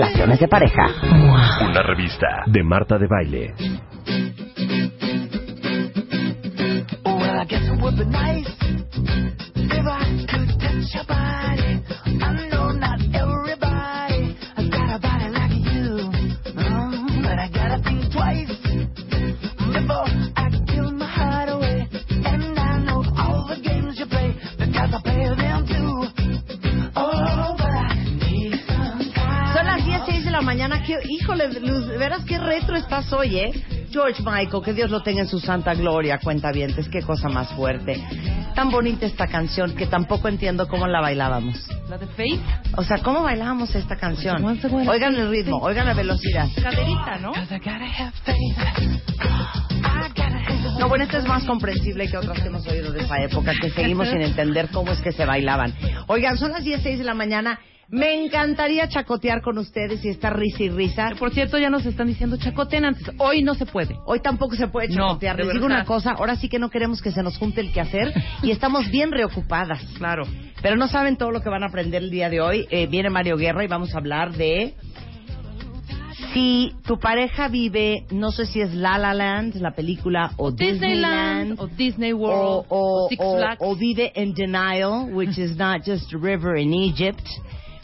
[0.00, 0.86] relaciones de pareja.
[1.62, 3.54] Una revista de Marta de Baile.
[7.04, 8.48] Well, I guess it would be nice
[9.56, 11.99] if I could touch your body.
[30.40, 30.82] La mañana.
[30.82, 33.52] Qué, híjole, Luz, veras qué retro estás hoy, ¿eh?
[33.90, 37.52] George Michael, que Dios lo tenga en su santa gloria, cuenta bien, qué cosa más
[37.52, 38.00] fuerte.
[38.54, 41.56] Tan bonita esta canción que tampoco entiendo cómo la bailábamos.
[41.88, 42.40] ¿La de Faith?
[42.76, 44.44] O sea, ¿cómo bailábamos esta canción?
[44.88, 46.48] Oigan el ritmo, oigan la velocidad.
[46.62, 47.32] Caderita, ¿no?
[50.78, 53.70] No, bueno, esta es más comprensible que otras que hemos oído de esa época, que
[53.70, 55.74] seguimos sin entender cómo es que se bailaban.
[56.06, 57.58] Oigan, son las 10, 6 de la mañana.
[57.92, 61.10] Me encantaría chacotear con ustedes y estar risa y risa.
[61.18, 63.10] Por cierto, ya nos están diciendo chacoten antes.
[63.18, 63.96] Hoy no se puede.
[64.06, 65.36] Hoy tampoco se puede No, chacotear.
[65.36, 67.72] de Les digo una cosa, ahora sí que no queremos que se nos junte el
[67.72, 69.82] quehacer y estamos bien reocupadas.
[69.98, 70.22] Claro.
[70.62, 72.66] Pero no saben todo lo que van a aprender el día de hoy.
[72.70, 74.74] Eh, viene Mario Guerra y vamos a hablar de
[76.32, 81.50] si tu pareja vive, no sé si es La La Land, la película, o Disneyland,
[81.56, 83.56] Disneyland o Disney o, World o- Six Flags.
[83.58, 87.26] o vive en denial, which is not just a river in Egypt.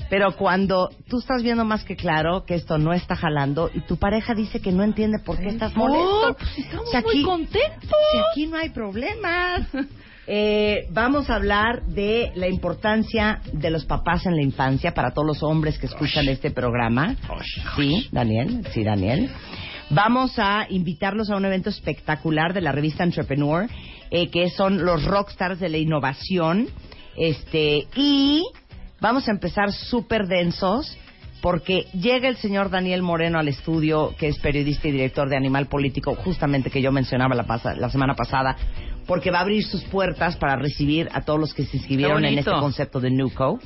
[0.08, 3.96] Pero cuando tú estás viendo más que claro que esto no está jalando y tu
[3.96, 6.36] pareja dice que no entiende por qué estás molesto.
[6.38, 7.90] Pues estamos Si muy contentos.
[8.12, 9.66] Si aquí no hay problemas.
[10.28, 15.24] Eh, vamos a hablar de la importancia de los papás en la infancia para todos
[15.24, 17.14] los hombres que escuchan este programa.
[17.76, 19.30] Sí, Daniel, sí, Daniel.
[19.90, 23.68] Vamos a invitarlos a un evento espectacular de la revista Entrepreneur,
[24.10, 26.66] eh, que son los rockstars de la innovación.
[27.16, 28.42] Este, y
[29.06, 30.96] vamos a empezar súper densos
[31.40, 35.66] porque llega el señor Daniel Moreno al estudio, que es periodista y director de Animal
[35.68, 38.56] Político, justamente que yo mencionaba la, pasa- la semana pasada,
[39.06, 42.38] porque va a abrir sus puertas para recibir a todos los que se inscribieron en
[42.38, 43.60] este concepto de Nuco.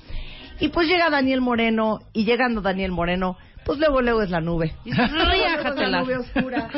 [0.59, 4.73] Y pues llega Daniel Moreno, y llegando Daniel Moreno, pues luego, luego es la nube.
[4.85, 5.01] Luego
[5.71, 6.69] es la nube oscura.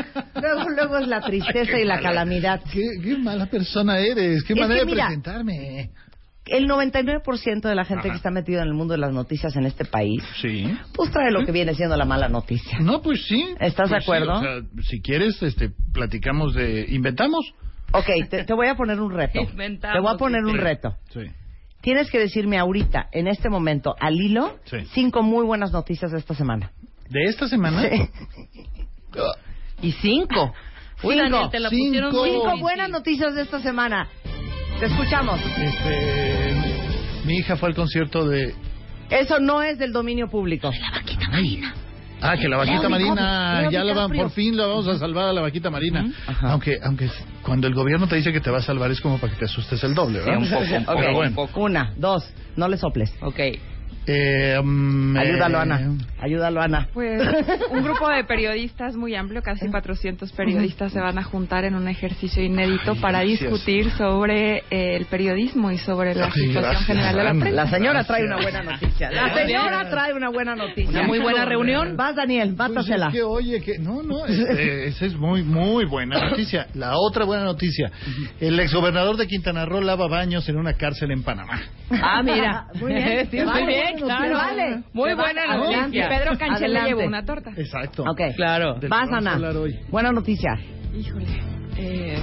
[0.41, 2.61] Luego, luego es la tristeza y la calamidad.
[2.73, 4.45] ¿Qué, qué mala persona eres.
[4.45, 5.91] Qué Es manera que de mira, presentarme.
[6.47, 9.65] El 99% de la gente que está metida en el mundo de las noticias en
[9.65, 10.65] este país, Sí.
[10.95, 12.81] pues trae lo que viene siendo la mala noticia.
[12.81, 13.55] No, pues sí.
[13.61, 14.33] ¿Estás de Pues sí, acuerdo?
[14.35, 16.85] o sea, si quieres, este, platicamos de...
[16.89, 17.55] ¿Inventamos?
[17.93, 19.41] Ok, te, te voy a poner un reto.
[19.41, 20.97] Inventamos, Te voy a poner un reto.
[21.11, 21.21] Sí.
[21.81, 24.79] Tienes que decirme ahorita, en este momento, al hilo, Sí.
[24.95, 26.73] cinco muy buenas noticias de esta semana.
[27.09, 27.83] ¿De esta semana?
[27.83, 28.09] Sí.
[29.83, 30.53] Y cinco.
[31.03, 31.31] Uy, Cinco.
[31.31, 32.25] Daniel, te la Cinco.
[32.25, 34.09] Cinco buenas noticias de esta semana.
[34.83, 35.39] Te escuchamos.
[35.61, 36.55] Este,
[37.25, 38.53] mi hija fue al concierto de...
[39.11, 40.73] Eso no es del dominio público.
[42.21, 45.27] Ah, que la vaquita Leo marina, ya la van, por fin la vamos a salvar
[45.27, 46.11] a la vaquita marina.
[46.27, 46.51] Ajá.
[46.51, 47.09] Aunque, aunque
[47.45, 49.45] cuando el gobierno te dice que te va a salvar es como para que te
[49.45, 50.39] asustes el doble, ¿verdad?
[50.39, 51.49] un poco, un poco, Ok, Pero bueno.
[51.55, 53.15] Una, dos, no le soples.
[53.21, 53.39] Ok.
[54.09, 55.97] Eh, mm, Ayúdalo, eh, Ana.
[56.23, 56.87] Ayúdalo, Ana.
[56.95, 57.21] Pues
[57.71, 61.89] un grupo de periodistas muy amplio, casi 400 periodistas se van a juntar en un
[61.89, 63.41] ejercicio inédito Ay, para gracias.
[63.41, 67.51] discutir sobre eh, el periodismo y sobre la Ay, situación gracias, general de la prensa.
[67.51, 69.11] La señora trae una buena noticia.
[69.11, 70.91] La señora trae una buena noticia.
[70.91, 71.97] Una muy buena reunión.
[71.97, 73.09] Vas, Daniel, Pues mátasela.
[73.09, 76.69] es que, oye, que no, no, este, esa es muy, muy buena noticia.
[76.75, 77.91] La otra buena noticia,
[78.41, 81.61] el exgobernador de Quintana Roo lava baños en una cárcel en Panamá.
[81.91, 82.67] Ah, mira.
[82.81, 83.03] Muy bien.
[83.33, 84.35] Sí, muy bien, claro.
[84.37, 84.83] vale.
[84.93, 86.12] Muy buena noticia.
[86.19, 87.51] Pedro Cancel le llevó una torta.
[87.57, 88.03] Exacto.
[88.05, 88.21] Ok.
[88.37, 88.77] Claro.
[88.89, 89.35] Vas, Ana.
[89.35, 89.79] hablar hoy.
[89.91, 90.59] Buena noticia.
[90.95, 91.27] Híjole.
[91.77, 92.19] Eh,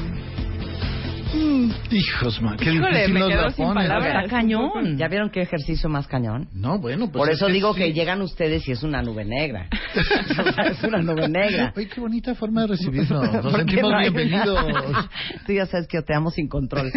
[1.32, 3.88] Mm, hijos, man, qué Híjole, difícil me nos quedo la sin ponen.
[3.88, 4.24] palabras.
[4.26, 4.98] Está cañón.
[4.98, 6.50] ¿Ya vieron qué ejercicio más cañón?
[6.54, 7.20] No, bueno, pues.
[7.22, 7.94] Por es eso digo que sí.
[7.94, 9.68] llegan ustedes y es una nube negra.
[9.96, 11.72] O sea, es una nube negra.
[11.78, 13.32] Oye, qué bonita forma de recibirnos.
[13.32, 15.10] Nos sentimos no bienvenidos.
[15.46, 16.92] Tú ya sabes que yo te amo sin control.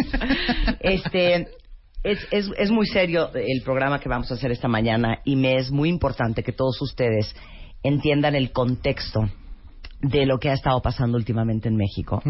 [0.80, 1.48] Este,
[2.04, 5.56] Es, es, es muy serio el programa que vamos a hacer esta mañana y me
[5.56, 7.34] es muy importante que todos ustedes
[7.82, 9.20] entiendan el contexto
[10.00, 12.20] de lo que ha estado pasando últimamente en México.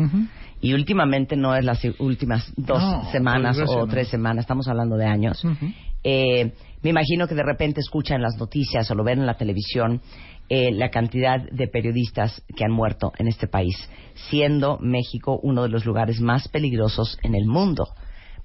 [0.60, 4.96] Y últimamente no es las últimas dos No, semanas desgracia, o tres semanas, estamos hablando
[4.96, 5.42] de años.
[6.04, 6.52] Eh,
[6.82, 10.02] me imagino que de repente escuchan las noticias o lo ven en la televisión
[10.48, 13.76] eh, la cantidad de periodistas que han muerto en este país,
[14.28, 17.86] siendo México uno de los lugares más peligrosos en el mundo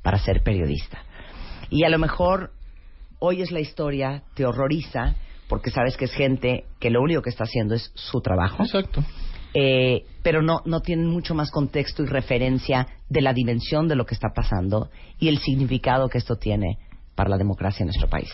[0.04, 1.00] para ser periodista.
[1.70, 2.52] Y a lo mejor
[3.20, 5.16] oyes la historia, te horroriza,
[5.48, 9.04] porque sabes que es gente que lo único que está haciendo es su trabajo Exacto.
[9.54, 14.06] eh, pero no, no tienen mucho más contexto y referencia de la dimensión de lo
[14.06, 16.78] que está pasando y el significado que esto tiene
[17.16, 18.30] para la democracia en nuestro país.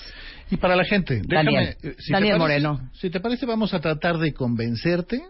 [0.52, 1.70] Y para la gente, déjame, Daniel.
[1.70, 2.90] eh, te Daniel parece- Moreno.
[2.94, 5.22] Si te parece, vamos a tratar de convencerte.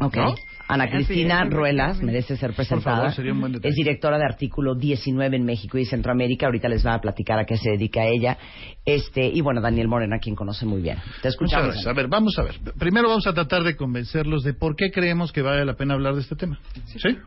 [0.00, 0.16] Ok.
[0.16, 0.34] ¿No?
[0.66, 2.96] Ana Así Cristina Ruelas merece ser presentada.
[2.96, 3.70] favor, sería un buen detalle.
[3.70, 6.46] es directora de artículo 19 en México y Centroamérica.
[6.46, 8.38] Ahorita les va a platicar a qué se dedica ella.
[8.84, 10.98] Este, y bueno, Daniel Moreno, a quien conoce muy bien.
[11.22, 11.86] Te escuchamos.
[11.86, 12.54] A ver, vamos a ver.
[12.78, 16.14] Primero vamos a tratar de convencerlos de por qué creemos que vale la pena hablar
[16.14, 16.58] de este tema.
[16.86, 17.18] ¿Sí?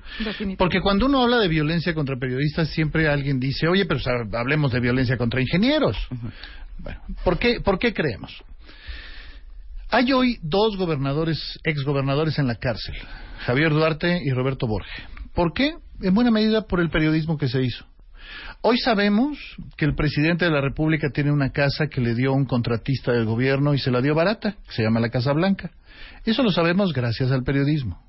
[0.58, 4.00] Porque cuando uno habla de violencia contra periodistas, siempre alguien dice, oye, pero
[4.34, 5.98] hablemos de violencia contra ingenieros.
[6.80, 8.44] Bueno, ¿por qué, ¿por qué creemos?
[9.90, 12.94] Hay hoy dos gobernadores, exgobernadores en la cárcel,
[13.46, 15.04] Javier Duarte y Roberto Borge.
[15.34, 15.76] ¿Por qué?
[16.02, 17.86] En buena medida por el periodismo que se hizo.
[18.62, 19.38] Hoy sabemos
[19.78, 23.24] que el presidente de la República tiene una casa que le dio un contratista del
[23.24, 25.72] gobierno y se la dio barata, que se llama la Casa Blanca.
[26.26, 28.04] Eso lo sabemos gracias al periodismo.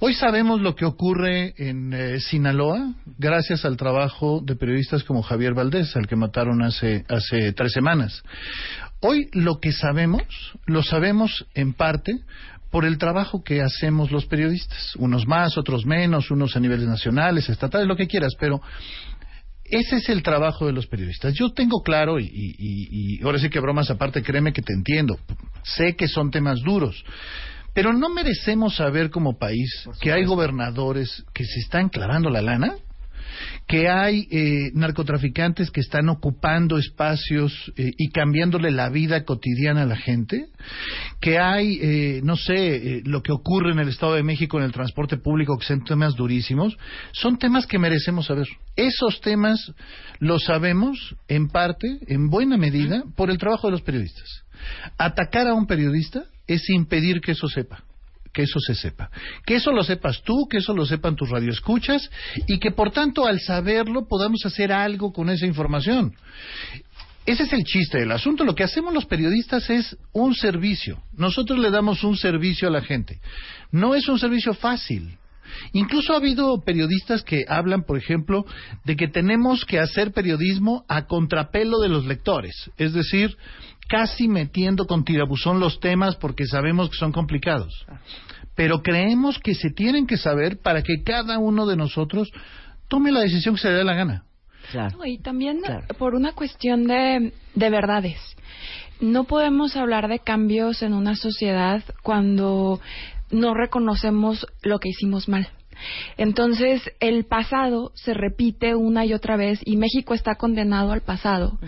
[0.00, 5.54] Hoy sabemos lo que ocurre en eh, Sinaloa gracias al trabajo de periodistas como Javier
[5.54, 8.22] Valdés, al que mataron hace, hace tres semanas.
[9.00, 10.22] Hoy lo que sabemos,
[10.66, 12.12] lo sabemos en parte
[12.70, 14.94] por el trabajo que hacemos los periodistas.
[14.96, 18.60] Unos más, otros menos, unos a niveles nacionales, estatales, lo que quieras, pero
[19.64, 21.32] ese es el trabajo de los periodistas.
[21.34, 24.72] Yo tengo claro, y, y- y- y ahora sí que bromas aparte, créeme que te
[24.72, 25.18] entiendo.
[25.62, 27.04] Sé que son temas duros.
[27.72, 32.74] Pero no merecemos saber como país que hay gobernadores que se están clavando la lana,
[33.66, 39.86] que hay eh, narcotraficantes que están ocupando espacios eh, y cambiándole la vida cotidiana a
[39.86, 40.46] la gente,
[41.20, 44.64] que hay, eh, no sé, eh, lo que ocurre en el Estado de México en
[44.64, 46.76] el transporte público, que son temas durísimos,
[47.12, 48.46] son temas que merecemos saber.
[48.76, 49.72] Esos temas
[50.18, 54.44] los sabemos, en parte, en buena medida, por el trabajo de los periodistas.
[54.98, 57.84] Atacar a un periodista es impedir que eso sepa
[58.32, 59.10] que eso se sepa.
[59.44, 62.10] Que eso lo sepas tú, que eso lo sepan tus radioescuchas
[62.46, 66.14] y que por tanto al saberlo podamos hacer algo con esa información.
[67.26, 68.44] Ese es el chiste del asunto.
[68.44, 71.02] Lo que hacemos los periodistas es un servicio.
[71.12, 73.20] Nosotros le damos un servicio a la gente.
[73.70, 75.18] No es un servicio fácil.
[75.72, 78.44] Incluso ha habido periodistas que hablan, por ejemplo,
[78.84, 82.70] de que tenemos que hacer periodismo a contrapelo de los lectores.
[82.76, 83.36] Es decir,
[83.90, 87.84] casi metiendo con tirabuzón los temas porque sabemos que son complicados.
[88.54, 92.30] Pero creemos que se tienen que saber para que cada uno de nosotros
[92.86, 94.24] tome la decisión que se le dé la gana.
[94.70, 94.98] Claro.
[94.98, 95.86] No, y también Claro.
[95.98, 98.18] por una cuestión de, de verdades.
[99.00, 102.80] No podemos hablar de cambios en una sociedad cuando
[103.32, 105.48] no reconocemos lo que hicimos mal.
[106.16, 111.58] Entonces, el pasado se repite una y otra vez y México está condenado al pasado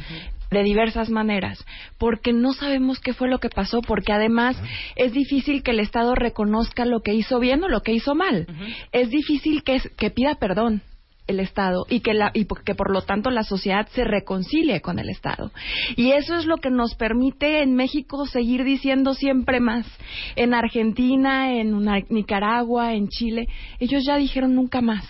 [0.53, 1.65] de diversas maneras,
[1.99, 4.57] porque no sabemos qué fue lo que pasó, porque además
[4.97, 8.47] es difícil que el Estado reconozca lo que hizo bien o lo que hizo mal.
[8.93, 10.83] Es difícil que, que pida perdón
[11.29, 14.81] el Estado y que, la, y por- que por lo tanto la sociedad se reconcilie
[14.81, 15.53] con el Estado.
[15.97, 19.87] Y eso es lo que nos permite en México seguir diciendo siempre más.
[20.35, 23.47] En Argentina, en una- Nicaragua, en Chile,
[23.79, 25.05] ellos ya dijeron nunca más.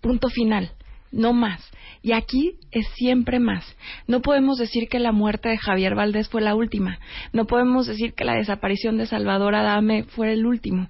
[0.00, 0.70] Punto final.
[1.10, 1.60] No más.
[2.06, 3.64] Y aquí es siempre más.
[4.06, 7.00] No podemos decir que la muerte de Javier Valdés fue la última.
[7.32, 10.86] No podemos decir que la desaparición de Salvador Adame fue el último.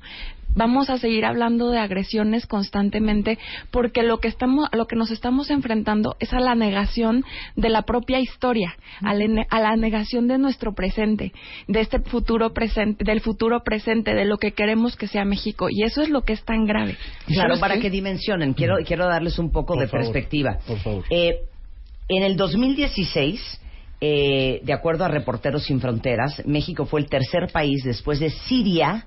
[0.56, 3.38] Vamos a seguir hablando de agresiones constantemente
[3.70, 7.82] porque lo que estamos, lo que nos estamos enfrentando es a la negación de la
[7.82, 11.32] propia historia, a la, a la negación de nuestro presente,
[11.68, 15.68] de este futuro presente, del futuro presente, de lo que queremos que sea México.
[15.70, 16.96] Y eso es lo que es tan grave.
[17.28, 17.82] ¿Y Claro, para qué?
[17.82, 20.58] que dimensionen, quiero, quiero darles un poco Por de favor, perspectiva.
[20.66, 21.04] por favor.
[21.10, 21.40] Eh,
[22.08, 23.60] en el 2016,
[24.00, 29.06] eh, de acuerdo a Reporteros Sin Fronteras, México fue el tercer país después de Siria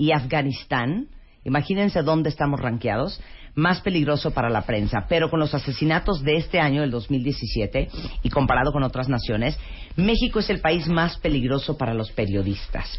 [0.00, 1.08] y Afganistán.
[1.44, 3.20] Imagínense dónde estamos rankeados.
[3.54, 5.04] Más peligroso para la prensa.
[5.08, 7.88] Pero con los asesinatos de este año, el 2017,
[8.22, 9.58] y comparado con otras naciones,
[9.96, 12.98] México es el país más peligroso para los periodistas.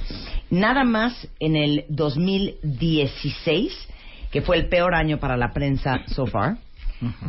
[0.51, 3.73] Nada más en el 2016,
[4.29, 6.57] que fue el peor año para la prensa so far,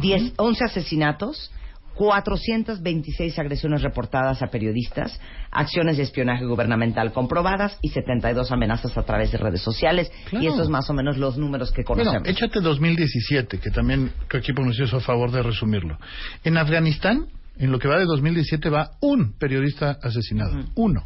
[0.02, 1.50] 10, 11 asesinatos,
[1.95, 5.19] 426 agresiones reportadas a periodistas,
[5.51, 10.11] acciones de espionaje gubernamental comprobadas y 72 amenazas a través de redes sociales.
[10.31, 10.45] Claro.
[10.45, 12.29] Y esos más o menos los números que Bueno, conocemos.
[12.29, 15.99] échate 2017, que también tu equipo nos hizo a favor de resumirlo.
[16.45, 17.27] En Afganistán,
[17.59, 20.65] en lo que va de 2017, va un periodista asesinado.
[20.75, 21.05] Uno.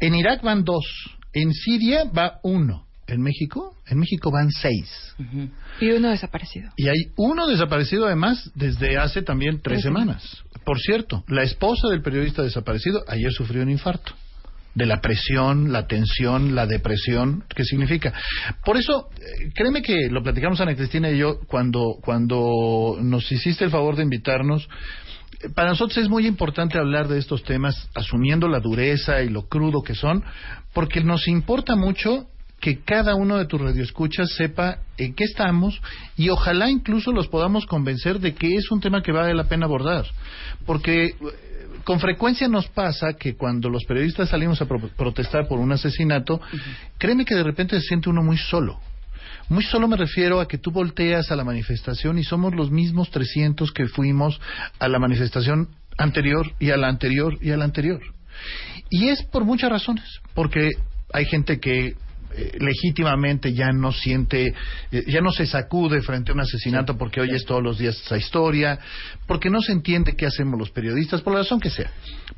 [0.00, 0.84] En Irak van dos.
[1.32, 2.86] En Siria va uno.
[3.06, 5.14] En México, en México van seis.
[5.80, 6.70] Y uno desaparecido.
[6.76, 10.42] Y hay uno desaparecido además desde hace también tres semanas.
[10.64, 14.12] Por cierto, la esposa del periodista desaparecido ayer sufrió un infarto.
[14.74, 18.14] De la presión, la tensión, la depresión, ¿qué significa?
[18.64, 23.64] Por eso, eh, créeme que lo platicamos Ana Cristina y yo cuando, cuando nos hiciste
[23.64, 24.66] el favor de invitarnos.
[25.54, 29.82] Para nosotros es muy importante hablar de estos temas asumiendo la dureza y lo crudo
[29.82, 30.24] que son,
[30.72, 32.28] porque nos importa mucho
[32.62, 35.82] que cada uno de tus radioescuchas sepa en qué estamos
[36.16, 39.66] y ojalá incluso los podamos convencer de que es un tema que vale la pena
[39.66, 40.06] abordar.
[40.64, 41.14] Porque eh,
[41.82, 46.40] con frecuencia nos pasa que cuando los periodistas salimos a pro- protestar por un asesinato,
[46.98, 48.78] créeme que de repente se siente uno muy solo.
[49.48, 53.10] Muy solo me refiero a que tú volteas a la manifestación y somos los mismos
[53.10, 54.40] 300 que fuimos
[54.78, 58.00] a la manifestación anterior y a la anterior y a la anterior.
[58.88, 60.70] Y es por muchas razones, porque
[61.12, 61.96] hay gente que
[62.36, 64.54] eh, legítimamente ya no siente,
[64.90, 68.16] eh, ya no se sacude frente a un asesinato porque oyes todos los días esa
[68.16, 68.78] historia,
[69.26, 71.90] porque no se entiende qué hacemos los periodistas, por la razón que sea.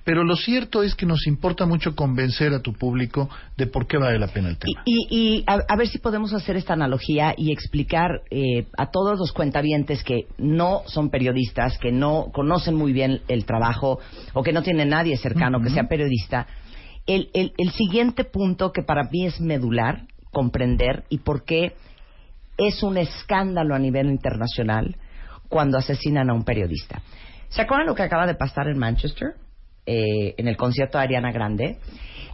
[0.04, 3.96] Pero lo cierto es que nos importa mucho convencer a tu público de por qué
[3.96, 4.82] vale la pena el tema.
[4.84, 9.18] Y, y a, a ver si podemos hacer esta analogía y explicar eh, a todos
[9.18, 13.98] los cuentavientes que no son periodistas, que no conocen muy bien el trabajo
[14.32, 16.46] o que no tienen nadie cercano que sea periodista,
[17.06, 21.74] el, el, el siguiente punto que para mí es medular comprender y por qué
[22.58, 24.96] es un escándalo a nivel internacional
[25.48, 27.02] cuando asesinan a un periodista.
[27.48, 29.34] ¿Se acuerdan lo que acaba de pasar en Manchester?
[29.86, 31.78] Eh, en el concierto de Ariana Grande.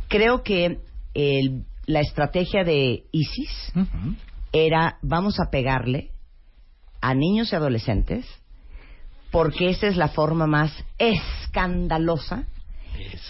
[0.09, 0.79] Creo que
[1.15, 3.73] el- la estrategia de ISIS
[4.53, 6.11] era vamos a pegarle
[7.01, 8.25] a niños y adolescentes
[9.33, 12.45] porque esa es la forma más escandalosa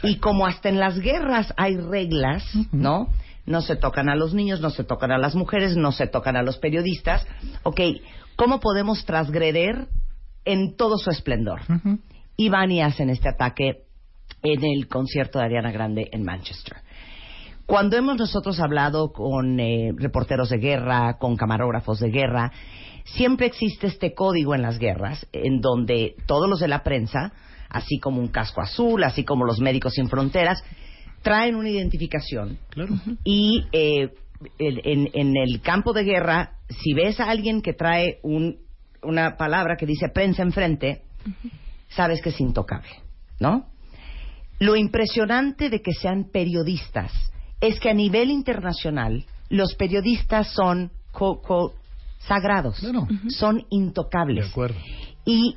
[0.03, 3.09] y como hasta en las guerras hay reglas, ¿no?
[3.47, 6.37] No se tocan a los niños, no se tocan a las mujeres, no se tocan
[6.37, 7.27] a los periodistas.
[7.63, 7.81] Ok,
[8.37, 9.89] ¿cómo podemos transgreder
[10.45, 11.61] en todo su esplendor?
[11.69, 11.99] Ujú.
[12.37, 13.85] Y van y hacen este ataque
[14.43, 16.79] en el concierto de Ariana Grande en Manchester.
[17.67, 22.51] Cuando hemos nosotros hablado con eh, reporteros de guerra, con camarógrafos de guerra,
[23.05, 27.33] siempre existe este código en las guerras en donde todos los de la prensa,
[27.71, 30.63] así como un casco azul, así como los médicos sin fronteras,
[31.23, 32.95] traen una identificación Claro.
[33.25, 34.09] y eh,
[34.59, 38.57] en, en el campo de guerra, si ves a alguien que trae un-
[39.03, 41.03] una palabra que dice prensa enfrente,
[41.91, 42.91] sabes que es intocable,
[43.39, 43.67] ¿no?
[44.59, 47.13] Lo impresionante de que sean periodistas
[47.61, 51.77] es que a nivel internacional los periodistas son quote, quote,
[52.21, 52.79] sagrados,
[53.29, 54.45] son intocables.
[54.47, 54.79] De acuerdo.
[55.25, 55.57] Y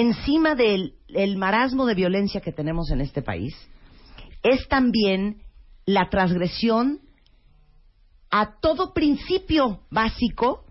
[0.00, 3.54] encima del el marasmo de violencia que tenemos en este país,
[4.42, 5.42] es también
[5.86, 7.00] la transgresión
[8.30, 10.64] a todo principio básico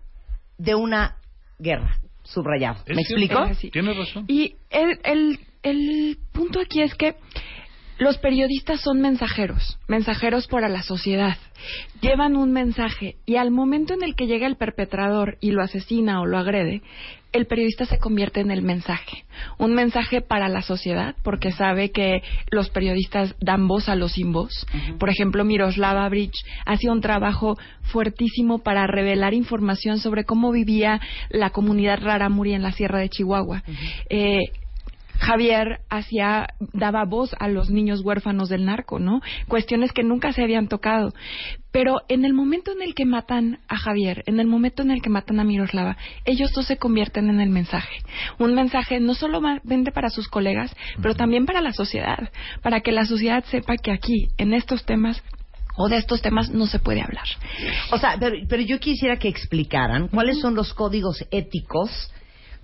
[0.57, 1.17] de una
[1.60, 2.00] guerra.
[2.24, 2.84] Subrayado.
[2.88, 3.39] ¿Me explico?
[3.72, 4.25] Tienes razón.
[4.27, 7.15] Y el, el, el punto aquí es que
[7.99, 11.37] los periodistas son mensajeros, mensajeros para la sociedad.
[12.01, 16.21] Llevan un mensaje y al momento en el que llega el perpetrador y lo asesina
[16.21, 16.83] o lo agrede,
[17.33, 19.25] el periodista se convierte en el mensaje.
[19.57, 24.31] Un mensaje para la sociedad porque sabe que los periodistas dan voz a los sin
[24.31, 24.65] voz.
[24.99, 31.49] Por ejemplo, Miroslava Bridge hacía un trabajo fuertísimo para revelar información sobre cómo vivía la
[31.49, 33.63] comunidad rarámuri en la Sierra de Chihuahua.
[34.09, 34.51] Eh,
[35.19, 39.21] Javier hacía, daba voz a los niños huérfanos del narco, ¿no?
[39.47, 41.13] Cuestiones que nunca se habían tocado.
[41.71, 45.01] Pero en el momento en el que matan a Javier, en el momento en el
[45.01, 47.97] que matan a Miroslava, ellos dos se convierten en el mensaje.
[48.39, 52.31] Un mensaje no solamente para sus colegas, pero también para la sociedad.
[52.62, 55.21] Para que la sociedad sepa que aquí, en estos temas,
[55.75, 57.27] o de estos temas, no se puede hablar.
[57.91, 62.12] O sea, pero, pero yo quisiera que explicaran cuáles son los códigos éticos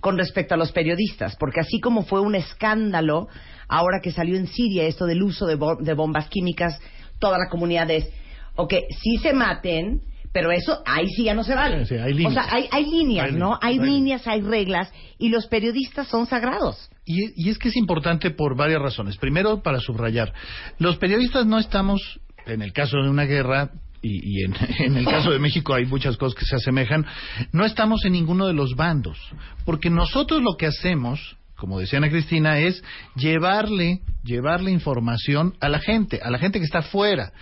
[0.04, 3.26] con respecto a los periodistas, porque así como fue un escándalo
[3.68, 6.78] ahora que salió en Siria esto del uso de, bo- de bombas químicas,
[7.18, 8.10] toda la comunidad es,
[8.54, 11.86] ok, sí se maten, pero eso ahí sí ya no se vale.
[11.86, 13.58] Sí, hay o sea, hay, hay líneas, Hay ¿no?
[13.62, 16.90] hay líneas, hay reglas, y los periodistas son sagrados.
[17.06, 19.16] Y, y es que es importante por varias razones.
[19.16, 20.34] Primero, para subrayar,
[20.78, 23.70] los periodistas no estamos, en el caso de una guerra,
[24.04, 27.06] y, y en, en el caso de México hay muchas cosas que se asemejan,
[27.52, 29.18] no estamos en ninguno de los bandos.
[29.64, 32.82] Porque nosotros lo que hacemos como decía Ana Cristina, es
[33.14, 37.32] llevarle, llevarle información a la gente, a la gente que está fuera.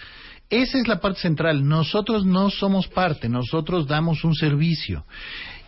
[0.50, 1.66] Esa es la parte central.
[1.66, 5.04] Nosotros no somos parte, nosotros damos un servicio.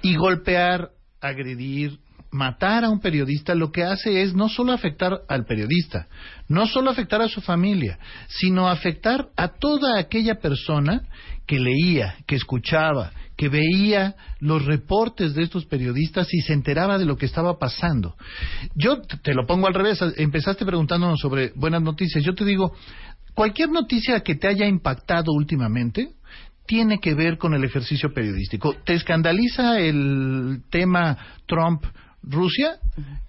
[0.03, 1.99] Y golpear, agredir,
[2.35, 6.09] matar a un periodista lo que hace es no solo afectar al periodista,
[6.49, 11.03] no solo afectar a su familia, sino afectar a toda aquella persona
[11.47, 17.05] que leía, que escuchaba, que veía los reportes de estos periodistas y se enteraba de
[17.05, 18.17] lo que estaba pasando.
[18.75, 22.25] Yo te lo pongo al revés, empezaste preguntándonos sobre buenas noticias.
[22.25, 22.75] Yo te digo,
[23.35, 26.09] cualquier noticia que te haya impactado últimamente
[26.67, 28.75] tiene que ver con el ejercicio periodístico.
[28.85, 31.17] ¿Te escandaliza el tema
[32.25, 32.79] Trump-Rusia?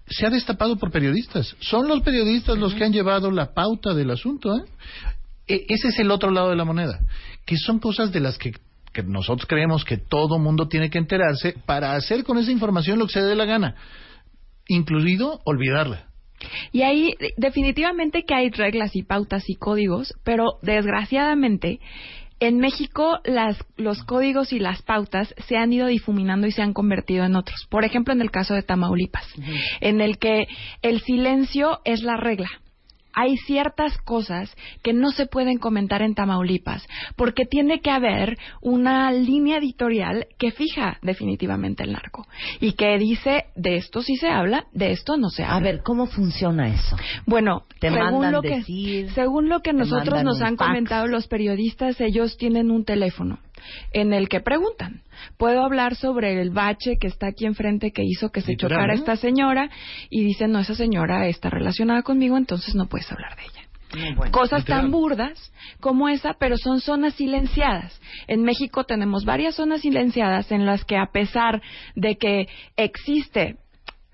[0.07, 1.55] Se ha destapado por periodistas.
[1.59, 4.55] Son los periodistas los que han llevado la pauta del asunto.
[4.55, 4.63] ¿eh?
[5.47, 6.99] E- ese es el otro lado de la moneda,
[7.45, 8.53] que son cosas de las que,
[8.93, 13.07] que nosotros creemos que todo mundo tiene que enterarse para hacer con esa información lo
[13.07, 13.75] que se dé la gana,
[14.67, 16.07] incluido olvidarla.
[16.71, 21.79] Y ahí definitivamente que hay reglas y pautas y códigos, pero desgraciadamente
[22.39, 26.73] en México las, los códigos y las pautas se han ido difuminando y se han
[26.73, 27.65] convertido en otros.
[27.69, 29.27] Por ejemplo, en el caso de Tamaulipas,
[29.81, 30.47] en el que
[30.81, 32.49] el silencio es la regla.
[33.15, 39.11] Hay ciertas cosas que no se pueden comentar en Tamaulipas porque tiene que haber una
[39.11, 42.27] línea editorial que fija definitivamente el narco
[42.59, 45.55] y que dice de esto sí se habla, de esto no se habla.
[45.55, 46.97] A ver, ¿cómo funciona eso?
[47.25, 50.67] Bueno, Te según lo que decir, según lo que nosotros nos han fax.
[50.67, 53.39] comentado los periodistas, ellos tienen un teléfono
[53.91, 55.01] en el que preguntan.
[55.37, 58.93] Puedo hablar sobre el bache que está aquí enfrente que hizo que se Literal, chocara
[58.93, 59.69] esta señora
[60.09, 63.65] y dicen, no, esa señora está relacionada conmigo, entonces no puedes hablar de ella.
[64.31, 64.81] Cosas Literal.
[64.81, 67.99] tan burdas como esa, pero son zonas silenciadas.
[68.27, 71.61] En México tenemos varias zonas silenciadas en las que a pesar
[71.95, 73.57] de que existe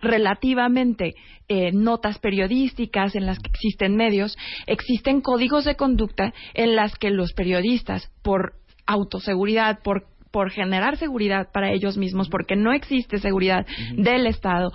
[0.01, 1.15] relativamente
[1.48, 7.10] eh, notas periodísticas en las que existen medios, existen códigos de conducta en las que
[7.10, 8.53] los periodistas, por
[8.91, 14.72] autoseguridad, por por generar seguridad para ellos mismos, porque no existe seguridad del Estado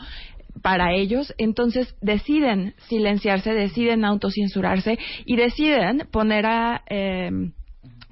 [0.63, 7.31] para ellos, entonces deciden silenciarse, deciden autocensurarse y deciden poner a eh,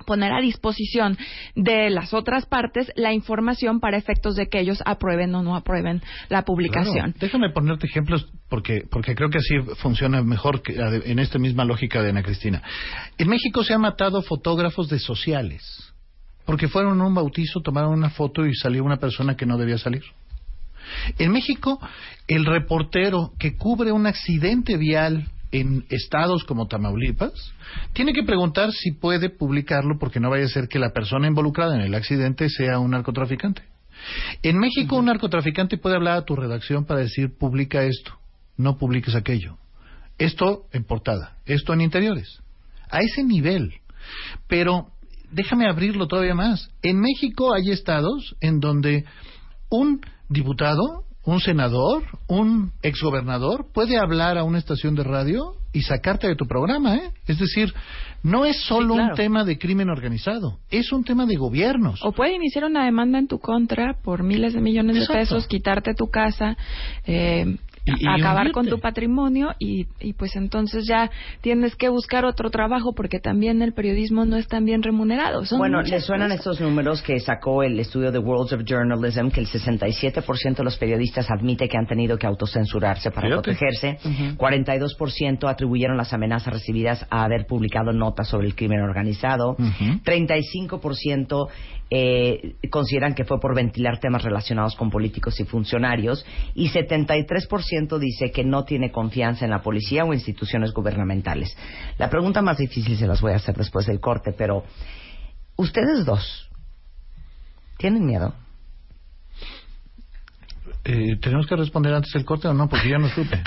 [0.07, 1.17] poner a disposición
[1.55, 6.03] de las otras partes la información para efectos de que ellos aprueben o no aprueben
[6.29, 7.13] la publicación.
[7.13, 7.19] Claro.
[7.19, 12.03] Déjame ponerte ejemplos porque, porque creo que así funciona mejor que en esta misma lógica
[12.03, 12.63] de Ana Cristina.
[13.17, 15.84] En México se han matado fotógrafos de sociales
[16.45, 19.79] porque fueron a un bautizo, tomaron una foto y salió una persona que no debía
[19.79, 20.03] salir.
[21.19, 21.81] En México,
[22.29, 27.53] el reportero que cubre un accidente vial en estados como Tamaulipas,
[27.93, 31.77] tiene que preguntar si puede publicarlo porque no vaya a ser que la persona involucrada
[31.77, 33.63] en el accidente sea un narcotraficante.
[34.43, 38.19] En México, un narcotraficante puede hablar a tu redacción para decir, publica esto,
[38.57, 39.57] no publiques aquello.
[40.19, 42.41] Esto en portada, esto en interiores.
[42.91, 43.75] A ese nivel.
[44.49, 44.89] Pero
[45.35, 46.71] déjame abrirlo todavía más.
[46.83, 49.05] En México hay estados en donde
[49.71, 56.29] un diputado, un senador, un exgobernador puede hablar a una estación de radio y sacarte
[56.29, 57.11] de tu programa, ¿eh?
[57.27, 57.73] Es decir,
[58.23, 59.11] no es solo Sí, claro.
[59.11, 62.01] un tema de crimen organizado, es un tema de gobiernos.
[62.05, 65.95] O puede iniciar una demanda en tu contra por miles de millones de pesos, quitarte
[65.95, 66.57] tu casa,
[67.07, 71.11] eh, Y- y acabar con tu patrimonio y, y pues entonces ya
[71.43, 75.45] tienes que buscar otro trabajo porque también el periodismo no es tan bien remunerado.
[75.45, 76.39] Son Bueno, ¿le suenan cosas.
[76.41, 80.79] estos números que sacó el estudio de Worlds of Journalism que el 67% de los
[80.79, 83.43] periodistas admite que han tenido que autocensurarse para Fíjate.
[83.43, 83.99] protegerse?
[84.39, 89.51] 42% atribuyeron las amenazas recibidas a haber publicado notas sobre el crimen organizado.
[89.59, 90.01] Ujú.
[90.05, 91.49] 35%
[91.91, 96.25] eh, consideran que fue por ventilar temas relacionados con políticos y funcionarios.
[96.55, 101.57] Y 73% dice que no tiene confianza en la policía o instituciones gubernamentales.
[101.99, 104.65] La pregunta más difícil se las voy a hacer después del corte, pero
[105.57, 106.49] ustedes dos,
[107.79, 108.35] ¿tienen miedo?
[110.85, 112.69] Eh, ¿Tenemos que responder antes del corte o no?
[112.69, 113.41] Porque ya no supe.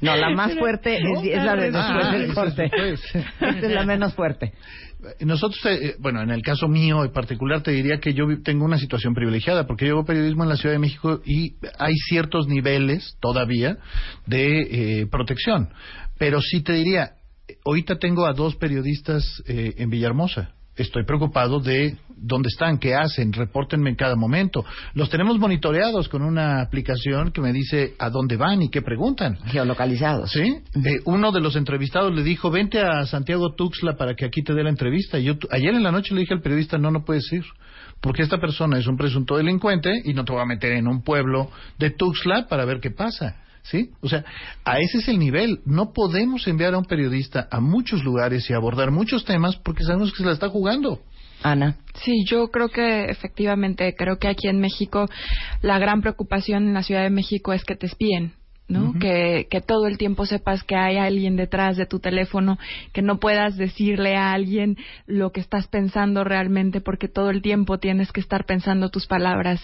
[0.00, 2.64] No, la más fuerte es, es la de después Ah, del esa corte.
[2.66, 3.24] es después.
[3.40, 4.52] Esta es la menos fuerte.
[5.20, 8.78] Nosotros, eh, bueno, en el caso mío en particular, te diría que yo tengo una
[8.78, 13.16] situación privilegiada, porque yo hago periodismo en la Ciudad de México y hay ciertos niveles
[13.20, 13.78] todavía
[14.26, 15.70] de eh, protección.
[16.18, 17.16] Pero sí te diría,
[17.48, 20.53] eh, ahorita tengo a dos periodistas eh, en Villahermosa.
[20.76, 24.64] Estoy preocupado de dónde están, qué hacen, repórtenme en cada momento.
[24.94, 29.36] Los tenemos monitoreados con una aplicación que me dice a dónde van y qué preguntan.
[29.44, 30.32] Geolocalizados.
[30.32, 34.42] Sí, eh, uno de los entrevistados le dijo, vente a Santiago Tuxtla para que aquí
[34.42, 35.18] te dé la entrevista.
[35.18, 37.44] Y yo ayer en la noche le dije al periodista, no, no puedes ir,
[38.00, 41.02] porque esta persona es un presunto delincuente y no te voy a meter en un
[41.02, 43.43] pueblo de Tuxtla para ver qué pasa.
[43.64, 43.90] ¿Sí?
[44.02, 44.24] O sea,
[44.64, 45.60] a ese es el nivel.
[45.64, 50.12] No podemos enviar a un periodista a muchos lugares y abordar muchos temas porque sabemos
[50.12, 51.00] que se la está jugando.
[51.42, 51.76] Ana.
[52.02, 55.08] Sí, yo creo que efectivamente, creo que aquí en México
[55.62, 58.34] la gran preocupación en la Ciudad de México es que te espíen.
[58.68, 58.94] ¿No?
[58.98, 62.58] que, que todo el tiempo sepas que hay alguien detrás de tu teléfono,
[62.92, 67.78] que no puedas decirle a alguien lo que estás pensando realmente, porque todo el tiempo
[67.78, 69.60] tienes que estar pensando tus palabras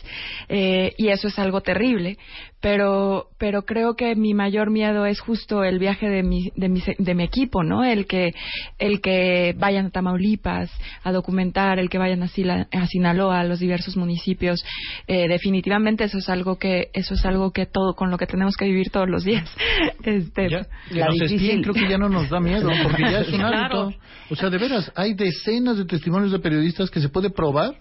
[0.48, 2.18] eh, y eso es algo terrible.
[2.62, 6.82] Pero, pero creo que mi mayor miedo es justo el viaje de mi, de mi,
[6.98, 7.84] de mi equipo, ¿no?
[7.84, 8.34] El que,
[8.78, 10.70] el que vayan a Tamaulipas
[11.02, 14.62] a documentar, el que vayan a, Sila- a Sinaloa, a los diversos municipios.
[15.06, 18.56] Eh, definitivamente eso es algo que, eso es algo que todo, con lo que tenemos
[18.58, 19.48] que vivir todos los días.
[20.02, 23.20] Este, Ya, que La nos espíen, creo que ya no nos da miedo, porque ya
[23.20, 23.80] es un Claro.
[23.82, 23.98] hábito.
[24.30, 27.74] O sea, de veras, hay decenas de testimonios de periodistas que se puede probar,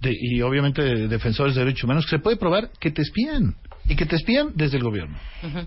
[0.00, 3.54] de, y obviamente de defensores de derechos humanos, que se puede probar que te espían,
[3.88, 5.16] y que te espían desde el gobierno.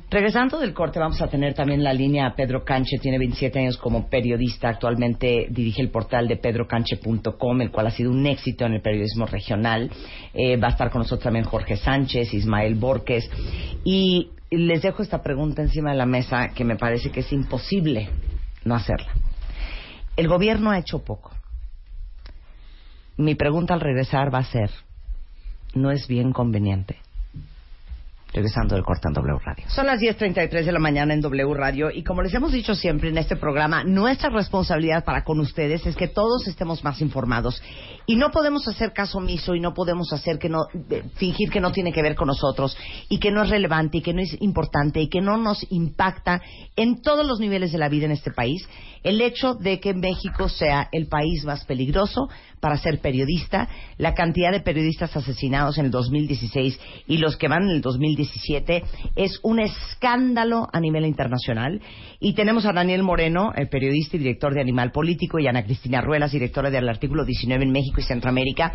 [0.10, 2.98] Regresando del corte, vamos a tener también la línea a Pedro Canche.
[2.98, 4.70] Tiene 27 años como periodista.
[4.70, 9.26] Actualmente dirige el portal de pedrocanche.com, el cual ha sido un éxito en el periodismo
[9.26, 9.90] regional.
[10.34, 13.30] Eh, va a estar con nosotros también Jorge Sánchez, Ismael Borges.
[13.84, 18.10] Y les dejo esta pregunta encima de la mesa que me parece que es imposible
[18.64, 19.12] no hacerla.
[20.18, 21.32] El gobierno ha hecho poco.
[23.18, 24.70] Mi pregunta al regresar va a ser,
[25.74, 26.98] ¿no es bien conveniente?
[28.34, 29.66] Regresando del corte en W Radio.
[29.70, 33.10] Son las 10.33 de la mañana en W Radio y como les hemos dicho siempre
[33.10, 37.62] en este programa, nuestra responsabilidad para con ustedes es que todos estemos más informados
[38.06, 41.62] y no podemos hacer caso omiso y no podemos hacer que no, eh, fingir que
[41.62, 42.78] no tiene que ver con nosotros
[43.10, 46.42] y que no es relevante y que no es importante y que no nos impacta
[46.76, 48.68] en todos los niveles de la vida en este país
[49.04, 52.28] el hecho de que México sea el país más peligroso
[52.66, 57.62] para ser periodista, la cantidad de periodistas asesinados en el 2016 y los que van
[57.62, 58.82] en el 2017
[59.16, 61.80] es un escándalo a nivel internacional.
[62.20, 66.02] Y tenemos a Daniel Moreno, el periodista y director de Animal Político, y Ana Cristina
[66.02, 68.74] Ruelas, directora del artículo 19 en México y Centroamérica,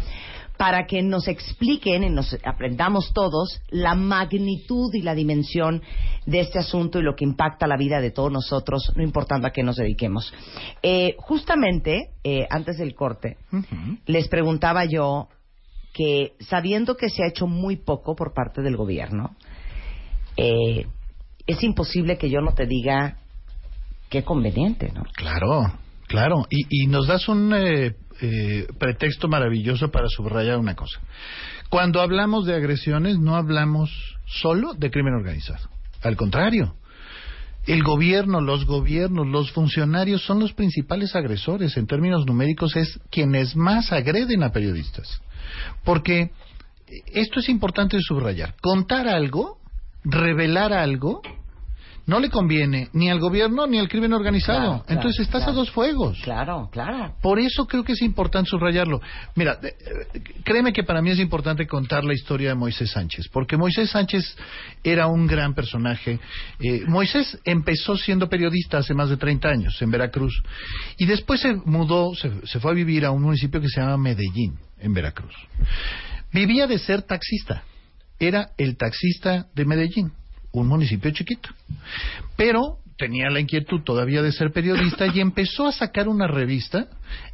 [0.61, 5.81] para que nos expliquen y nos aprendamos todos la magnitud y la dimensión
[6.27, 9.53] de este asunto y lo que impacta la vida de todos nosotros, no importando a
[9.53, 10.31] qué nos dediquemos.
[10.83, 13.39] Eh, justamente, eh, antes del corte,
[14.05, 15.29] les preguntaba yo
[15.95, 19.37] que sabiendo que se ha hecho muy poco por parte del gobierno,
[20.37, 20.85] eh,
[21.47, 23.17] es imposible que yo no te diga
[24.11, 25.05] qué conveniente, ¿no?
[25.15, 25.73] Claro,
[26.07, 26.47] claro.
[26.51, 27.51] Y, y nos das un
[28.21, 31.01] eh, pretexto maravilloso para subrayar una cosa.
[31.69, 33.91] Cuando hablamos de agresiones, no hablamos
[34.27, 35.69] solo de crimen organizado.
[36.03, 36.75] Al contrario,
[37.67, 41.77] el gobierno, los gobiernos, los funcionarios son los principales agresores.
[41.77, 45.21] En términos numéricos, es quienes más agreden a periodistas.
[45.85, 46.31] Porque
[47.13, 48.55] esto es importante subrayar.
[48.61, 49.59] Contar algo,
[50.05, 51.23] revelar algo,
[52.11, 54.59] no le conviene ni al gobierno ni al crimen organizado.
[54.59, 55.53] Claro, claro, Entonces estás claro.
[55.53, 56.19] a dos fuegos.
[56.25, 57.15] Claro, claro.
[57.23, 59.01] Por eso creo que es importante subrayarlo.
[59.37, 59.77] Mira, eh,
[60.15, 63.91] eh, créeme que para mí es importante contar la historia de Moisés Sánchez, porque Moisés
[63.91, 64.37] Sánchez
[64.83, 66.19] era un gran personaje.
[66.59, 70.43] Eh, Moisés empezó siendo periodista hace más de 30 años en Veracruz
[70.99, 73.97] y después se mudó, se, se fue a vivir a un municipio que se llama
[73.97, 75.35] Medellín, en Veracruz.
[76.33, 77.63] Vivía de ser taxista.
[78.19, 80.13] Era el taxista de Medellín,
[80.53, 81.51] un municipio chiquito.
[82.37, 86.87] Pero tenía la inquietud todavía de ser periodista y empezó a sacar una revista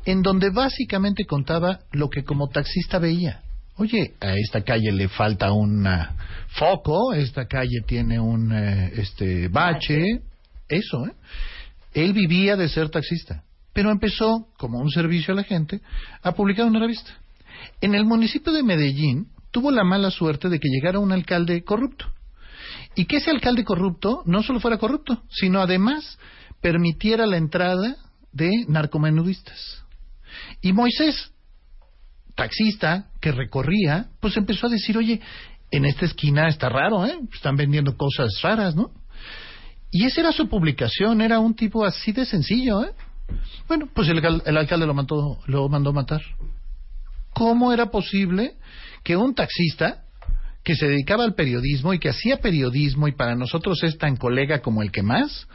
[0.05, 3.41] en donde básicamente contaba lo que como taxista veía.
[3.77, 5.87] Oye, a esta calle le falta un
[6.49, 10.23] foco, esta calle tiene un eh, este bache,
[10.69, 11.13] eso, ¿eh?
[11.93, 15.81] Él vivía de ser taxista, pero empezó como un servicio a la gente
[16.23, 17.11] a publicar una revista.
[17.81, 22.07] En el municipio de Medellín tuvo la mala suerte de que llegara un alcalde corrupto
[22.97, 26.19] y que ese alcalde corrupto no solo fuera corrupto, sino además
[26.61, 27.97] permitiera la entrada
[28.33, 29.85] de narcomenudistas.
[30.63, 31.33] Y Moisés,
[32.35, 35.21] taxista que recorría, pues empezó a decir, oye,
[35.71, 37.19] en esta esquina está raro, ¿eh?
[37.33, 38.91] Están vendiendo cosas raras, ¿no?
[39.91, 42.93] Y esa era su publicación, era un tipo así de sencillo, ¿eh?
[43.69, 46.23] Bueno, pues el, el alcalde lo mandó, lo mandó matar.
[47.35, 48.55] ¿Cómo era posible
[49.05, 50.06] que un taxista
[50.67, 54.63] que se dedicaba al periodismo y que hacía periodismo y para nosotros es tan colega
[54.63, 55.47] como el que más,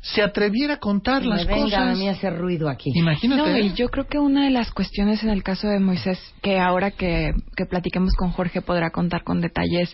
[0.00, 1.80] se atreviera a contar Me las venga cosas.
[1.80, 2.90] a mí hacer ruido aquí.
[2.94, 3.42] Imagínate.
[3.50, 6.58] No, y yo creo que una de las cuestiones en el caso de Moisés, que
[6.58, 9.92] ahora que, que platiquemos con Jorge podrá contar con detalles,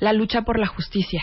[0.00, 1.22] la lucha por la justicia.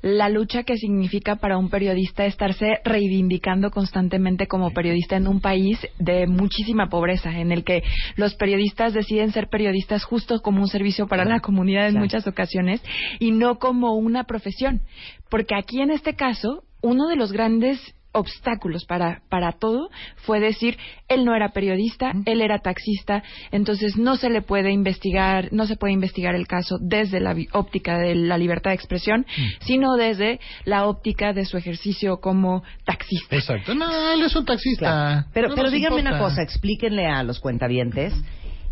[0.00, 5.78] La lucha que significa para un periodista estarse reivindicando constantemente como periodista en un país
[5.98, 7.82] de muchísima pobreza, en el que
[8.16, 12.04] los periodistas deciden ser periodistas justo como un servicio para la comunidad en Claro.
[12.06, 12.82] muchas ocasiones
[13.18, 14.80] y no como una profesión.
[15.28, 17.80] Porque aquí en este caso, uno de los grandes
[18.12, 20.76] obstáculos para, para todo fue decir
[21.08, 25.76] él no era periodista, él era taxista, entonces no se le puede investigar, no se
[25.76, 29.26] puede investigar el caso desde la óptica de la libertad de expresión,
[29.60, 33.36] sino desde la óptica de su ejercicio como taxista.
[33.36, 33.74] Exacto.
[33.74, 34.86] No, él es un taxista.
[34.86, 35.26] Claro.
[35.32, 35.94] Pero, No pero importa.
[36.00, 38.12] una cosa, explíquenle a los cuentavientes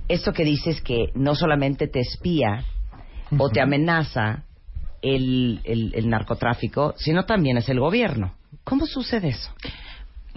[0.09, 2.65] esto que dices que no solamente te espía
[3.39, 4.45] o te amenaza
[5.03, 8.35] el, el, el narcotráfico, sino también es el gobierno.
[8.65, 9.51] ¿Cómo sucede eso?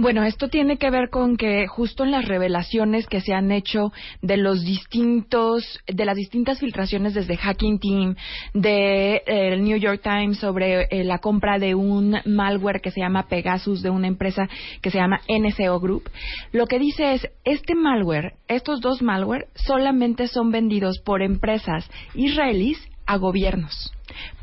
[0.01, 3.91] Bueno, esto tiene que ver con que justo en las revelaciones que se han hecho
[4.23, 8.15] de los distintos, de las distintas filtraciones desde Hacking Team,
[8.55, 13.01] de eh, el New York Times sobre eh, la compra de un malware que se
[13.01, 14.49] llama Pegasus de una empresa
[14.81, 16.09] que se llama NCO Group,
[16.51, 22.79] lo que dice es este malware, estos dos malware solamente son vendidos por empresas israelíes
[23.11, 23.91] a gobiernos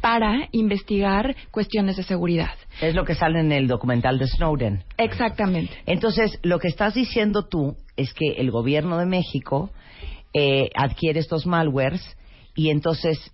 [0.00, 2.52] para investigar cuestiones de seguridad.
[2.80, 4.82] Es lo que sale en el documental de Snowden.
[4.96, 5.72] Exactamente.
[5.86, 9.70] Entonces, lo que estás diciendo tú es que el gobierno de México
[10.34, 12.02] eh, adquiere estos malwares
[12.54, 13.32] y entonces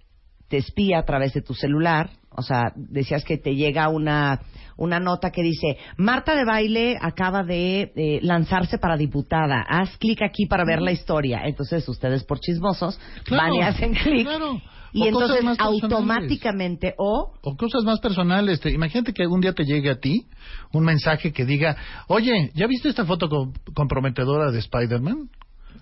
[0.48, 2.10] te espía a través de tu celular.
[2.36, 4.40] O sea, decías que te llega una,
[4.76, 9.64] una nota que dice, Marta de Baile acaba de eh, lanzarse para diputada.
[9.68, 11.42] Haz clic aquí para ver la historia.
[11.44, 14.26] Entonces, ustedes por chismosos Claro, van y hacen clic.
[14.26, 14.60] claro.
[14.96, 15.82] Y O cosas entonces más personales.
[15.82, 18.60] automáticamente, o O cosas más personales.
[18.60, 20.26] Te- imagínate que algún día te llegue a ti
[20.72, 21.76] un mensaje que diga,
[22.06, 25.28] oye, ¿ya viste esta foto co- comprometedora de Spider-Man?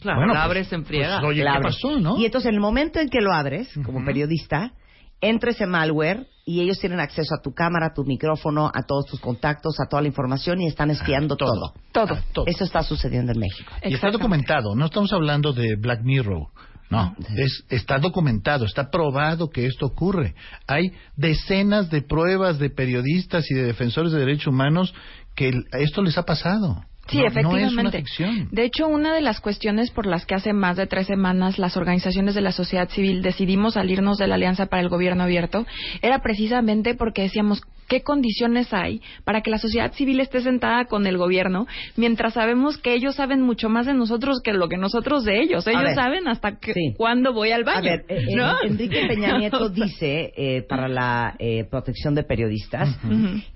[0.01, 1.20] Claro, Bueno, la pues- abres en friega.
[1.20, 2.16] pues, oye, la ¿qué pasó, no?
[2.18, 4.72] Y entonces en el momento en que lo abres, como periodista,
[5.20, 9.07] entra ese malware y ellos tienen acceso a tu cámara, a tu micrófono, a todos
[9.07, 11.75] tus contactos, a toda la información y están espiando todo.
[11.92, 12.18] Todo.
[12.33, 12.46] Todo.
[12.46, 13.70] Eso está sucediendo en México.
[13.85, 16.46] Y está documentado, no estamos hablando de Black Mirror.
[16.92, 20.35] No, es, está documentado, está probado que esto ocurre.
[20.66, 24.94] Hay decenas de pruebas de periodistas y de defensores de derechos humanos
[25.35, 26.85] que esto les ha pasado.
[27.09, 27.98] Sí, No- efectivamente.
[27.98, 28.48] No es una.
[28.52, 31.76] De hecho, una de las cuestiones por las que hace más de tres semanas las
[31.76, 35.66] organizaciones de la sociedad civil decidimos salirnos de la Alianza para el Gobierno Abierto
[36.00, 41.07] era precisamente porque decíamos qué condiciones hay para que la sociedad civil esté sentada con
[41.07, 41.66] el gobierno
[41.97, 45.66] mientras sabemos que ellos saben mucho más de nosotros que lo que nosotros de ellos.
[45.66, 45.95] Ellos ver.
[45.95, 46.95] saben hasta que, Sí.
[46.97, 47.79] cuándo voy al baño.
[47.79, 48.55] A ver, eh, eh, ¿no?
[48.62, 52.88] Enrique Peña Nieto dice eh, para la eh, protección de periodistas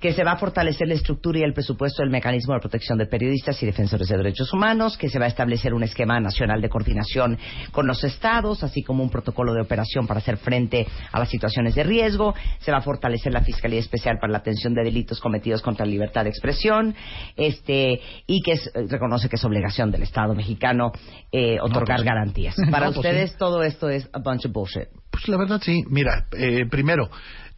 [0.00, 3.06] que se va a fortalecer la estructura y el presupuesto del mecanismo de protección de
[3.06, 6.68] periodistas y defensores de derechos humanos, que se va a establecer un esquema nacional de
[6.68, 7.38] coordinación
[7.72, 11.74] con los estados, así como un protocolo de operación para hacer frente a las situaciones
[11.74, 15.62] de riesgo, se va a fortalecer la Fiscalía Especial para la atención de delitos cometidos
[15.62, 16.94] contra la libertad de expresión,
[17.36, 20.92] este y que es- reconoce que es obligación del Estado mexicano
[21.32, 22.54] eh, otorgar pues garantías.
[22.70, 23.36] Para No, pues ustedes sí.
[23.38, 24.88] todo esto es a bunch of bullshit.
[25.10, 25.82] Pues la verdad sí.
[25.88, 27.10] Mira, eh, primero,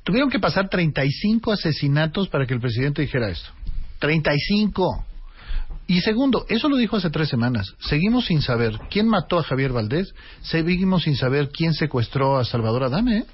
[0.05, 3.51] tuvieron que pasar 35 asesinatos para que el presidente dijera esto.
[4.01, 5.05] 35.
[5.87, 7.67] Y segundo, eso lo dijo hace tres semanas.
[7.81, 12.85] Seguimos sin saber quién mató a Javier Valdés, seguimos sin saber quién secuestró a Salvador
[12.85, 13.19] Adame.
[13.19, 13.25] ¿eh?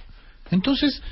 [0.53, 1.03] Entonces,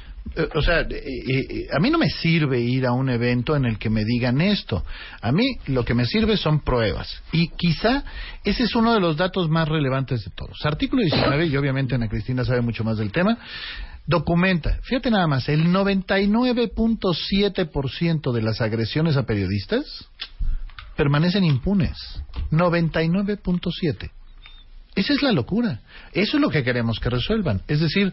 [0.54, 3.78] o sea, eh, eh, a mí no me sirve ir a un evento en el
[3.78, 4.82] que me digan esto.
[5.20, 7.22] A mí lo que me sirve son pruebas.
[7.32, 8.02] Y quizá
[8.42, 10.64] ese es uno de los datos más relevantes de todos.
[10.64, 13.38] Artículo 19, y obviamente Ana Cristina sabe mucho más del tema,
[14.06, 20.08] documenta, fíjate nada más, el 99.7% de las agresiones a periodistas
[20.96, 21.96] permanecen impunes.
[22.50, 24.10] 99.7.
[24.94, 25.80] Esa es la locura.
[26.12, 27.62] Eso es lo que queremos que resuelvan.
[27.66, 28.12] Es decir,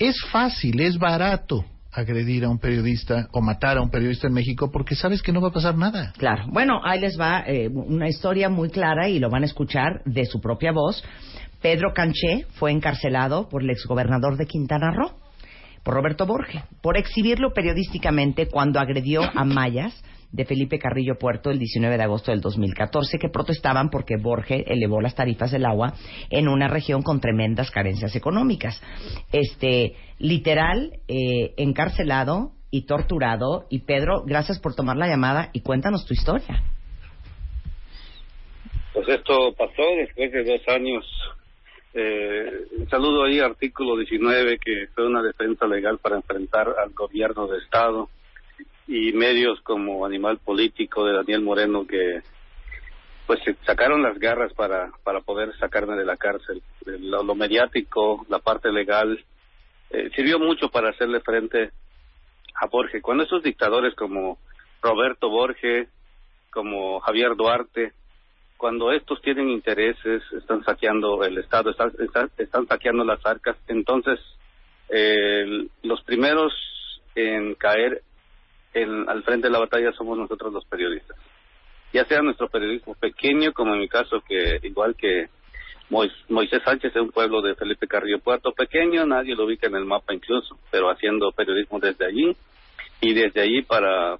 [0.00, 4.70] es fácil, es barato agredir a un periodista o matar a un periodista en México
[4.72, 6.12] porque sabes que no va a pasar nada.
[6.16, 6.44] Claro.
[6.48, 10.24] Bueno, ahí les va eh, una historia muy clara y lo van a escuchar de
[10.24, 11.04] su propia voz.
[11.60, 15.10] Pedro Canché fue encarcelado por el exgobernador de Quintana Roo,
[15.82, 19.92] por Roberto Borge, por exhibirlo periodísticamente cuando agredió a mayas
[20.32, 25.00] de Felipe Carrillo Puerto el 19 de agosto del 2014 que protestaban porque Borge elevó
[25.00, 25.94] las tarifas del agua
[26.30, 28.80] en una región con tremendas carencias económicas.
[29.32, 33.66] Este, literal, eh, encarcelado y torturado.
[33.70, 36.62] Y Pedro, gracias por tomar la llamada y cuéntanos tu historia.
[38.92, 41.04] Pues esto pasó después de dos años.
[41.92, 47.58] Eh, saludo ahí artículo 19 que fue una defensa legal para enfrentar al gobierno de
[47.58, 48.08] Estado
[48.86, 52.22] y medios como Animal Político de Daniel Moreno que
[53.26, 56.62] pues sacaron las garras para para poder sacarme de la cárcel.
[56.84, 59.24] Lo, lo mediático, la parte legal,
[59.90, 61.70] eh, sirvió mucho para hacerle frente
[62.54, 63.02] a Borges.
[63.02, 64.38] Cuando esos dictadores como
[64.82, 65.88] Roberto Borges,
[66.50, 67.92] como Javier Duarte,
[68.56, 74.20] cuando estos tienen intereses, están saqueando el Estado, están, están, están saqueando las arcas, entonces
[74.90, 76.52] eh, los primeros
[77.14, 78.02] en caer
[78.74, 81.16] en, al frente de la batalla somos nosotros los periodistas.
[81.92, 85.28] Ya sea nuestro periodismo pequeño, como en mi caso, que igual que
[85.88, 89.74] Mois- Moisés Sánchez es un pueblo de Felipe Carrillo Puerto, pequeño, nadie lo ubica en
[89.74, 92.36] el mapa incluso, pero haciendo periodismo desde allí
[93.00, 94.18] y desde allí para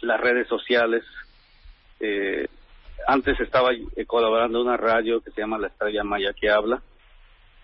[0.00, 1.04] las redes sociales.
[2.00, 2.46] Eh,
[3.06, 6.82] antes estaba eh, colaborando una radio que se llama La Estrella Maya que habla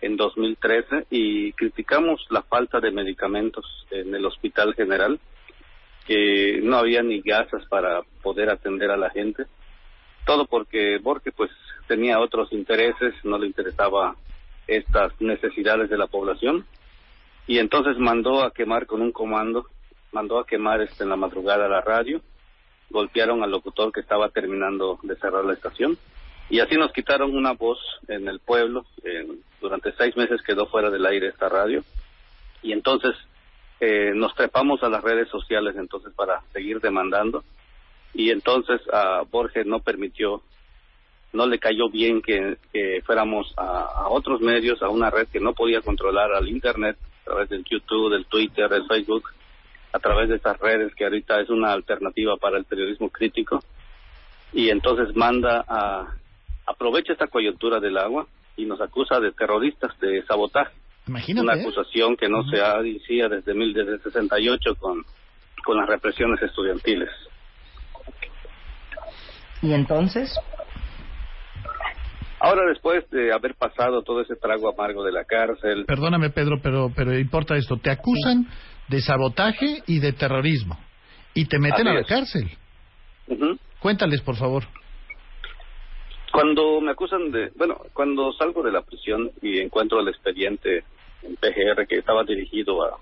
[0.02, 5.18] en 2013 y criticamos la falta de medicamentos en el Hospital General,
[6.06, 9.46] que no había ni gasas para poder atender a la gente.
[10.26, 11.50] Todo porque Borges pues
[11.86, 14.16] tenía otros intereses, no le interesaba
[14.66, 16.64] estas necesidades de la población
[17.46, 19.66] y entonces mandó a quemar con un comando,
[20.12, 22.20] mandó a quemar este en la madrugada la radio,
[22.90, 25.98] golpearon al locutor que estaba terminando de cerrar la estación
[26.48, 28.84] y así nos quitaron una voz en el pueblo.
[29.60, 31.82] Durante seis meses quedó fuera del aire esta radio
[32.62, 33.14] y entonces
[33.84, 37.42] eh, nos trepamos a las redes sociales entonces para seguir demandando.
[38.14, 40.40] Y entonces a Borges no permitió,
[41.32, 42.58] no le cayó bien que,
[43.04, 47.24] fuéramos a, a otros medios, a una red que no podía controlar al Internet, a
[47.24, 49.24] través del YouTube, del Twitter, del Facebook,
[49.92, 53.64] a través de estas redes que ahorita es una alternativa para el periodismo crítico.
[54.52, 56.06] Y entonces manda a
[56.66, 61.44] aprovecha esta coyuntura del agua y nos acusa de terroristas de sabotaje Imagínate.
[61.46, 65.02] una acusación que no se hacía desde mil desde el 68 con
[65.64, 67.08] con las represiones estudiantiles
[69.62, 70.34] ¿Y entonces?
[72.40, 76.90] ahora después de haber pasado todo ese trago amargo de la cárcel Perdóname, Pedro, pero,
[76.94, 77.76] pero importa esto.
[77.76, 78.48] Te acusan
[78.88, 80.76] de sabotaje y de terrorismo.
[81.34, 82.06] Y te meten Así a la es.
[82.08, 82.50] cárcel.
[83.78, 84.64] Cuéntales, por favor.
[86.32, 90.82] Cuando me acusan de, bueno, cuando salgo de la prisión y encuentro el expediente
[91.22, 92.98] en PGR que estaba dirigido a,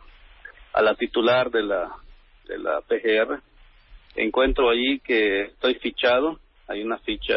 [0.72, 1.92] a la titular de la,
[2.48, 3.40] de la PGR,
[4.16, 7.36] encuentro allí que estoy fichado, hay una ficha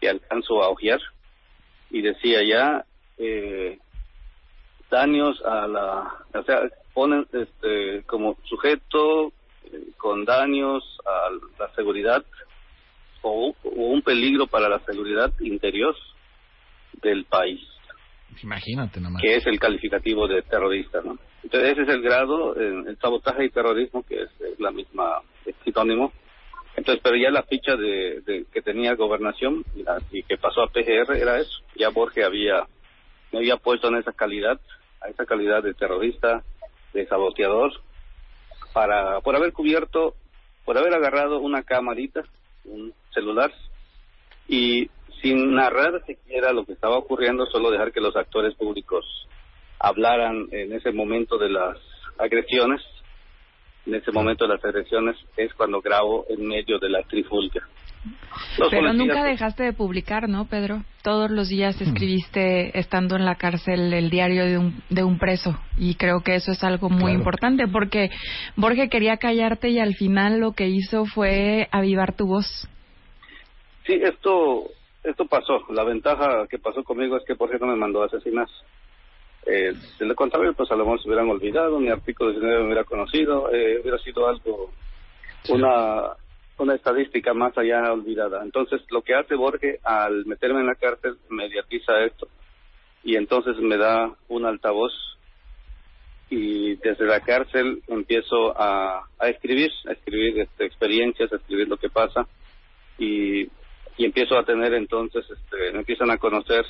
[0.00, 1.00] que alcanzo a hojear
[1.90, 2.84] y decía ya
[3.18, 3.78] eh,
[4.88, 6.62] daños a la, o sea,
[6.94, 9.32] ponen este como sujeto
[9.64, 12.24] eh, con daños a la seguridad
[13.22, 15.94] o, o un peligro para la seguridad interior
[17.02, 17.60] del país,
[18.42, 19.20] Imagínate nomás.
[19.22, 21.18] que es el calificativo de terrorista, ¿no?
[21.42, 25.54] Entonces ese es el grado, el sabotaje y terrorismo, que es, es la misma es
[25.64, 26.12] sinónimo.
[26.76, 30.62] Entonces, pero ya la ficha de, de que tenía gobernación y, la- y que pasó
[30.62, 31.60] a PGR era eso.
[31.76, 32.66] Ya Borges había
[33.32, 34.58] me había puesto en esa calidad,
[35.02, 36.42] a esa calidad de terrorista,
[36.94, 37.72] de saboteador,
[38.72, 40.14] para por haber cubierto,
[40.64, 42.22] por haber agarrado una camarita,
[42.64, 43.52] un celular
[44.48, 44.88] y
[45.20, 49.04] sin narrar siquiera lo que estaba ocurriendo, solo dejar que los actores públicos
[49.78, 51.78] hablaran en ese momento de las
[52.18, 52.80] agresiones.
[53.86, 57.66] En ese momento de las agresiones es cuando grabo en medio de la trifulca.
[58.58, 60.82] Los Pero nunca dejaste de publicar, ¿no, Pedro?
[61.02, 65.56] Todos los días escribiste, estando en la cárcel, el diario de un, de un preso.
[65.78, 67.18] Y creo que eso es algo muy Claro.
[67.18, 68.10] importante, porque
[68.56, 72.68] Borges quería callarte y al final lo que hizo fue avivar tu voz.
[73.86, 74.70] Sí, esto
[75.04, 75.64] esto pasó.
[75.70, 78.48] La ventaja que pasó conmigo es que por ejemplo me mandó a asesinar.
[79.46, 82.66] Eh, de lo contrario, pues a lo mejor se hubieran olvidado, mi artículo 19 me
[82.66, 84.70] hubiera conocido, eh, hubiera sido algo,
[85.48, 86.16] una,
[86.58, 88.42] una estadística más allá olvidada.
[88.42, 92.28] Entonces, lo que hace Borges al meterme en la cárcel, mediatiza esto
[93.04, 94.92] y entonces me da un altavoz
[96.30, 101.76] y desde la cárcel empiezo a, a escribir, a escribir este, experiencias, a escribir lo
[101.76, 102.26] que pasa
[102.98, 103.42] y,
[103.96, 106.64] y empiezo a tener entonces, este, me empiezan a conocer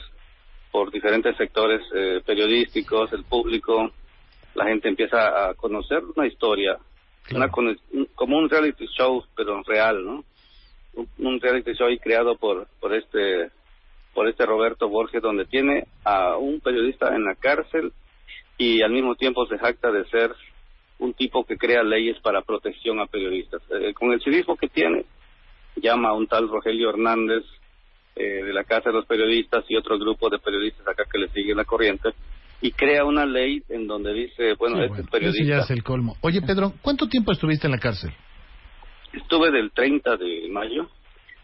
[0.71, 3.93] por diferentes sectores eh, periodísticos, el público,
[4.55, 6.79] la gente empieza a conocer una historia,
[7.35, 10.25] una con- un- como un reality show, pero real, ¿no?
[11.19, 13.51] Un, reality show creado por por este
[14.13, 17.93] por este Roberto Borges, donde tiene a un periodista en la cárcel
[18.59, 20.35] y al mismo tiempo se jacta de ser
[20.99, 23.63] un tipo que crea leyes para protección a periodistas.
[23.71, 25.07] Eh, con el civismo que tiene,
[25.77, 27.43] llama a un tal Rogelio Hernández
[28.15, 31.29] eh, de la Casa de los Periodistas y otro grupo de periodistas acá que le
[31.31, 32.11] siguen la corriente
[32.63, 35.45] y crea una ley en donde dice, bueno, Sí, este bueno, ese periodista...
[35.45, 36.17] ya es el colmo.
[36.23, 38.13] Oye, Pedro, ¿cuánto tiempo estuviste en la cárcel?
[39.13, 40.89] Estuve del 30 de mayo,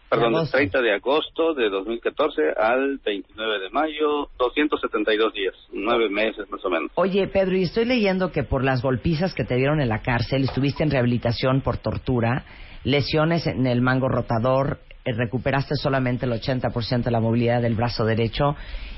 [0.09, 0.57] perdón, del agosto.
[0.57, 6.69] 30 de agosto de 2014 al 29 de mayo, 272 días, nueve meses más o
[6.69, 6.89] menos.
[6.95, 10.45] Oye, Pedro, y estoy leyendo que por las golpizas que te dieron en la cárcel,
[10.45, 12.45] estuviste en rehabilitación por tortura,
[12.85, 14.79] lesiones en el mango rotador,
[15.11, 18.55] recuperaste solamente el 80% de la movilidad del brazo derecho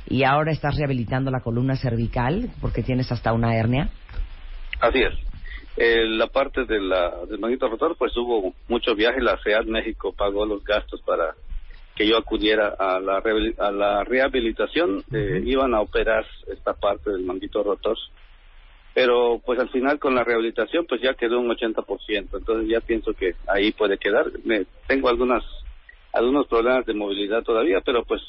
[0.07, 3.89] y ahora estás rehabilitando la columna cervical porque tienes hasta una hernia.
[4.79, 5.13] Así es.
[5.77, 9.21] Eh, la parte de la, del manguito rotor, pues hubo mucho viaje.
[9.21, 11.35] La CEAD México pagó los gastos para
[11.95, 13.21] que yo acudiera a la,
[13.57, 15.03] a la rehabilitación.
[15.13, 17.97] Eh, Iban a operar esta parte del manguito rotor.
[18.93, 21.85] Pero pues al final con la rehabilitación pues ya quedó un 80%.
[22.09, 24.25] Entonces ya pienso que ahí puede quedar.
[24.43, 25.43] Me, tengo algunas
[26.13, 28.21] algunos problemas de movilidad todavía, pero pues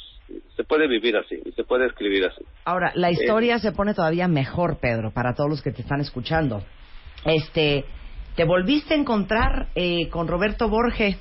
[0.57, 2.45] se puede vivir así, y se puede escribir así.
[2.65, 6.63] Ahora, la historia se pone todavía mejor, Pedro, para todos los que te están escuchando.
[7.25, 7.85] Este,
[8.37, 11.17] te volviste a encontrar eh, con Roberto Borge.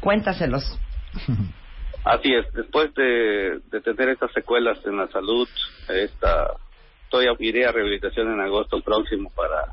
[0.00, 0.62] Cuéntaselos.
[2.04, 5.48] Así es, después de, de tener estas secuelas en la salud,
[5.88, 6.52] esta,
[7.02, 9.66] estoy, iré a rehabilitación en agosto próximo para,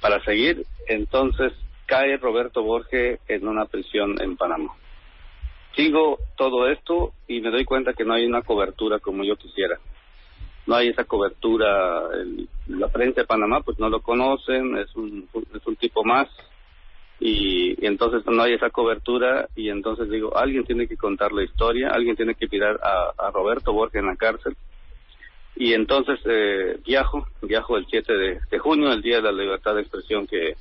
[0.00, 1.52] para seguir, entonces
[1.86, 4.72] cae Roberto Borge en una prisión en Panamá.
[5.74, 9.78] Sigo todo esto y me doy cuenta que no hay una cobertura como yo quisiera.
[10.66, 15.28] No hay esa cobertura, el- la prensa de Panamá pues no lo conocen, es un,
[15.54, 16.28] es un tipo más,
[17.20, 21.44] y, y entonces no hay esa cobertura y entonces digo alguien tiene que contar la
[21.44, 24.54] historia alguien tiene que mirar a, a Roberto Borges en la cárcel
[25.54, 29.74] y entonces eh, viajo viajo el 7 de, de junio el día de la libertad
[29.76, 30.56] de expresión que,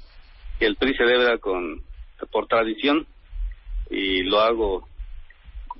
[0.60, 1.82] que el PRI celebra con
[2.32, 3.06] por tradición
[3.90, 4.88] y lo hago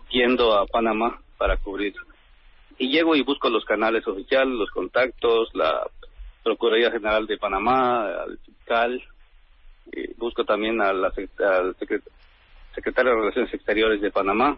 [0.10, 1.96] yendo a Panamá para cubrir
[2.78, 5.88] y llego y busco los canales oficiales los contactos la
[6.44, 9.02] Procuraduría General de Panamá al fiscal
[9.92, 12.04] y busco también al secre-
[12.76, 14.58] secretario de Relaciones Exteriores de Panamá.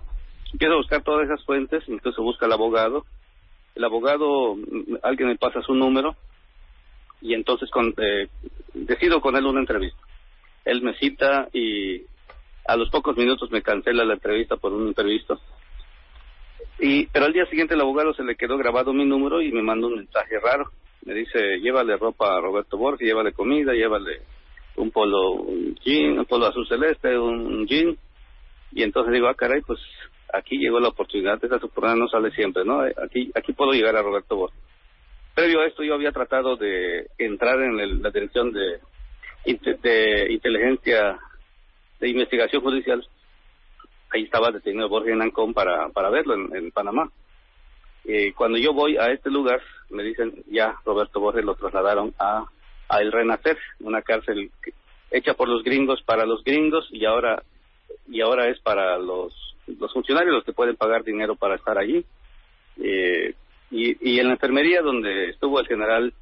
[0.51, 3.05] Empiezo a buscar todas esas fuentes, incluso busca al abogado.
[3.75, 6.15] El abogado, mm, alguien me pasa su número
[7.21, 8.27] y entonces con, eh,
[8.73, 9.99] decido con él una entrevista.
[10.67, 12.01] Él me cita y
[12.65, 15.39] a los pocos minutos me cancela la entrevista por un imprevisto.
[16.79, 19.63] Y, pero al día siguiente el abogado se le quedó grabado mi número y me
[19.63, 20.69] manda un mensaje raro.
[21.03, 24.21] Me dice, llévale ropa a Roberto Borges, llévale comida, llévale
[24.75, 27.97] un polo un jean, un polo azul celeste, un jean.
[28.73, 29.79] Y entonces digo, ah, caray, pues
[30.33, 32.85] aquí llegó la oportunidad, esa oportunidad no sale siempre, ¿no?
[32.85, 34.59] Eh, Aquí, aquí puedo llegar a Roberto Borges.
[35.33, 38.79] Previo a esto yo había tratado de entrar en el- la dirección de,
[39.53, 41.17] de inteligencia,
[41.99, 43.07] de investigación judicial.
[44.09, 47.09] Ahí estaba detenido Borges en Ancón para, para verlo en, Panamá.
[48.05, 52.45] Eh, cuando yo voy a este lugar, me dicen, ya Roberto Borges lo trasladaron a,
[52.89, 54.51] a El Renacer, una cárcel
[55.11, 57.41] hecha por los gringos para los gringos y ahora
[58.09, 59.33] y ahora es para los,
[59.67, 62.05] los funcionarios los que pueden pagar dinero para estar allí.
[62.81, 63.33] Eh,
[63.71, 66.13] y, y en la enfermería donde estuvo el general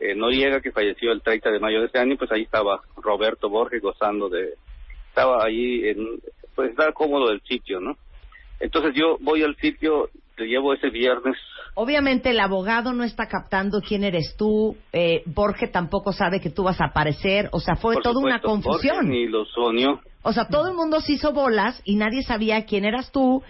[0.00, 3.48] eh, Noriega, que falleció el 30 de mayo de este año, pues ahí estaba Roberto
[3.48, 4.54] Borges gozando de...
[5.08, 6.20] Estaba allí, en,
[6.54, 7.96] pues estaba cómodo del sitio, ¿no?
[8.60, 11.36] Entonces yo voy al sitio, te llevo ese viernes
[11.74, 16.64] Obviamente el abogado no está captando quién eres tú, eh, Borge tampoco sabe que tú
[16.64, 18.96] vas a aparecer, o sea, fue Por toda una confusión.
[18.96, 20.00] Borges ni lo soñó.
[20.22, 23.42] O sea, todo el mundo se hizo bolas y nadie sabía quién eras tú.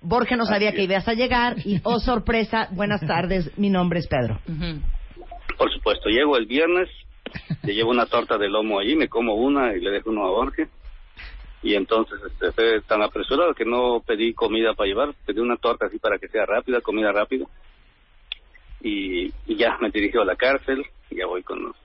[0.00, 4.06] Borge no sabía que ibas a llegar y, oh sorpresa, buenas tardes, mi nombre es
[4.06, 4.40] Pedro.
[5.56, 6.88] Por supuesto, llego el viernes,
[7.62, 10.30] le llevo una torta de lomo allí, me como una y le dejo uno a
[10.30, 10.68] Borges.
[11.62, 15.98] Y entonces este, tan apresurado que no pedí comida para llevar, pedí una torta así
[15.98, 17.46] para que sea rápida, comida rápida.
[18.82, 21.76] Y, y ya me dirijo a la cárcel, y ya voy con los...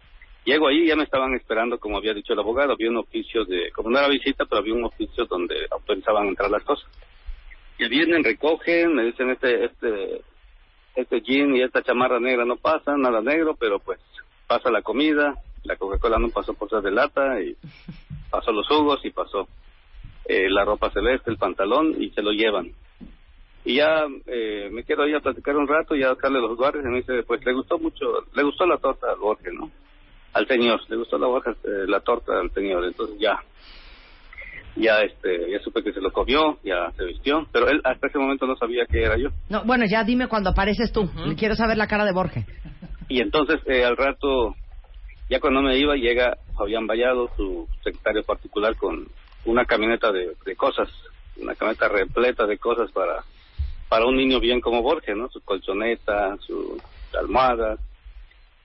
[0.43, 3.71] Llego ahí, ya me estaban esperando, como había dicho el abogado, había un oficio de,
[3.71, 6.89] como no era visita, pero había un oficio donde autorizaban entrar las cosas.
[7.77, 10.21] Y vienen, recogen, me dicen este, este,
[10.95, 13.99] este jean y esta chamarra negra no pasa, nada negro, pero pues
[14.47, 17.55] pasa la comida, la Coca-Cola no pasó por ser de lata y
[18.29, 19.47] pasó los jugos y pasó
[20.25, 22.71] eh, la ropa celeste, el pantalón y se lo llevan.
[23.65, 26.85] Y ya eh, me quedo ahí a platicar un rato y a darle los guardias
[26.85, 29.69] y me dice, pues le gustó mucho, le gustó la torta al Borges, ¿no?
[30.33, 33.43] Al señor, le gustó la, eh, la torta al señor, entonces ya,
[34.79, 38.17] ya este, ya supe que se lo comió, ya se vistió, pero él hasta ese
[38.17, 39.29] momento no sabía que era yo.
[39.49, 41.09] No, bueno, ya dime cuando apareces tú.
[41.37, 42.45] Quiero saber la cara de Borge.
[43.07, 44.55] Y entonces eh, al rato,
[45.29, 49.07] ya cuando me iba, llega Fabián Vallado, su secretario particular, con
[49.45, 50.89] una camioneta de, de cosas,
[51.37, 53.23] una camioneta repleta de cosas para
[53.89, 55.29] para un niño bien como Borges, ¿no?
[55.29, 56.79] Su colchoneta, su
[57.19, 57.77] almohada.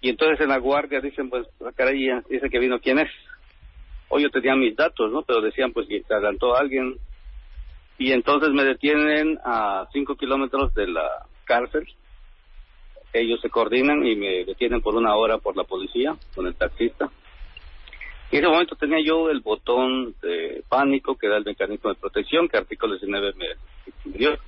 [0.03, 3.09] Y entonces en la guardia dicen, pues, ah, caray, dice que vino, ¿quién es?
[4.15, 5.23] O yo tenía mis datos, ¿no?
[5.23, 6.95] Pero decían pues que se adelantó alguien
[7.99, 11.85] y entonces me detienen a cinco kilómetros de la cárcel.
[13.13, 17.11] Ellos se coordinan y me detienen por una hora por la policía con el taxista.
[18.31, 22.49] En ese momento tenía yo el botón de pánico, que era el mecanismo de protección,
[22.49, 24.39] que artículo 19 me, dio.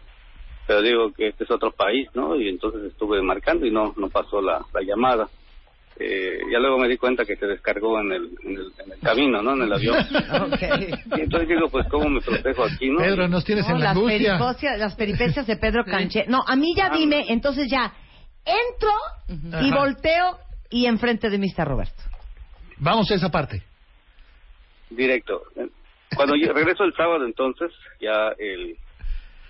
[0.69, 2.37] Pero digo que este es otro país, ¿no?
[2.37, 5.29] Y entonces estuve marcando y no no pasó la llamada.
[5.99, 9.01] Eh, ya luego me di cuenta que se descargó en el, en el, en el
[9.01, 9.55] camino, ¿no?
[9.55, 9.97] En el avión.
[11.17, 12.99] Y entonces digo, pues, ¿cómo me protejo aquí, no?
[12.99, 16.27] Pedro, nos tienes No, en la las, peripecias, las peripecias de Pedro Canché.
[16.29, 16.97] No, a mí ya Ah.
[16.97, 17.95] dime, entonces ya
[18.45, 18.91] entro
[19.63, 19.77] y Ajá.
[19.77, 20.39] volteo
[20.71, 22.03] y enfrente de mí está Roberto.
[22.79, 23.63] Vamos a esa parte.
[24.91, 25.43] Directo.
[26.15, 27.71] Cuando yo regreso el sábado, entonces,
[28.01, 28.77] ya el,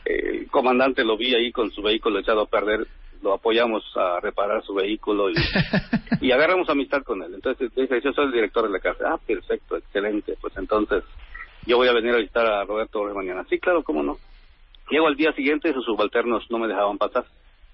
[0.04, 2.86] el comandante lo vi ahí con su vehículo echado a perder.
[3.22, 5.34] Lo apoyamos a reparar su vehículo y,
[6.20, 7.34] y agarramos amistad con él.
[7.34, 9.06] Entonces dice, yo soy el director de la cárcel.
[9.08, 10.34] Ah, perfecto, excelente.
[10.40, 11.02] Pues entonces
[11.66, 13.44] yo voy a venir a visitar a Roberto mañana.
[13.50, 14.18] Sí, claro, cómo no.
[14.90, 17.24] Llego al día siguiente y sus subalternos no me dejaban pasar.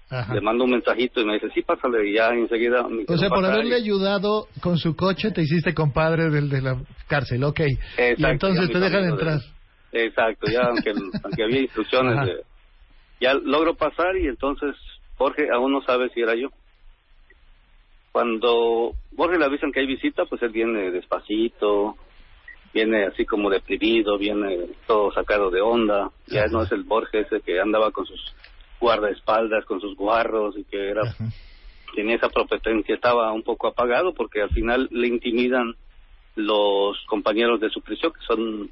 [0.09, 0.33] Ajá.
[0.33, 2.07] Le mando un mensajito y me dice, sí, pásale.
[2.09, 5.73] Y ya enseguida me O sea, por haberle y- ayudado con su coche, te hiciste
[5.73, 6.77] compadre del de la
[7.07, 7.59] cárcel, ok.
[7.61, 9.39] y Exacto, entonces ya te dejan de- entrar.
[9.91, 10.91] Exacto, ya aunque,
[11.23, 12.43] aunque había instrucciones, de-
[13.21, 14.75] ya logro pasar y entonces
[15.17, 16.49] Jorge aún no sabe si era yo.
[18.11, 21.97] Cuando Jorge le avisan que hay visita, pues él viene despacito,
[22.73, 26.11] viene así como deprimido, viene todo sacado de onda.
[26.27, 28.35] Ya no es el Borges ese que andaba con sus
[28.79, 31.25] guardaespaldas, con sus guarros y que era Ajá.
[31.95, 35.75] tenía esa propetencia, estaba un poco apagado porque al final le intimidan
[36.35, 38.69] los compañeros de su prisión que son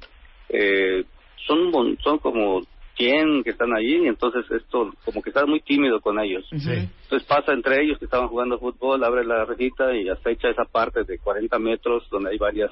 [0.48, 1.04] eh,
[1.46, 2.60] son son como
[2.96, 6.44] 100 que están allí y entonces esto como que está muy tímido con ellos.
[6.50, 6.88] Sí.
[7.04, 11.04] Entonces pasa entre ellos que estaban jugando fútbol, abre la rejita y acecha esa parte
[11.04, 12.70] de 40 metros donde hay varias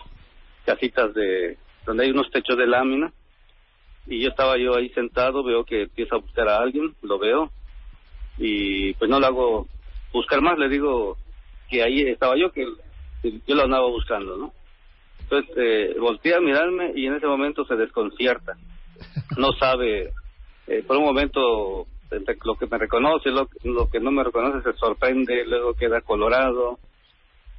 [0.65, 1.57] casitas de
[1.87, 3.13] donde hay unos techos de lámina
[4.07, 7.51] y yo estaba yo ahí sentado, veo que empieza a buscar a alguien, lo veo
[8.39, 9.69] y pues no lo hago
[10.13, 11.17] buscar más, le digo
[11.69, 12.67] que ahí estaba yo, que
[13.23, 14.53] yo lo andaba buscando, ¿no?
[15.21, 18.57] Entonces eh, voltea a mirarme y en ese momento se desconcierta,
[19.37, 20.13] no sabe,
[20.67, 21.87] eh, por un momento
[22.45, 26.79] lo que me reconoce, lo, lo que no me reconoce se sorprende, luego queda colorado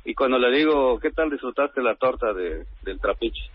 [0.03, 3.49] y cuando le digo, ¿qué tal disfrutaste la torta de, del trapiche?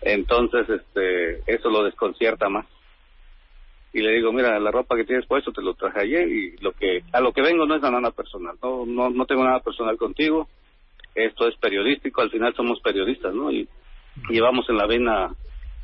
[0.00, 2.66] Entonces, este, eso lo desconcierta más.
[3.92, 6.72] Y le digo, mira, la ropa que tienes puesto te lo traje ayer y lo
[6.72, 9.98] que, a lo que vengo no es nada personal, no, no, no tengo nada personal
[9.98, 10.48] contigo,
[11.14, 13.52] esto es periodístico, al final somos periodistas, ¿no?
[13.52, 13.68] Y
[14.30, 15.34] llevamos en la vena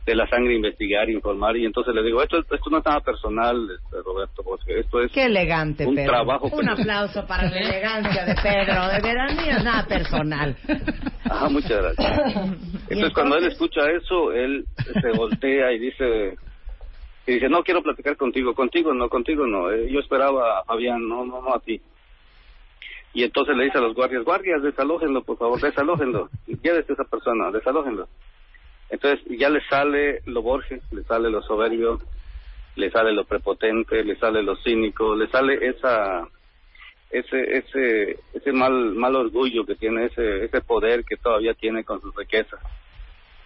[0.08, 3.68] de la sangre investigar, informar y entonces le digo, esto, esto no es nada personal,
[3.70, 6.12] este, Roberto, porque esto es Qué elegante, un Pedro.
[6.12, 8.88] trabajo Un aplauso para la elegancia de Pedro.
[8.88, 10.56] De veras, ni es nada personal.
[11.24, 12.20] Ajá, muchas gracias.
[12.88, 14.64] Entonces, cuando él escucha eso, él
[14.98, 16.38] se voltea y dice,
[17.26, 21.06] y dice, no quiero platicar contigo, contigo no, contigo no, eh, yo esperaba a Fabián,
[21.06, 21.78] no, no, no a ti.
[23.12, 27.04] Y entonces le dice a los guardias, guardias, desalójenlo, por favor, desalójenlo, llévese a esa
[27.04, 28.08] persona, desalójenlo.
[28.90, 32.00] Entonces ya le sale lo Borges, le sale lo soberbio,
[32.76, 36.26] le sale lo prepotente, le sale lo cínico, le sale esa
[37.10, 42.00] ese ese ese mal mal orgullo que tiene ese ese poder que todavía tiene con
[42.02, 42.60] sus riquezas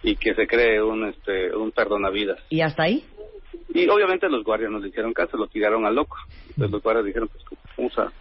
[0.01, 3.05] y que se cree un este un perdonavidas ¿Y hasta ahí?
[3.73, 6.17] y obviamente los guardias no le hicieron caso lo tiraron al loco
[6.49, 7.45] entonces los guardias dijeron pues
[7.77, 8.11] vamos a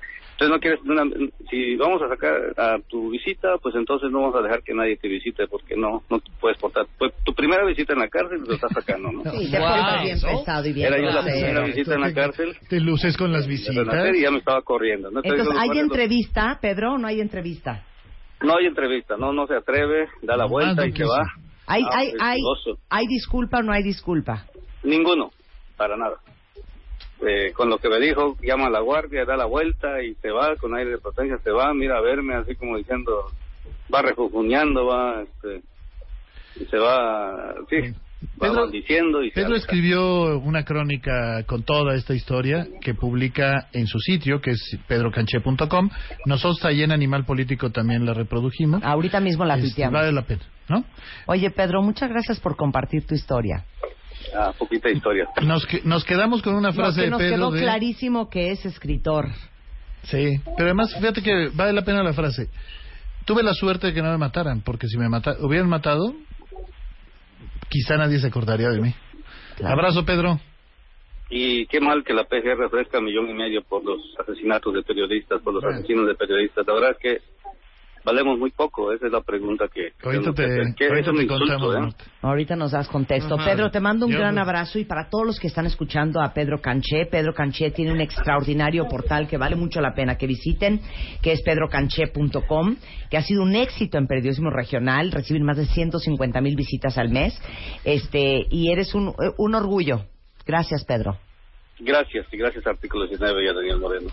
[0.42, 4.36] entonces no quieres una- si vamos a sacar a tu visita pues entonces no vamos
[4.36, 7.64] a dejar que nadie te visite porque no no te puedes portar pues tu primera
[7.64, 9.68] visita en la cárcel lo estás sacando no Sí, te Wow.
[9.68, 13.16] portas bien pesado y bien era yo la primera visita en la cárcel Te luces
[13.16, 13.74] con las visitas.
[13.86, 15.20] renacer y ya me estaba corriendo ¿no?
[15.22, 17.84] Entonces, ¿hay entrevista, Pedro, o no hay entrevista?
[18.42, 21.22] No hay entrevista, no, no se atreve, da la No, vuelta y se va.
[21.68, 22.38] ¿Hay, Ah, hay, hay.
[22.90, 24.46] ¿Hay disculpa o no hay disculpa?
[24.82, 25.30] Ninguno,
[25.76, 26.16] para nada.
[27.24, 30.30] Eh, con lo que me dijo, llama a la guardia, da la vuelta y se
[30.30, 33.30] va, con aire de potencia se va, mira a verme así como diciendo,
[33.94, 35.62] va rejujuñando, va, este,
[36.60, 42.12] y se va, sí, va Pedro- maldiciendo y Pedro escribió una crónica con toda esta
[42.12, 45.90] historia que publica en su sitio, que es pedrocanché.com.
[46.26, 48.82] Nosotros ahí en Animal Político también la reprodujimos.
[48.82, 49.94] Ahorita mismo la Este, tuiteamos.
[50.00, 50.84] vale la pena, ¿no?
[51.26, 53.64] Oye, Pedro, muchas gracias por compartir tu historia.
[54.34, 55.28] Ah, poquita historia.
[55.42, 57.60] Nos, que- nos quedamos con una No, frase que de nos quedó de...
[57.60, 59.28] clarísimo que es escritor.
[60.04, 62.48] Sí, pero además fíjate que vale la pena la frase.
[63.24, 66.14] Tuve la suerte de que no me mataran, porque si me mata hubieran matado,
[67.68, 68.94] quizá nadie se acordaría de mí.
[69.64, 70.40] Abrazo, Pedro.
[71.30, 75.40] Y qué mal que la PGR ofrezca millón y medio por los asesinatos de periodistas,
[75.42, 75.78] por los Bueno.
[75.78, 76.66] asesinos de periodistas.
[76.66, 77.31] La verdad es que
[78.04, 78.92] valemos muy poco.
[78.92, 79.92] Esa es la pregunta que...
[80.02, 80.74] Ahorita que te.
[80.76, 81.94] Que ahorita es un te insulto, contamos.
[81.94, 81.96] ¿eh?
[82.22, 83.34] Ahorita nos das contexto.
[83.34, 83.50] Ajá.
[83.50, 86.32] Pedro, te mando un Yo gran abrazo y para todos los que están escuchando a
[86.32, 90.80] Pedro Canché, Pedro Canché tiene un extraordinario portal que vale mucho la pena que visiten,
[91.22, 92.76] que es pedrocanché.com,
[93.10, 97.10] que ha sido un éxito en periodismo regional, reciben más de 150 mil visitas al
[97.10, 97.40] mes,
[97.84, 100.02] este, y eres un, un orgullo.
[100.46, 101.18] Gracias, Pedro.
[101.78, 104.08] Gracias, y gracias a Artículo 19 y a Daniel Moreno.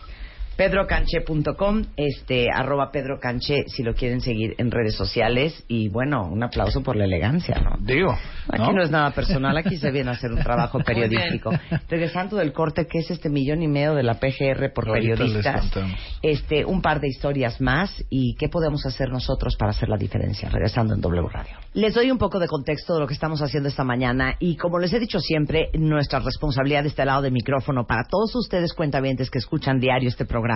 [0.59, 5.63] pedrocanche.com, este, arroba Pedro Canché, si lo quieren seguir en redes sociales.
[5.69, 7.77] Y bueno, un aplauso por la elegancia, ¿no?
[7.79, 8.13] Digo,
[8.49, 8.83] Aquí ¿no?
[8.83, 11.51] es nada personal, aquí se viene a hacer un trabajo periodístico.
[11.87, 15.17] Regresando del corte, que es este millón y medio de la PGR por Ahorita les
[15.19, 15.97] periodistas, contamos.
[16.21, 20.49] este, un par de historias más y qué podemos hacer nosotros para hacer la diferencia.
[20.49, 21.55] Regresando en W Radio.
[21.73, 24.77] Les doy un poco de contexto de lo que estamos haciendo esta mañana y como
[24.77, 29.29] les he dicho siempre, nuestra responsabilidad de este lado del micrófono para todos ustedes cuentavientes
[29.29, 30.48] que escuchan diario este programa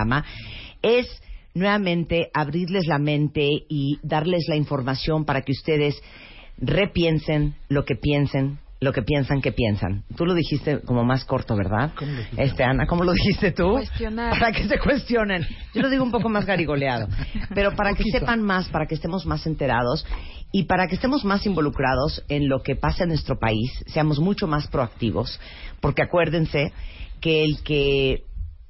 [0.82, 1.06] es
[1.54, 6.00] nuevamente abrirles la mente y darles la información para que ustedes
[6.58, 10.04] repiensen lo que piensen, lo que piensan que piensan.
[10.16, 11.92] Tú lo dijiste como más corto, ¿verdad?
[11.96, 12.42] ¿Cómo lo dijiste?
[12.42, 13.70] Este, Ana, ¿cómo lo dijiste tú?
[13.72, 14.38] Cuestionar.
[14.38, 15.46] Para que se cuestionen.
[15.72, 17.08] Yo lo digo un poco más garigoleado.
[17.54, 20.04] Pero para que sepan más, para que estemos más enterados
[20.52, 24.46] y para que estemos más involucrados en lo que pasa en nuestro país, seamos mucho
[24.46, 25.40] más proactivos,
[25.80, 26.72] porque acuérdense
[27.20, 28.24] que el que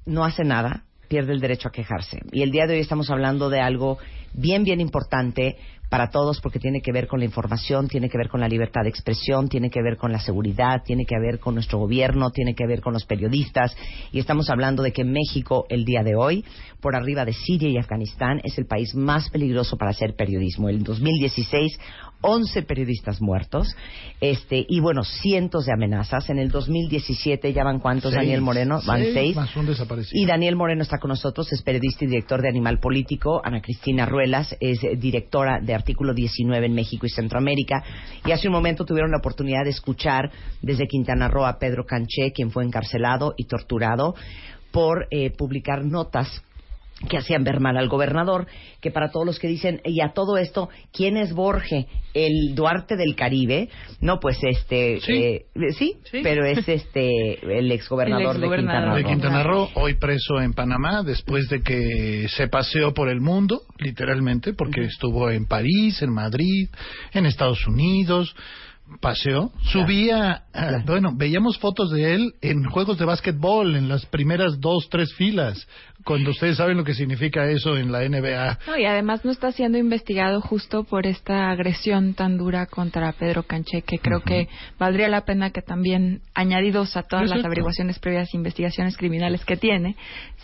[0.05, 2.19] no hace nada pierde el derecho a quejarse.
[2.31, 3.97] Y el día de hoy estamos hablando de algo
[4.33, 5.57] bien, bien importante
[5.89, 8.81] para todos porque tiene que ver con la información, tiene que ver con la libertad
[8.83, 12.55] de expresión, tiene que ver con la seguridad, tiene que ver con nuestro gobierno, tiene
[12.55, 13.75] que ver con los periodistas.
[14.11, 16.43] Y estamos hablando de que México, el día de hoy,
[16.81, 20.69] por arriba de Siria y Afganistán, es el país más peligroso para hacer periodismo.
[20.69, 21.79] En 2016,
[22.21, 23.75] 11 periodistas muertos,
[24.19, 26.29] este, y bueno, cientos de amenazas.
[26.29, 28.23] En el 2017 ya van cuántos, Seis.
[28.23, 29.35] Daniel Moreno, van Seis seis.
[29.35, 30.21] más un desaparecido.
[30.21, 33.41] Y Daniel Moreno está con nosotros, es periodista y director de Animal Político.
[33.43, 37.83] Ana Cristina Ruelas es directora de Artículo 19 en México y Centroamérica.
[38.25, 42.31] Y hace un momento tuvieron la oportunidad de escuchar desde Quintana Roo a Pedro Canché,
[42.33, 44.15] quien fue encarcelado y torturado
[44.71, 46.41] por eh, publicar notas
[47.05, 48.47] que hacían ver mal al gobernador,
[48.81, 51.87] que para todos los que dicen, y a todo esto, ¿quién es Borge?
[52.13, 53.69] El Duarte del Caribe,
[54.01, 55.13] no, pues este, Sí.
[55.13, 55.45] eh,
[55.77, 56.19] sí, Sí.
[56.23, 58.85] pero es este, el exgobernador El de Quintana.
[58.87, 58.95] Roo.
[58.95, 63.61] de Quintana Roo, hoy preso en Panamá, después de que se paseó por el mundo,
[63.79, 66.69] literalmente, porque estuvo en París, en Madrid,
[67.13, 68.35] en Estados Unidos,
[69.01, 74.59] paseó, subía, ah, bueno, veíamos fotos de él en juegos de básquetbol, en las primeras
[74.59, 75.67] dos, tres filas,
[76.05, 78.59] cuando ustedes saben lo que significa eso en la NBA.
[78.67, 83.43] No, y además no está siendo investigado justo por esta agresión tan dura contra Pedro
[83.43, 84.47] Canché, que creo que
[84.77, 89.57] valdría la pena que también, añadidos a todas las averiguaciones previas e investigaciones criminales que
[89.57, 89.95] tiene,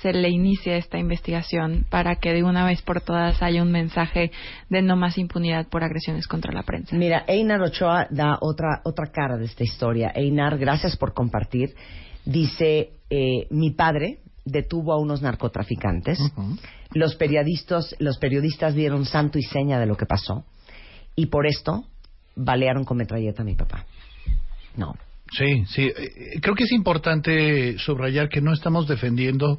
[0.01, 4.32] se le inicie esta investigación para que de una vez por todas haya un mensaje
[4.70, 6.95] de no más impunidad por agresiones contra la prensa.
[6.95, 10.12] Mira, Einar Ochoa da otra, otra cara de esta historia.
[10.16, 11.76] Einar, gracias por compartir.
[12.26, 16.20] Dice, eh, mi padre detuvo a unos narcotraficantes.
[16.94, 20.46] Los periodistas, los periodistas dieron santo y seña de lo que pasó.
[21.16, 21.86] Y por esto
[22.36, 23.86] balearon con metralleta a mi papá.
[24.76, 24.96] No.
[25.32, 25.84] Sí, sí.
[25.84, 29.58] Eh, Creo que es importante subrayar que no estamos defendiendo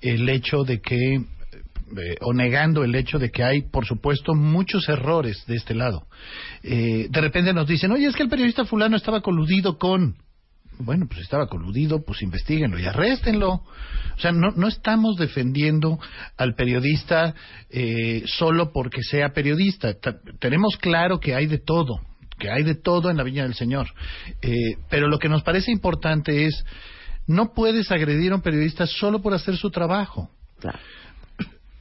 [0.00, 4.88] el hecho de que, eh, o negando el hecho de que hay, por supuesto, muchos
[4.88, 6.06] errores de este lado.
[6.62, 10.16] Eh, de repente nos dicen, oye, es que el periodista fulano estaba coludido con...
[10.78, 13.50] Bueno, pues estaba coludido, pues investiguenlo y arréstenlo.
[13.52, 15.98] O sea, no, no estamos defendiendo
[16.36, 17.34] al periodista
[17.70, 19.94] eh, solo porque sea periodista.
[19.94, 22.00] Ta- tenemos claro que hay de todo,
[22.38, 23.86] que hay de todo en la Viña del Señor.
[24.42, 26.64] Eh, pero lo que nos parece importante es,
[27.26, 30.30] no puedes agredir a un periodista solo por hacer su trabajo.
[30.58, 30.78] Claro.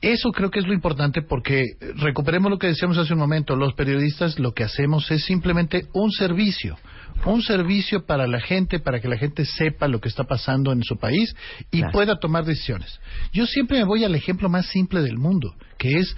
[0.04, 3.56] Eso creo que es lo importante porque eh, recuperemos lo que decíamos hace un momento,
[3.56, 6.78] los periodistas lo que hacemos es simplemente un servicio,
[7.26, 10.84] un servicio para la gente, para que la gente sepa lo que está pasando en
[10.84, 11.34] su país
[11.72, 11.93] y Claro.
[11.93, 12.99] pueda tomar decisiones.
[13.32, 16.14] Yo siempre me voy al ejemplo más simple del mundo, que es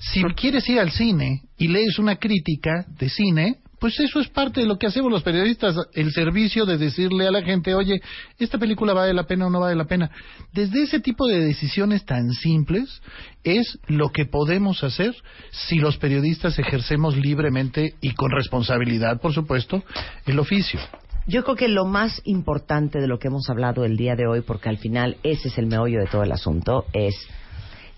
[0.00, 4.60] si quieres ir al cine y lees una crítica de cine, pues eso es parte
[4.60, 8.00] de lo que hacemos los periodistas, el servicio de decirle a la gente, oye,
[8.38, 10.10] esta película vale la pena o no vale la pena.
[10.52, 13.00] Desde ese tipo de decisiones tan simples
[13.42, 15.14] es lo que podemos hacer
[15.50, 19.82] si los periodistas ejercemos libremente y con responsabilidad, por supuesto,
[20.26, 20.78] el oficio.
[21.26, 24.42] Yo creo que lo más importante de lo que hemos hablado el día de hoy,
[24.42, 27.14] porque al final ese es el meollo de todo el asunto, es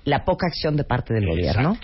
[0.04, 1.76] la poca acción de parte del gobierno.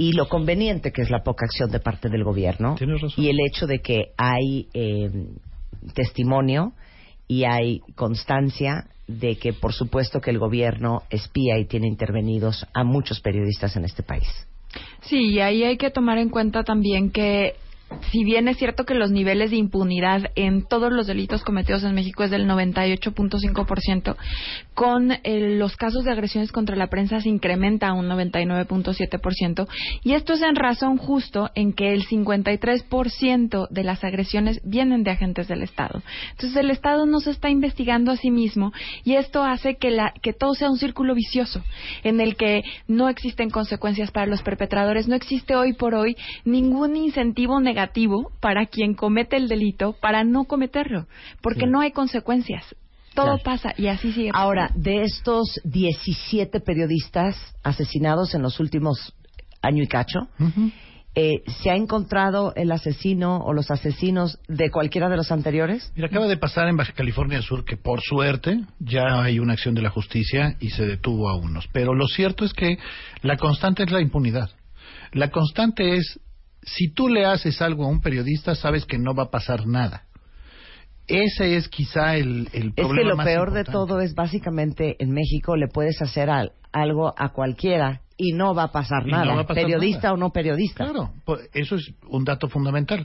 [0.00, 3.22] Y lo conveniente que es la poca acción de parte del gobierno Tienes razón.
[3.22, 5.10] y el hecho de que hay eh,
[5.92, 6.72] testimonio
[7.28, 12.82] y hay constancia de que por supuesto que el gobierno espía y tiene intervenidos a
[12.82, 14.26] muchos periodistas en este país.
[15.02, 17.56] Sí, y ahí hay que tomar en cuenta también que
[18.10, 21.94] si bien es cierto que los niveles de impunidad en todos los delitos cometidos en
[21.94, 24.16] México es del 98.5%,
[24.74, 29.68] con eh, los casos de agresiones contra la prensa se incrementa a un 99.7%,
[30.04, 35.10] y esto es en razón justo en que el 53% de las agresiones vienen de
[35.10, 36.02] agentes del Estado.
[36.32, 38.72] Entonces el Estado no se está investigando a sí mismo
[39.04, 41.62] y esto hace que, la, que todo sea un círculo vicioso
[42.02, 46.96] en el que no existen consecuencias para los perpetradores, no existe hoy por hoy ningún
[46.96, 47.79] incentivo negativo
[48.40, 51.06] para quien comete el delito para no cometerlo,
[51.42, 52.64] porque no hay consecuencias.
[53.14, 53.42] Todo Claro.
[53.44, 54.30] pasa y así sigue.
[54.32, 59.14] Ahora, de estos 17 periodistas asesinados en los últimos
[59.62, 60.28] año y cacho,
[61.16, 65.92] eh, ¿se ha encontrado el asesino o los asesinos de cualquiera de los anteriores?
[65.96, 69.74] Mira, acaba de pasar en Baja California Sur que por suerte ya hay una acción
[69.74, 71.66] de la justicia y se detuvo a unos.
[71.72, 72.78] Pero lo cierto es que
[73.22, 74.50] la constante es la impunidad.
[75.12, 76.20] La constante es,
[76.62, 80.04] si tú le haces algo a un periodista, sabes que no va a pasar nada.
[81.06, 83.72] Ese es quizá el, el Es que problema lo más peor de importante.
[83.72, 88.64] todo es básicamente en México le puedes hacer al- algo a cualquiera y no va
[88.64, 90.12] a pasar Y no nada, va a pasar periodista nada.
[90.12, 90.84] o no periodista.
[90.84, 91.10] Claro,
[91.52, 93.04] eso es un dato fundamental.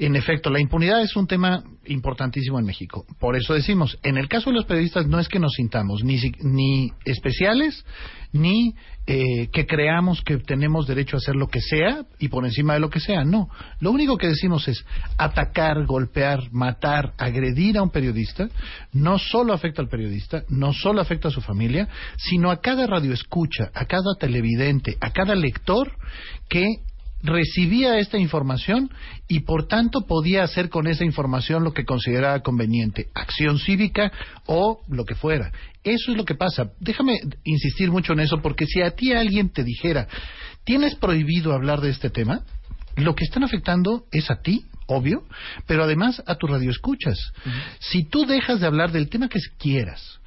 [0.00, 3.04] En efecto, la impunidad es un tema importantísimo en México.
[3.18, 6.18] Por eso decimos, en el caso de los periodistas no es que nos sintamos ni,
[6.40, 7.84] ni especiales,
[8.32, 8.74] ni
[9.06, 12.80] eh, que creamos que tenemos derecho a hacer lo que sea y por encima de
[12.80, 13.24] lo que sea.
[13.24, 13.50] No.
[13.80, 14.86] Lo único que decimos es
[15.18, 18.48] atacar, golpear, matar, agredir a un periodista.
[18.94, 23.70] No solo afecta al periodista, no solo afecta a su familia, sino a cada radioescucha,
[23.74, 25.92] a cada televidente, a cada lector
[26.48, 26.64] que
[27.22, 28.90] recibía esta información
[29.28, 34.10] y por tanto podía hacer con esa información lo que consideraba conveniente, acción cívica
[34.46, 35.52] o lo que fuera.
[35.84, 36.70] Eso es lo que pasa.
[36.80, 40.08] Déjame insistir mucho en eso porque si a ti alguien te dijera,
[40.64, 42.42] tienes prohibido hablar de este tema,
[42.96, 45.24] lo que están afectando es a ti, obvio,
[45.66, 47.18] pero además a tu radioescuchas.
[47.78, 50.20] Si tú dejas de hablar del tema que quieras,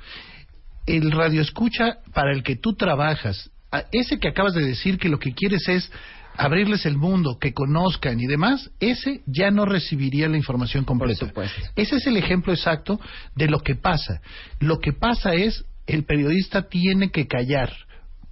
[0.85, 5.19] el radioescucha para el que tú trabajas, a ese que acabas de decir que lo
[5.19, 5.91] que quieres es
[6.35, 11.31] abrirles el mundo, que conozcan y demás, ese ya no recibiría la información completa.
[11.75, 12.99] Ese es el ejemplo exacto
[13.35, 14.21] de lo que pasa.
[14.59, 17.73] Lo que pasa es el periodista tiene que callar.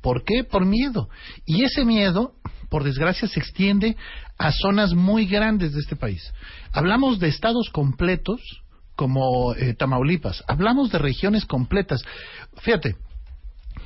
[0.02, 0.44] ¿Por qué?
[0.44, 1.10] Por miedo.
[1.46, 2.34] Y ese miedo,
[2.70, 3.96] por desgracia, se extiende
[4.38, 6.34] a zonas muy grandes de este país.
[6.72, 8.42] Hablamos de estados completos
[8.96, 10.44] como eh, Tamaulipas.
[10.48, 12.04] Hablamos de regiones completas.
[12.62, 12.96] Fíjate,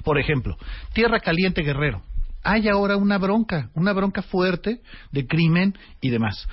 [0.04, 0.58] por ejemplo,
[0.94, 2.02] Tierra Caliente Guerrero.
[2.46, 4.82] Hay ahora una bronca, una bronca fuerte
[5.12, 6.48] de crimen y demás.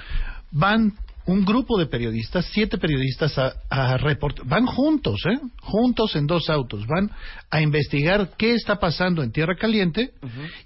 [0.51, 0.93] Van
[1.25, 5.39] un grupo de periodistas, siete periodistas a, a report- van juntos, ¿eh?
[5.61, 7.11] Juntos en dos autos, van
[7.51, 10.11] a investigar qué está pasando en Tierra Caliente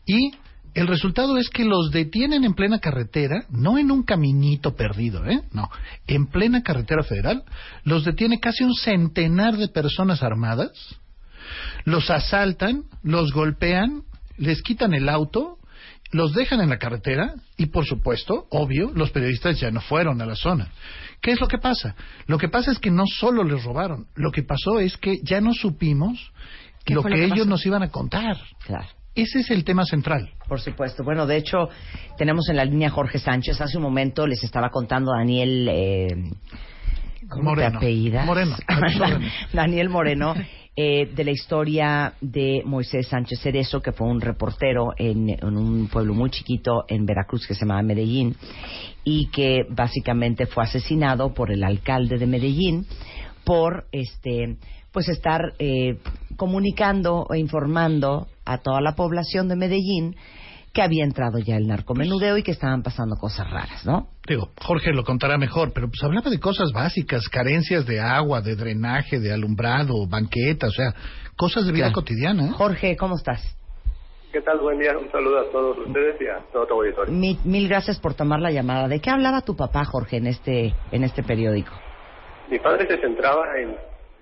[0.07, 0.31] y
[0.73, 5.41] el resultado es que los detienen en plena carretera, no en un caminito perdido, ¿eh?
[5.53, 5.69] No,
[6.07, 7.45] en plena carretera federal,
[7.85, 10.71] los detiene casi un centenar de personas armadas,
[11.85, 14.03] los asaltan, los golpean,
[14.39, 15.59] les quitan el auto,
[16.13, 20.27] los dejan en la carretera y, por supuesto, obvio, los periodistas ya no fueron a
[20.27, 20.69] la zona.
[21.21, 21.97] ¿Qué es lo que pasa?
[22.27, 25.41] Lo que pasa es que no solo les robaron, lo que pasó es que ya
[25.41, 26.33] no supimos
[26.85, 27.51] ¿Qué lo que lo que ellos pasó?
[27.51, 28.37] nos iban a contar.
[28.65, 28.87] Claro.
[29.15, 30.31] Ese es el tema central.
[30.47, 31.03] Por supuesto.
[31.03, 31.71] Bueno, de hecho,
[32.19, 33.61] tenemos en la línea Jorge Sánchez.
[33.61, 35.67] Hace un momento les estaba contando Daniel.
[35.71, 36.09] Eh,
[37.29, 37.81] ¿Cómo Moreno.
[37.81, 37.91] te?
[38.25, 38.57] Moreno.
[39.53, 40.35] Daniel Moreno.
[40.79, 46.13] Eh, de la historia de Moisés Sánchez Cerezo, que fue un reportero en, un pueblo
[46.13, 48.37] muy chiquito en Veracruz que se llamaba Medellín
[49.03, 52.87] y que básicamente fue asesinado por el alcalde de Medellín
[53.45, 54.59] por este
[54.93, 55.99] pues estar eh,
[56.37, 60.17] comunicando e informando a toda la población de Medellín
[60.77, 64.09] que había entrado ya el narcomenudeo y que estaban pasando cosas raras, ¿no?
[64.29, 68.55] Digo, Jorge lo contará mejor, pero pues hablaba de cosas básicas, carencias de agua, de
[68.57, 70.93] drenaje, de alumbrado, banqueta, o sea,
[71.35, 71.95] cosas de vida Claro.
[71.95, 72.47] cotidiana.
[72.49, 72.51] ¿eh?
[72.53, 73.41] Jorge, ¿cómo estás?
[74.33, 74.59] ¿Qué tal?
[74.61, 74.93] Buen día.
[74.99, 77.11] Un saludo a todos ustedes y a todo tu auditorio.
[77.15, 78.87] Mi- mil gracias por tomar la llamada.
[78.87, 81.73] ¿De qué hablaba tu papá, Jorge, en este en este periódico?
[82.51, 83.75] Mi padre se centraba en,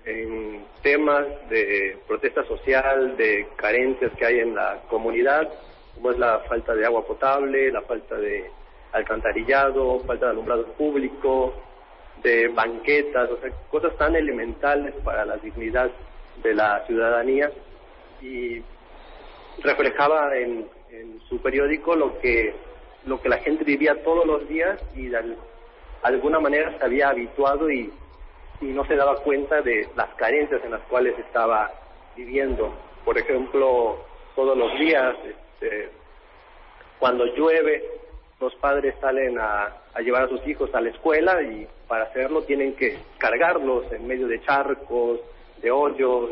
[0.05, 5.49] en temas de protesta social, de carencias que hay en la comunidad,
[5.95, 8.49] como es la falta de agua potable, la falta de
[8.93, 11.53] alcantarillado, falta de alumbrado público,
[12.23, 15.89] de banquetas, o sea, cosas tan elementales para la dignidad
[16.43, 17.51] de la ciudadanía
[18.21, 18.61] y
[19.63, 22.53] reflejaba en, en su periódico lo que
[23.05, 25.37] lo que la gente vivía todos los días y de al-
[26.01, 27.93] alguna manera se había habituado y,
[28.61, 31.71] y no se daba cuenta de las carencias en las cuales estaba
[32.15, 32.73] viviendo.
[33.03, 33.97] Por ejemplo,
[34.35, 35.15] todos los días
[35.59, 35.89] este,
[36.99, 37.83] Cuando llueve,
[38.39, 42.41] los padres salen a, a llevar a sus hijos a la escuela y para hacerlo
[42.43, 45.19] tienen que cargarlos en medio de charcos,
[45.61, 46.31] de hoyos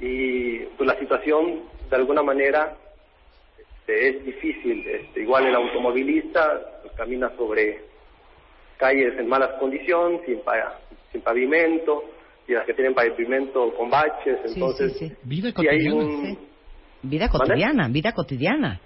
[0.00, 2.76] y pues la situación de alguna manera
[3.58, 4.86] este, es difícil.
[4.88, 7.80] Este, igual el automovilista pues, camina sobre
[8.76, 10.78] calles en malas condiciones, sin, pa-
[11.12, 12.04] sin pavimento,
[12.48, 15.16] y las que tienen pavimento con baches, Sí, entonces sí, sí.
[15.22, 15.96] Vida si hay cotidiana.
[16.04, 16.53] un...
[17.04, 18.80] Vida cotidiana, vida cotidiana.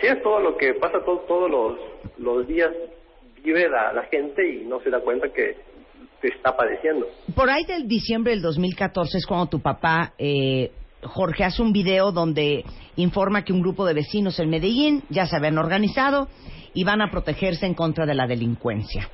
[0.00, 1.78] Sí, es todo lo que pasa todo- todos los,
[2.18, 2.70] los días,
[3.42, 5.56] vive la, la gente y no se da cuenta que
[6.20, 7.06] se está padeciendo.
[7.34, 10.70] Por ahí del diciembre del 2014 es cuando tu papá, eh,
[11.02, 12.64] Jorge, hace un video donde
[12.96, 16.28] informa que un grupo de vecinos en Medellín ya se habían organizado
[16.74, 19.08] y van a protegerse en contra de la delincuencia.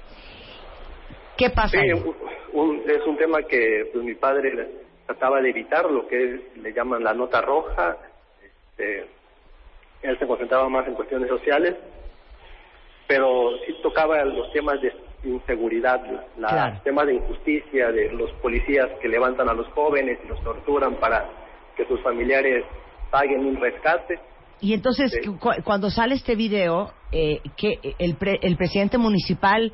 [1.37, 1.71] ¿Qué pasa?
[1.71, 1.93] Sí, ahí?
[1.93, 2.15] un-
[2.55, 4.69] un- es un tema que pues, mi padre
[5.07, 7.97] trataba de evitar, lo que es- le llaman la nota roja.
[8.83, 9.09] Este,
[10.03, 11.77] él se concentraba más en cuestiones sociales,
[13.07, 14.93] pero sí tocaba los temas de
[15.25, 16.03] inseguridad,
[16.37, 16.81] Claro.
[16.83, 21.29] temas de injusticia, de los policías que levantan a los jóvenes y los torturan para
[21.77, 22.65] que sus familiares
[23.11, 24.19] paguen un rescate.
[24.61, 25.29] Y entonces, Sí.
[25.29, 29.73] cu- cuando sale este video, eh, que el, pre- el presidente municipal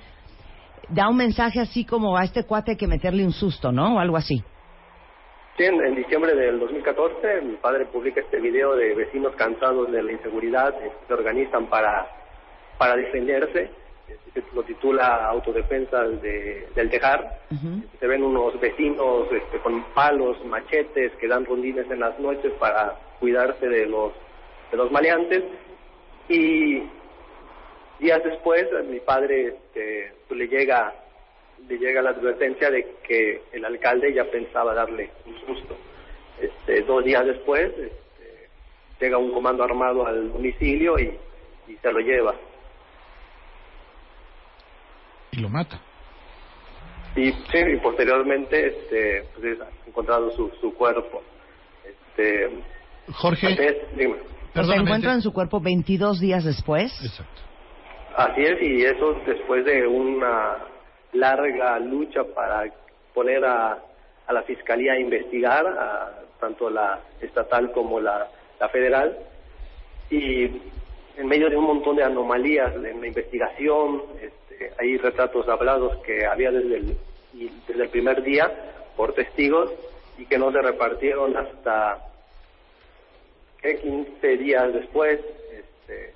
[0.90, 3.96] da un mensaje así como a este cuate hay que meterle un susto, ¿no?
[3.96, 4.42] O algo así.
[5.59, 10.04] Sí, en, en diciembre del 2014 mi padre publica este video de vecinos cansados de
[10.04, 12.09] la inseguridad, eh, se organizan para,
[12.78, 13.68] para defenderse,
[14.32, 17.40] se lo titula Autodefensas de, del Tejar,
[17.98, 22.96] se ven unos vecinos este, con palos, machetes que dan rondines en las noches para
[23.18, 24.12] cuidarse de los,
[24.70, 25.42] de los maleantes.
[26.28, 26.84] Y
[27.98, 30.94] días después mi padre este, le llega
[31.68, 35.76] le llega la advertencia de que el alcalde ya pensaba darle un susto.
[36.40, 38.48] Este, dos días después este,
[39.00, 41.16] llega un comando armado al domicilio y,
[41.66, 42.34] y se lo lleva.
[45.32, 45.80] Y lo mata.
[47.16, 51.22] Y, sí, y posteriormente este, pues, es encontrado su, su cuerpo.
[51.84, 52.50] Este,
[53.12, 54.16] Jorge, así es, dime.
[54.54, 54.82] Perdóname.
[54.82, 56.92] encuentran su cuerpo 22 días después.
[57.02, 57.42] Exacto.
[58.16, 60.56] Así es, y eso después de una
[61.12, 62.70] larga lucha para
[63.14, 63.78] poner a,
[64.26, 68.28] a la Fiscalía a investigar, a, tanto la estatal como la,
[68.61, 69.18] la federal,
[70.11, 70.44] y
[71.16, 76.24] en medio de un montón de anomalías en la investigación, este, hay retratos hablados que
[76.24, 76.96] había desde el,
[77.66, 78.50] desde el primer día
[78.96, 79.72] por testigos
[80.16, 81.98] y que no se repartieron hasta
[83.61, 83.78] ¿qué?
[83.78, 85.20] 15 días después.
[85.52, 86.12] Este,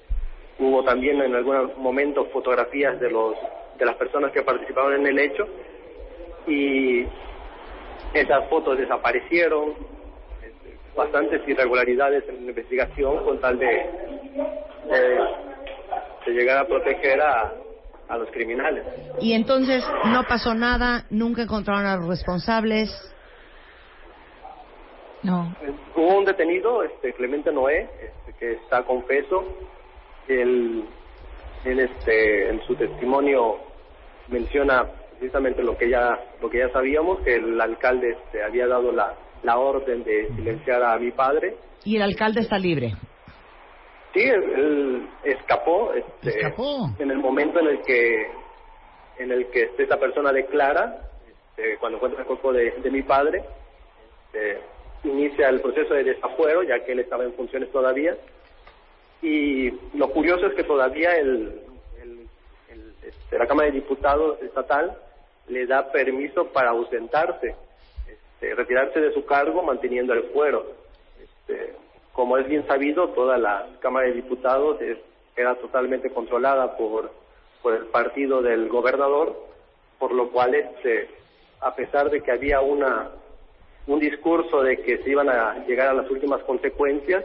[0.58, 3.36] hubo también en algún momento fotografías de los
[3.78, 5.46] de las personas que participaron en el hecho
[6.46, 7.06] y
[8.14, 9.70] esas fotos desaparecieron
[10.42, 15.18] este, bastantes irregularidades en la investigación con tal de, de,
[16.26, 17.52] de llegar a proteger a,
[18.08, 18.84] a los criminales
[19.20, 22.90] Y entonces no pasó nada, nunca encontraron a los responsables.
[25.22, 25.54] No.
[25.94, 29.44] Hubo un detenido, este Clemente Noé, este, que está confeso.
[30.26, 30.84] Él,
[31.64, 33.58] él, este, en su testimonio
[34.28, 34.84] menciona
[35.18, 39.14] precisamente lo que ya lo que ya sabíamos, que el alcalde este, había dado la,
[39.42, 41.56] la orden de silenciar a mi padre.
[41.84, 42.94] Y el alcalde está libre.
[44.14, 46.90] Sí, él, escapó, este, Escapó.
[46.98, 48.26] en el momento en el que
[49.18, 50.98] en el que este, esta persona declara,
[51.28, 53.42] este, cuando encuentra el cuerpo de, de mi padre,
[54.32, 54.60] este,
[55.04, 58.16] inicia el proceso de desafuero, ya que él estaba en funciones todavía.
[59.22, 61.60] Y lo curioso es que todavía el,
[63.02, 64.96] este, la Cámara de Diputados estatal
[65.48, 67.54] le da permiso para ausentarse,
[68.08, 70.66] este, retirarse de su cargo manteniendo el fuero.
[71.22, 71.74] Este,
[72.12, 74.98] como es bien sabido, toda la Cámara de Diputados es-
[75.36, 77.10] era totalmente controlada por,
[77.62, 79.34] por el partido del gobernador,
[79.98, 81.08] por lo cual, este,
[81.60, 83.10] a pesar de que había una
[83.84, 87.24] un discurso de que se iban a llegar a las últimas consecuencias,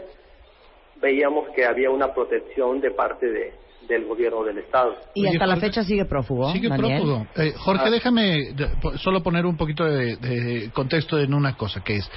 [1.02, 3.54] veíamos que había una protección de parte de,
[3.88, 4.96] del gobierno del Estado.
[5.14, 6.52] Y hasta la fecha sigue prófugo.
[6.52, 7.02] Sigue Daniel.
[7.02, 7.28] prófugo.
[7.36, 7.90] Eh, Jorge, Ah.
[7.92, 8.54] déjame
[8.98, 12.12] solo poner un poquito de, de contexto en una cosa, que es,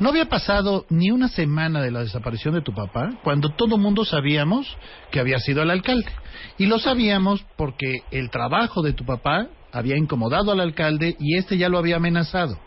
[0.00, 4.04] no había pasado ni una semana de la desaparición de tu papá cuando todo mundo
[4.04, 4.76] sabíamos
[5.10, 6.10] que había sido el alcalde.
[6.58, 11.56] Y lo sabíamos porque el trabajo de tu papá había incomodado al alcalde y este
[11.56, 12.58] ya lo había amenazado.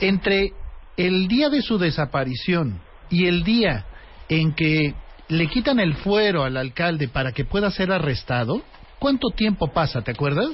[0.00, 0.52] Entre
[0.96, 2.80] el día de su desaparición
[3.10, 3.84] y el día
[4.28, 4.94] en que
[5.28, 8.62] le quitan el fuero al alcalde para que pueda ser arrestado,
[8.98, 10.02] ¿cuánto tiempo pasa?
[10.02, 10.50] ¿Te acuerdas?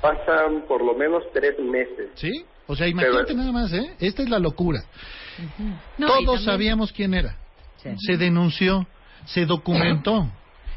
[0.00, 2.10] Pasan por lo menos tres meses.
[2.14, 2.44] ¿Sí?
[2.66, 3.94] O sea, imagínate Pero- nada más, ¿eh?
[3.98, 4.82] Esta es la locura.
[5.98, 7.36] No, Todos también- sabíamos quién era.
[7.82, 7.90] Sí.
[7.98, 8.86] Se denunció.
[9.26, 10.30] se documentó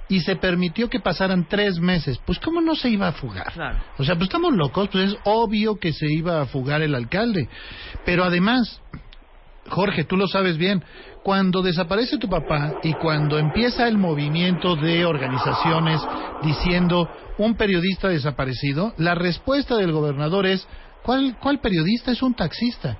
[0.09, 2.19] y se permitió que pasaran tres meses.
[2.25, 3.53] Pues cómo no se iba a fugar.
[3.53, 3.79] Claro.
[3.97, 7.47] O sea, pues estamos locos, pues es obvio que se iba a fugar el alcalde.
[8.05, 8.81] Pero además,
[9.69, 10.83] Jorge, tú lo sabes bien,
[11.23, 16.01] cuando desaparece tu papá y cuando empieza el movimiento de organizaciones
[16.43, 20.67] diciendo un periodista desaparecido, la respuesta del gobernador es,
[21.03, 22.11] ¿cuál, cuál periodista?
[22.11, 22.97] Es un taxista.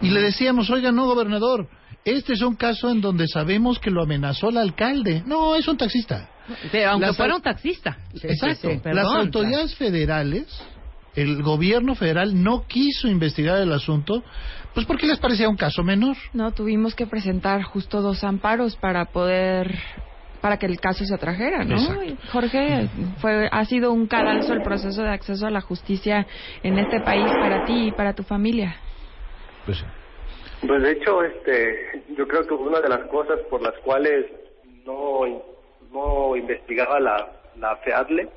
[0.00, 1.68] Y le decíamos, oiga, no, gobernador,
[2.04, 5.22] este es un caso en donde sabemos que lo amenazó el alcalde.
[5.24, 6.28] No, es un taxista.
[6.72, 7.96] Pero aunque Las fuera un taxista.
[8.20, 8.70] Exacto.
[8.70, 10.46] sí, perdón, Las autoridades federales,
[11.14, 14.22] el gobierno federal no quiso investigar el asunto,
[14.74, 16.16] pues porque les parecía un caso menor.
[16.32, 19.78] No, tuvimos que presentar justo dos amparos para poder
[20.40, 21.76] para que el caso se atrajera, ¿no?
[21.76, 22.16] Exacto.
[22.32, 22.88] Jorge,
[23.18, 26.26] fue ha sido un cadalso el proceso de acceso a la justicia
[26.64, 28.74] en este país para ti y para tu familia.
[29.64, 29.84] Pues sí.
[30.66, 34.26] Pues de hecho, este, yo creo que una de las cosas por las cuales
[34.84, 35.20] no,
[35.92, 38.28] no investigaba la, la FEADLE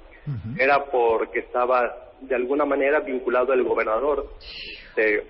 [0.57, 4.27] era porque estaba de alguna manera vinculado al gobernador.
[4.89, 5.23] Este,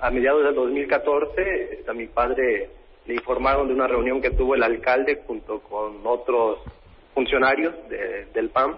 [0.00, 2.70] a mediados del 2014, este, a mi padre
[3.06, 6.58] le informaron de una reunión que tuvo el alcalde junto con otros
[7.14, 8.76] funcionarios de- del PAM,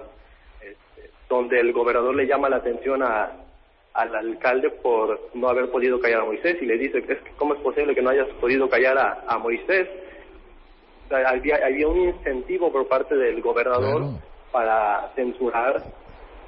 [0.60, 3.32] este, donde el gobernador le llama la atención a,
[3.94, 7.02] al alcalde por no haber podido callar a Moisés y le dice,
[7.36, 9.88] ¿cómo es posible que no hayas podido callar a, a Moisés?
[11.10, 14.18] Había, había un incentivo por parte del gobernador Claro.
[14.50, 15.82] para censurar,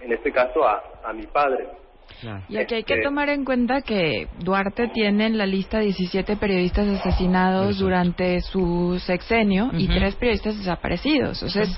[0.07, 1.67] en este caso, a, a mi padre.
[2.49, 6.37] Y aquí hay que Este- tomar en cuenta que Duarte tiene en la lista 17
[6.37, 7.85] periodistas asesinados Exacto.
[7.85, 11.43] durante su sexenio y tres periodistas desaparecidos.
[11.43, 11.77] O sea, es,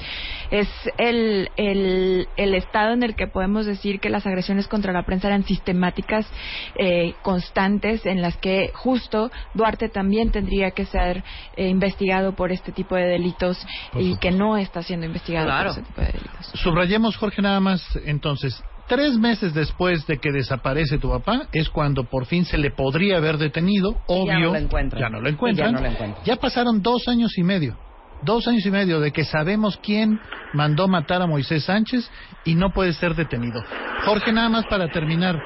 [0.50, 5.02] es el, el, el estado en el que podemos decir que las agresiones contra la
[5.04, 6.30] prensa eran sistemáticas,
[6.76, 11.24] eh, constantes, en las que justo Duarte también tendría que ser
[11.56, 13.58] eh, investigado por este tipo de delitos
[13.92, 14.20] Por y supuesto.
[14.20, 15.70] que no está siendo investigado Claro.
[15.70, 16.46] por este tipo de delitos.
[16.54, 22.04] Subrayemos, Jorge, nada más, entonces, tres meses después de que desaparece tu papá, es cuando
[22.04, 24.38] por fin se le podría haber detenido, ya obvio.
[24.38, 25.00] no lo encuentran.
[25.00, 25.66] Ya no lo encuentran.
[25.68, 26.24] ya no lo encuentran.
[26.24, 27.76] Ya pasaron dos años y medio.
[28.22, 30.18] Dos años y medio de que sabemos quién
[30.52, 32.10] mandó matar a Moisés Sánchez
[32.44, 33.62] y no puede ser detenido.
[34.04, 35.40] Jorge, nada más para terminar,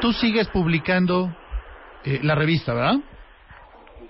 [0.00, 1.34] tú sigues publicando
[2.04, 2.96] eh, la revista, ¿verdad?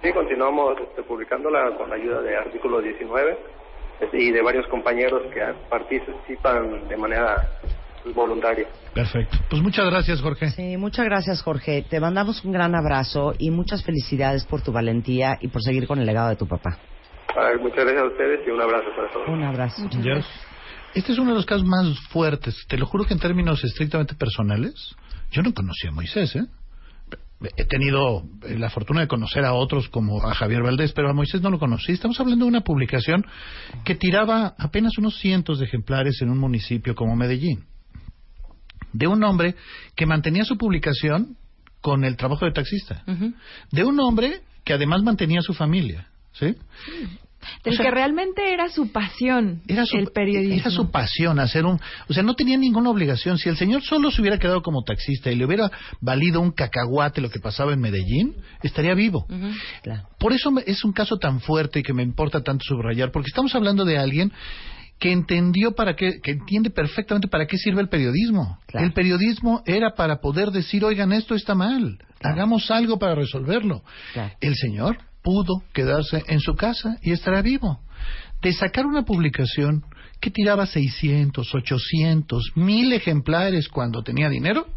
[0.02, 3.38] Sí, continuamos este, publicándola con la ayuda de Artículo 19
[4.00, 7.36] este, y de varios compañeros que participan de manera
[8.14, 8.66] voluntaria.
[8.94, 9.38] Perfecto.
[9.48, 10.50] Pues muchas gracias, Jorge.
[10.50, 11.84] Sí, muchas gracias, Jorge.
[11.88, 15.98] Te mandamos un gran abrazo y muchas felicidades por tu valentía y por seguir con
[15.98, 16.78] el legado de tu papá.
[17.36, 19.28] A ver, muchas gracias a ustedes y un abrazo para todos.
[19.28, 19.88] Un abrazo.
[20.02, 20.26] Dios.
[20.94, 22.66] Este es uno de los casos más fuertes.
[22.68, 24.94] Te lo juro que en términos estrictamente personales,
[25.30, 26.44] yo no conocía a Moisés, ¿eh?
[27.56, 31.40] He tenido la fortuna de conocer a otros como a Javier Valdés, pero a Moisés
[31.40, 31.90] no lo conocí.
[31.90, 33.24] Estamos hablando de una publicación
[33.84, 37.64] que tiraba apenas unos cientos de ejemplares en un municipio como Medellín.
[38.92, 39.54] De un hombre
[39.96, 41.36] que mantenía su publicación
[41.80, 43.02] con el trabajo de taxista.
[43.70, 46.08] De un hombre que además mantenía su familia.
[46.32, 46.54] ¿Sí?
[47.64, 50.54] Del O sea, que realmente era su pasión, Era su, el periodismo.
[50.60, 51.80] era su pasión hacer un...
[52.08, 53.36] O sea, no tenía ninguna obligación.
[53.36, 55.68] Si el señor solo se hubiera quedado como taxista y le hubiera
[56.00, 59.26] valido un cacahuate lo que pasaba en Medellín, estaría vivo.
[59.82, 60.08] Claro.
[60.20, 63.26] Por eso me- es un caso tan fuerte y que me importa tanto subrayar, porque
[63.28, 64.32] estamos hablando de alguien
[65.02, 68.60] que entendió para qué, que entiende perfectamente para qué sirve el periodismo.
[68.66, 68.86] Claro.
[68.86, 73.82] El periodismo era para poder decir, oigan, esto está mal, hagamos algo para resolverlo.
[74.12, 74.32] Claro.
[74.40, 77.80] El señor pudo quedarse en su casa y estará vivo.
[78.42, 79.82] De sacar una publicación
[80.20, 84.68] que tiraba 600, 800, 1000 ejemplares cuando tenía dinero,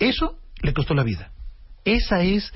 [0.00, 1.30] eso le costó la vida.
[1.84, 2.52] Esa es,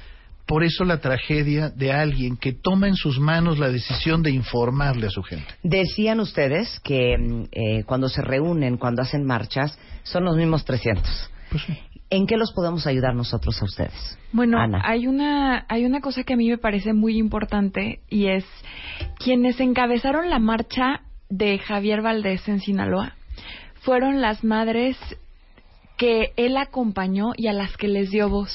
[0.46, 5.08] por eso, la tragedia de alguien que toma en sus manos la decisión de informarle
[5.08, 5.46] a su gente.
[5.64, 11.30] Decían ustedes que mm, eh, cuando se reúnen, cuando hacen marchas, son los mismos 300.
[11.50, 11.78] Pues sí.
[12.08, 14.18] ¿En qué los podemos ayudar nosotros a ustedes?
[14.30, 14.80] Bueno, Ana.
[14.84, 18.44] hay una hay una cosa que a mí me parece muy importante y es
[19.18, 23.16] quienes encabezaron la marcha de Javier Valdés en Sinaloa
[23.80, 24.96] fueron las madres
[25.96, 28.52] que él acompañó y a las que les dio voz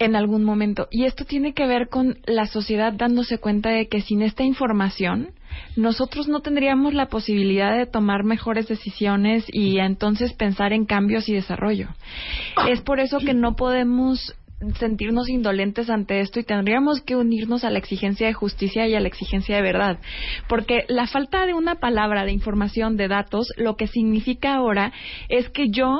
[0.00, 0.88] en algún momento.
[0.90, 5.28] Y esto tiene que ver con la sociedad dándose cuenta de que sin esta información
[5.76, 11.34] nosotros no tendríamos la posibilidad de tomar mejores decisiones y entonces pensar en cambios y
[11.34, 11.88] desarrollo.
[12.68, 14.34] Es por eso que no podemos
[14.78, 19.00] sentirnos indolentes ante esto y tendríamos que unirnos a la exigencia de justicia y a
[19.00, 19.98] la exigencia de verdad.
[20.48, 24.92] Porque la falta de una palabra, de información, de datos, lo que significa ahora
[25.28, 25.98] es que yo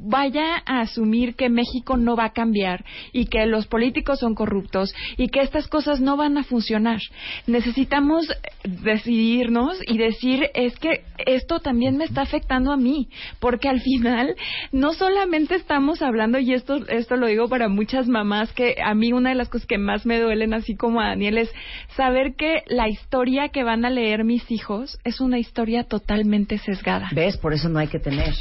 [0.00, 4.94] vaya a asumir que México no va a cambiar y que los políticos son corruptos
[5.16, 7.00] y que estas cosas no van a funcionar.
[7.46, 8.26] Necesitamos
[8.64, 13.08] decidirnos y decir es que esto también me está afectando a mí,
[13.40, 14.34] porque al final
[14.72, 19.12] no solamente estamos hablando y esto esto lo digo para muchas mamás que a mí
[19.12, 21.50] una de las cosas que más me duelen así como a Daniel es
[21.96, 27.08] saber que la historia que van a leer mis hijos es una historia totalmente sesgada.
[27.12, 27.36] ¿Ves?
[27.36, 28.34] Por eso no hay que tener.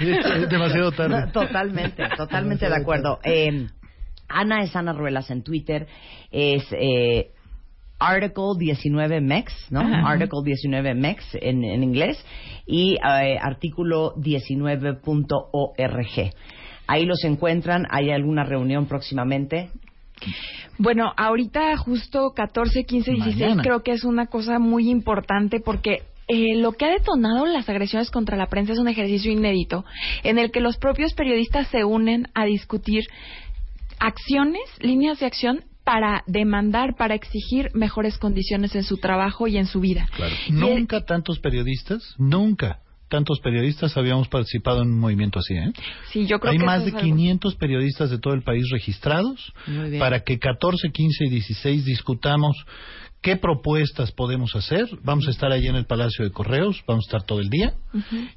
[0.00, 1.26] Es demasiado tarde.
[1.26, 3.20] No, totalmente, totalmente de acuerdo.
[3.22, 3.68] Eh,
[4.28, 5.86] Ana es Ana Ruelas en Twitter,
[6.30, 7.30] es eh,
[7.98, 9.80] Article 19 Mex, ¿no?
[9.80, 10.10] Ajá.
[10.10, 12.24] Article 19 Mex en, en inglés
[12.66, 16.32] y eh, artículo 19.org.
[16.86, 19.70] Ahí los encuentran, hay alguna reunión próximamente.
[20.78, 23.62] Bueno, ahorita justo 14, 15, 16 Mañana.
[23.62, 28.10] creo que es una cosa muy importante porque eh, lo que ha detonado las agresiones
[28.10, 29.84] contra la prensa es un ejercicio inédito
[30.22, 33.04] en el que los propios periodistas se unen a discutir
[33.98, 39.66] acciones, líneas de acción para demandar, para exigir mejores condiciones en su trabajo y en
[39.66, 40.06] su vida.
[40.18, 45.72] Es- Nunca tantos periodistas, nunca tantos periodistas habíamos participado en un movimiento así, ¿eh?
[46.12, 48.64] Sí, yo creo Hay que más de es algo- 500 periodistas de todo el país
[48.70, 49.52] registrados
[49.98, 52.56] para que 14, 15 y 16 discutamos
[53.20, 54.86] qué propuestas podemos hacer.
[55.02, 57.74] Vamos a estar allí en el Palacio de Correos, vamos a estar todo el día,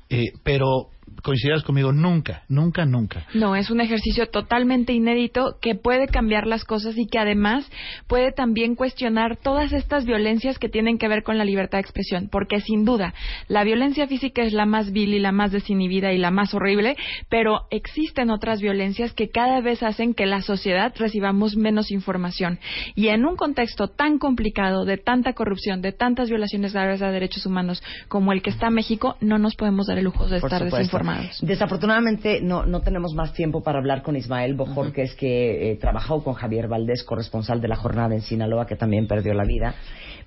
[0.09, 0.87] eh, pero
[1.21, 3.25] coincidirás conmigo, nunca, nunca, nunca.
[3.33, 7.69] No, es un ejercicio totalmente inédito que puede cambiar las cosas y que además
[8.07, 12.29] puede también cuestionar todas estas violencias que tienen que ver con la libertad de expresión,
[12.31, 13.13] porque sin duda
[13.47, 16.95] la violencia física es la más vil y la más desinhibida y la más horrible,
[17.29, 22.59] pero existen otras violencias que cada vez hacen que la sociedad recibamos menos información.
[22.95, 27.45] Y en un contexto tan complicado de tanta corrupción, de tantas violaciones graves a derechos
[27.45, 30.59] humanos como el que está México, no nos podemos dar el lujo de Por estar
[30.59, 30.77] supuesto.
[30.77, 31.00] desinformados.
[31.41, 35.75] Desafortunadamente no, no tenemos más tiempo para hablar con Ismael Bojor, que es que eh,
[35.77, 39.75] trabajó con Javier Valdés, corresponsal de la jornada en Sinaloa, que también perdió la vida.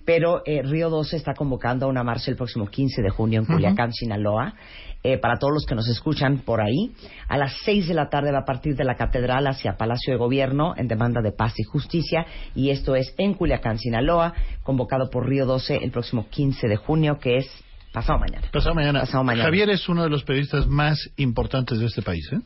[0.05, 3.47] Pero eh, Río 12 está convocando a una marcha el próximo 15 de junio en
[3.47, 4.55] Culiacán, Sinaloa.
[5.03, 6.93] Eh, para todos los que nos escuchan por ahí,
[7.29, 10.18] a las 6 de la tarde va a partir de la catedral hacia Palacio de
[10.18, 12.27] Gobierno en demanda de paz y justicia.
[12.55, 17.18] Y esto es en Culiacán, Sinaloa, convocado por Río 12 el próximo 15 de junio,
[17.18, 17.64] que es
[17.95, 18.49] pasado mañana.
[18.53, 19.01] Pasado mañana.
[19.01, 19.45] Pasado mañana.
[19.45, 22.41] Javier es uno de los periodistas más importantes de este país, ¿eh?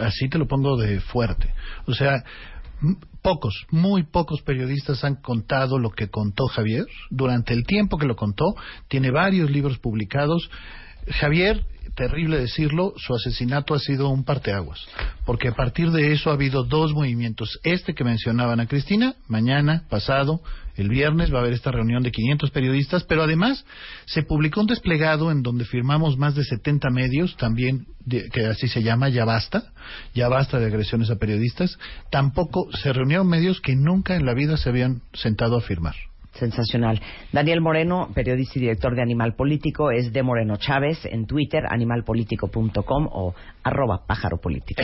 [0.00, 1.52] Así te lo pongo de fuerte.
[1.86, 2.24] O sea,
[3.22, 6.86] pocos, muy pocos periodistas han contado lo que contó Javier.
[7.10, 8.54] Durante el tiempo que lo contó,
[8.88, 10.48] tiene varios libros publicados.
[11.08, 11.64] Javier,
[11.94, 14.80] terrible decirlo, su asesinato ha sido un parteaguas,
[15.24, 17.58] porque a partir de eso ha habido dos movimientos.
[17.62, 20.40] Este que mencionaban a Cristina, mañana, pasado,
[20.76, 23.64] el viernes va a haber esta reunión de 500 periodistas, pero además
[24.06, 28.82] se publicó un desplegado en donde firmamos más de 70 medios, también que así se
[28.82, 29.72] llama, ya basta,
[30.14, 31.78] ya basta de agresiones a periodistas.
[32.10, 35.94] Tampoco se reunieron medios que nunca en la vida se habían sentado a firmar.
[36.34, 37.00] Sensacional.
[37.32, 43.08] Daniel Moreno, periodista y director de Animal Político, es de Moreno Chávez en Twitter, animalpolitico.com
[43.12, 44.82] o arroba pájaro político.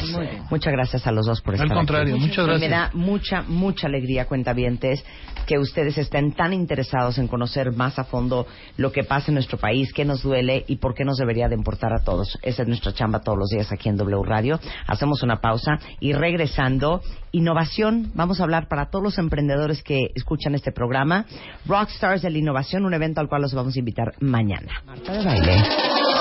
[0.51, 2.25] Muchas gracias a los dos por Al estar contrario, aquí.
[2.25, 2.71] muchas Y gracias.
[2.71, 5.05] Me da mucha, mucha alegría, cuentavientes,
[5.47, 8.47] que ustedes estén tan interesados en conocer más a fondo
[8.77, 11.57] lo que pasa en nuestro país, qué nos duele y por qué nos debería de
[11.57, 12.39] importar a todos.
[12.43, 14.59] Esa es nuestra chamba todos los días aquí en W Radio.
[14.87, 18.13] Hacemos una pausa y regresando, innovación.
[18.15, 21.27] Vamos a hablar para todos los emprendedores que escuchan este programa.
[21.67, 24.73] Rockstars de la Innovación, un evento al cual los vamos a invitar mañana.
[24.87, 25.63] Marta de baile,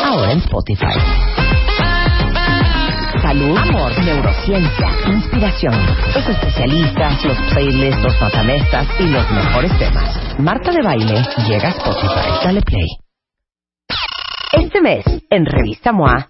[0.03, 0.85] ahora en Spotify.
[3.21, 5.75] Salud, amor, neurociencia, inspiración,
[6.15, 10.39] los especialistas, los playlists, los matamestas y los mejores temas.
[10.39, 12.45] Marta de Baile llega a Spotify.
[12.45, 12.87] Dale play.
[14.53, 16.29] Este mes, en Revista MOA,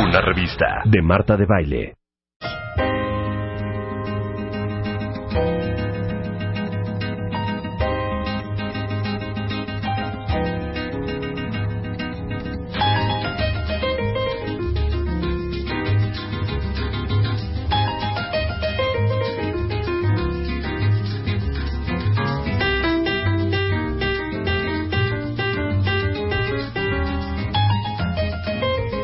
[0.00, 1.94] Una revista de Marta de Baile.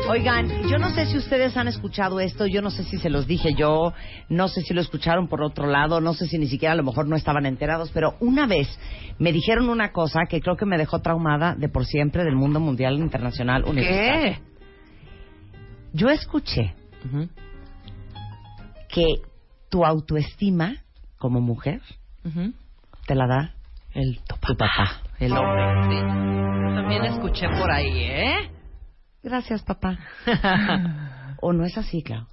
[0.07, 3.25] Oigan, yo no sé si ustedes han escuchado esto, yo no sé si se los
[3.25, 3.93] dije yo,
[4.27, 6.83] no sé si lo escucharon por otro lado, no sé si ni siquiera a lo
[6.83, 8.67] mejor no estaban enterados, pero una vez
[9.17, 12.59] me dijeron una cosa que creo que me dejó traumada de por siempre del mundo
[12.59, 14.21] mundial, internacional, universal.
[14.21, 14.39] ¿Qué?
[15.93, 16.75] Yo escuché
[18.89, 19.05] que
[19.69, 20.83] tu autoestima
[21.17, 21.79] como mujer
[23.07, 23.55] te la da
[23.93, 25.03] el tu papá.
[25.19, 26.01] El hombre, sí.
[26.75, 28.54] También escuché por ahí, ¿eh?
[29.25, 29.97] Gracias, papá.
[31.41, 32.27] ¿O no es así, Clau?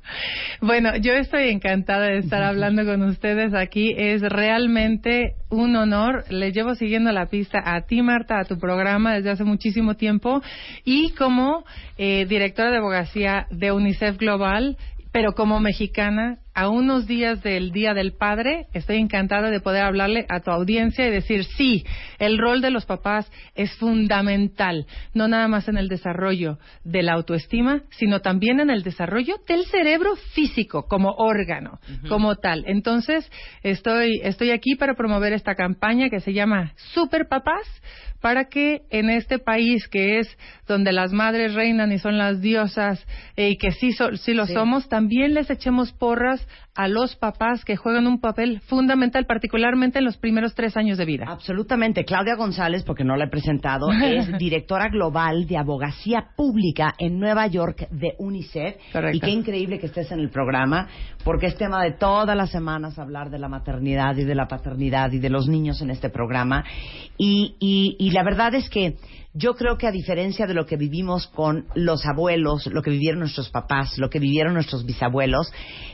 [0.61, 3.95] Bueno, yo estoy encantada de estar hablando con ustedes aquí.
[3.97, 6.25] Es realmente un honor.
[6.29, 10.43] Le llevo siguiendo la pista a ti, Marta, a tu programa desde hace muchísimo tiempo.
[10.85, 11.65] Y como
[11.97, 14.77] eh, directora de abogacía de UNICEF Global,
[15.13, 20.27] pero como mexicana, a unos días del Día del Padre, estoy encantada de poder hablarle
[20.29, 21.85] a tu audiencia y decir, sí,
[22.19, 27.15] el rol de los papás es fundamental, no nada más en el desarrollo de la
[27.15, 32.65] autoestima, sino también en el desarrollo del cerebro físico como órgano, como tal.
[32.67, 33.31] Entonces,
[33.63, 37.67] estoy, estoy aquí para promover esta campaña que se llama Super Papás,
[38.21, 40.29] para que en este país que es
[40.69, 43.05] donde las madres reinan y son las diosas
[43.37, 44.53] eh, y que sí, so- sí lo Sí.
[44.55, 46.42] somos, también les echemos porras
[46.75, 51.05] a los papás que juegan un papel fundamental, particularmente en los primeros tres años de
[51.05, 51.27] vida.
[51.29, 52.05] Absolutamente.
[52.05, 57.47] Claudia González, porque no la he presentado, es directora global de abogacía pública en Nueva
[57.47, 58.77] York de UNICEF.
[58.93, 59.17] Correcto.
[59.17, 60.89] Y qué increíble que estés en el programa,
[61.25, 65.13] porque es tema de todas las semanas hablar de la maternidad y de la paternidad
[65.13, 66.65] y de los niños en este programa.
[67.19, 68.97] Y, y, y la verdad es que
[69.35, 73.21] yo creo que a diferencia de lo que vivimos con los abuelos, lo que vivieron
[73.21, 75.51] nuestros papás, lo que vivieron nuestros bisabuelos,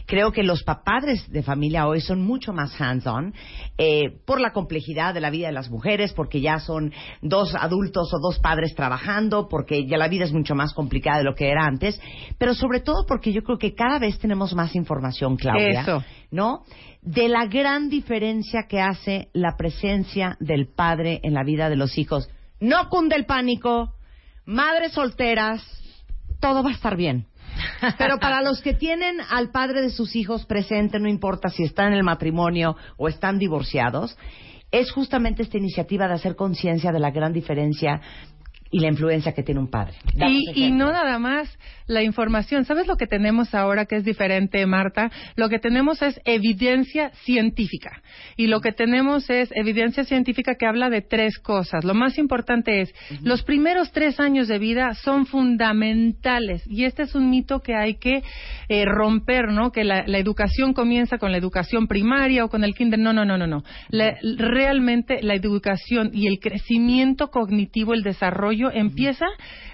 [0.06, 3.32] creo que los padres de familia hoy son mucho más hands-on
[3.77, 6.93] eh, por la complejidad de la vida de las mujeres, porque ya son
[7.23, 11.24] dos adultos o dos padres trabajando, porque ya la vida es mucho más complicada de
[11.24, 12.01] lo que era antes,
[12.39, 15.82] pero sobre todo porque yo creo que cada vez tenemos más información, Claudia.
[15.82, 16.02] Eso.
[16.31, 16.65] ¿no?
[17.02, 21.97] De la gran diferencia que hace la presencia del padre en la vida de los
[21.97, 22.28] hijos.
[22.61, 23.95] No cunde el pánico,
[24.45, 25.63] madres solteras,
[26.41, 27.27] todo va a estar bien.
[27.99, 31.89] Pero para los que tienen al padre de sus hijos presente, no importa si están
[31.89, 34.17] en el matrimonio o están divorciados,
[34.71, 38.01] es justamente esta iniciativa de hacer conciencia de la gran diferencia
[38.70, 39.95] y la influencia que tiene un padre.
[40.15, 41.49] Y, y no nada más
[41.86, 42.65] la información.
[42.66, 45.11] ¿Sabes lo que tenemos ahora que es diferente, Marta?
[45.36, 48.03] Lo que tenemos es evidencia científica.
[48.36, 51.85] Y lo que tenemos es evidencia científica que habla de tres cosas.
[51.85, 56.62] Lo más importante es, los primeros tres años de vida son fundamentales.
[56.66, 58.23] Y este es un mito que hay que
[58.69, 59.73] eh, romper, ¿no?
[59.73, 62.99] Que la, la educación comienza con la educación primaria o con el kinder.
[62.99, 63.62] No, no, no, no, no.
[63.89, 69.27] La- realmente la educación y el crecimiento cognitivo, el desarrollo, empieza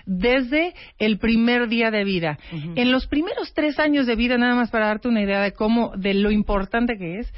[0.07, 2.39] desde el primer día de vida.
[2.53, 5.93] En los primeros tres años de vida, nada más para darte una idea de cómo,
[5.97, 7.33] de lo importante que es,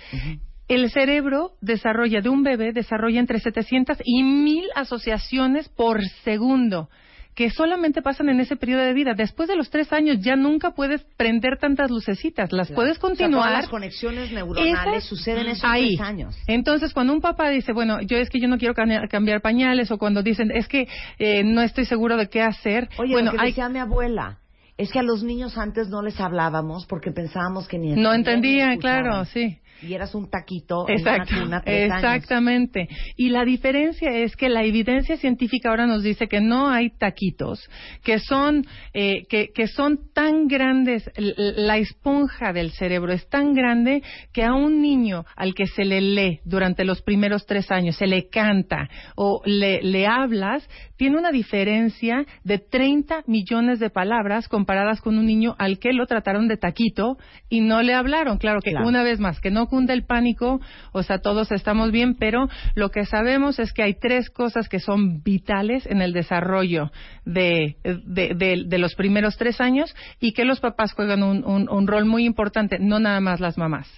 [0.69, 6.89] el cerebro desarrolla, de un bebé, desarrolla entre 700 y 1000 asociaciones por segundo
[7.37, 9.13] que solamente pasan en ese periodo de vida.
[9.15, 12.51] Después de los tres años ya nunca puedes prender tantas lucecitas.
[12.51, 13.43] Las puedes O sea, continuar.
[13.49, 15.97] todas las conexiones neuronales Esas- suceden esos ahí.
[15.97, 16.37] tres años.
[16.47, 19.99] Entonces, cuando un papá dice, bueno, yo es que yo no quiero cambiar pañales, o
[19.99, 20.89] cuando dicen, es que
[21.19, 24.39] eh, no estoy seguro de qué hacer, Oye, bueno, lo que hay decía mi abuela,
[24.79, 28.79] es que a los niños antes no les hablábamos porque pensábamos que ni no entendían,
[28.79, 29.59] claro, sí.
[29.83, 32.05] Y eras un taquito en Exacto, una cuna tres años.
[32.05, 32.89] exactamente.
[33.17, 37.61] Y la diferencia es que la evidencia científica ahora nos dice que no hay taquitos,
[38.03, 44.03] que son eh, que, que son tan grandes, la esponja del cerebro es tan grande
[44.33, 48.07] que a un niño al que se le lee durante los primeros tres años, se
[48.07, 55.01] le canta o le, le hablas, tiene una diferencia de 30 millones de palabras comparadas
[55.01, 57.17] con un niño al que lo trataron de taquito
[57.49, 58.39] y no le hablaron.
[58.39, 58.89] Claro que Claro.
[58.89, 60.61] una vez más, que no cunde el pánico,
[60.93, 64.81] o sea, todos estamos bien, pero lo que sabemos es que hay tres cosas que
[64.81, 66.91] son vitales en el desarrollo
[67.25, 72.25] de, de, los primeros tres años y que los papás juegan un- un rol muy
[72.25, 73.89] importante, no nada más las mamás.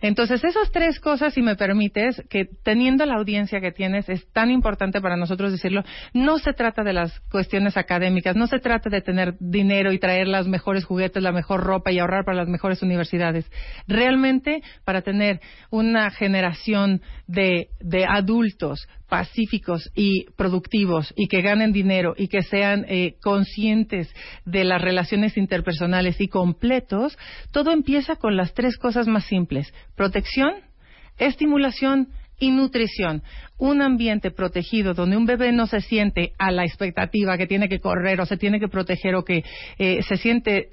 [0.00, 4.50] Entonces, esas tres cosas, si me permites, que teniendo la audiencia que tienes, es tan
[4.50, 5.82] importante para nosotros decirlo,
[6.14, 10.28] no se trata de las cuestiones académicas, no se trata de tener dinero y traer
[10.28, 13.50] los mejores juguetes, la mejor ropa y ahorrar para las mejores universidades.
[13.86, 15.40] Realmente, para tener
[15.70, 22.86] una generación de, de adultos pacíficos y productivos y que ganen dinero y que sean
[22.88, 24.08] eh, conscientes
[24.46, 27.18] de las relaciones interpersonales y completos,
[27.50, 29.74] todo empieza con las tres cosas más simples.
[29.96, 30.54] Protección,
[31.18, 32.08] estimulación
[32.38, 33.22] y nutrición.
[33.58, 37.80] Un ambiente protegido donde un bebé no se siente a la expectativa que tiene que
[37.80, 39.44] correr o se tiene que proteger o que
[39.78, 40.70] eh, se siente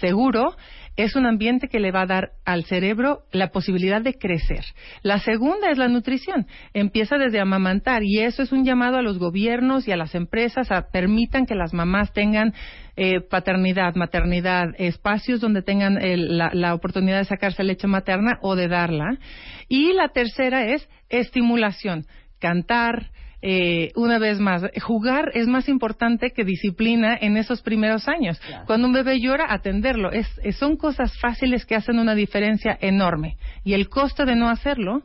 [0.00, 0.56] seguro,
[0.96, 4.64] es un ambiente que le va a dar al cerebro la posibilidad de crecer.
[5.02, 6.46] La segunda es la nutrición.
[6.74, 10.70] Empieza desde amamantar y eso es un llamado a los gobiernos y a las empresas
[10.70, 12.52] a permitan que las mamás tengan
[12.96, 18.56] eh, paternidad, maternidad, espacios donde tengan el- la, la oportunidad de sacarse leche materna o
[18.56, 19.16] de darla.
[19.68, 22.04] Y la tercera es estimulación,
[22.40, 23.10] cantar,
[23.42, 28.40] eh, una vez más, jugar es más importante que disciplina en esos primeros años.
[28.66, 30.12] Cuando un bebé llora, atenderlo.
[30.12, 33.36] Es, es- son cosas fáciles que hacen una diferencia enorme.
[33.64, 35.04] Y el costo de no hacerlo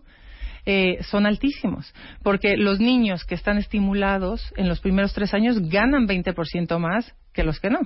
[0.66, 1.94] eh, son altísimos.
[2.24, 7.44] Porque los niños que están estimulados en los primeros tres años ganan 20% más que
[7.44, 7.80] los que no.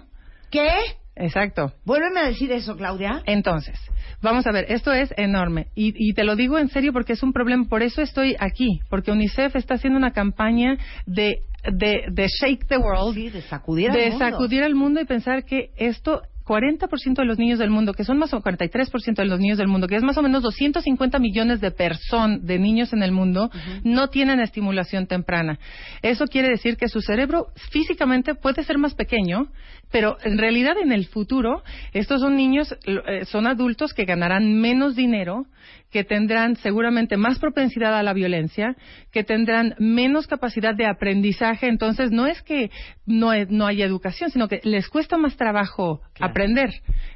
[0.50, 0.70] ¿Qué?
[1.16, 1.74] Exacto.
[1.86, 3.22] Vuélveme a decir eso, Claudia.
[3.26, 3.78] Entonces,
[4.22, 5.68] vamos a ver, esto es enorme.
[5.76, 8.80] Y, y te lo digo en serio porque es un problema, por eso estoy aquí.
[8.90, 11.42] Porque UNICEF está haciendo una campaña de,
[11.72, 13.16] de, de shake the world.
[13.16, 14.26] de sacudir al de mundo.
[14.26, 18.18] sacudir al mundo y pensar que esto 40% de los niños del mundo, que son
[18.18, 21.62] más o 43% de los niños del mundo, que es más o menos 250 millones
[21.62, 23.52] de personas, de niños en el mundo,
[23.84, 25.60] no tienen estimulación temprana.
[26.02, 29.52] Eso quiere decir que su cerebro físicamente puede ser más pequeño,
[29.92, 31.62] pero en realidad en el futuro
[31.94, 35.46] estos son niños, eh, son adultos que ganarán menos dinero,
[35.92, 38.76] que tendrán seguramente más propensidad a la violencia,
[39.12, 41.68] que tendrán menos capacidad de aprendizaje.
[41.68, 42.70] Entonces, no es que
[43.06, 46.70] no, haya educación, sino que les cuesta más trabajo aprender.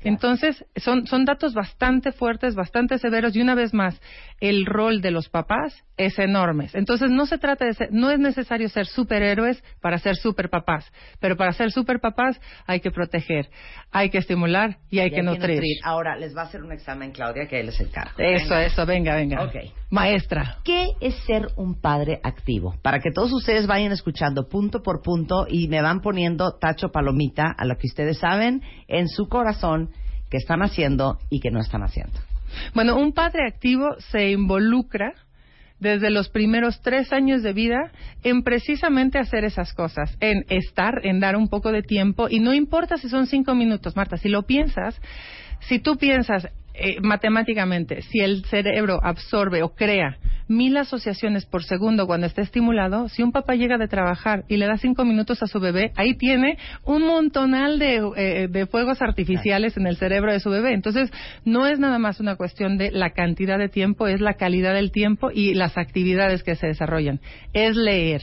[0.03, 4.01] Entonces, son, son datos bastante fuertes, bastante severos y una vez más,
[4.39, 6.69] el rol de los papás es enorme.
[6.73, 11.37] Entonces, no se trata de ser, no es necesario ser superhéroes para ser superpapás, pero
[11.37, 13.49] para ser superpapás hay que proteger,
[13.91, 15.61] hay que estimular y hay Y que nutrir.
[15.83, 18.13] Ahora, les va a hacer un examen, Claudia, que él es el cargo.
[18.17, 19.43] Eso, eso, venga, venga.
[19.43, 19.55] Ok.
[19.89, 20.57] Maestra.
[20.63, 22.75] ¿Qué es ser un padre activo?
[22.81, 27.53] Para que todos ustedes vayan escuchando punto por punto y me van poniendo tacho palomita
[27.55, 29.89] a lo que ustedes saben en su corazón
[30.29, 32.19] que están haciendo y que no están haciendo.
[32.73, 35.13] Bueno, un padre activo se involucra
[35.79, 37.91] desde los primeros tres años de vida
[38.23, 42.53] en precisamente hacer esas cosas, en estar, en dar un poco de tiempo, y no
[42.53, 44.99] importa si son cinco minutos, Marta, si lo piensas,
[45.67, 50.17] si tú piensas eh, matemáticamente, si el cerebro absorbe o crea
[50.47, 54.65] mil asociaciones por segundo cuando está estimulado, si un papá llega de trabajar y le
[54.65, 59.77] da cinco minutos a su bebé, ahí tiene un montonal de, eh, de fuegos artificiales
[59.77, 60.73] en el cerebro de su bebé.
[60.73, 61.11] Entonces,
[61.45, 64.91] no es nada más una cuestión de la cantidad de tiempo, es la calidad del
[64.91, 67.19] tiempo y las actividades que se desarrollan.
[67.53, 68.21] Es leer,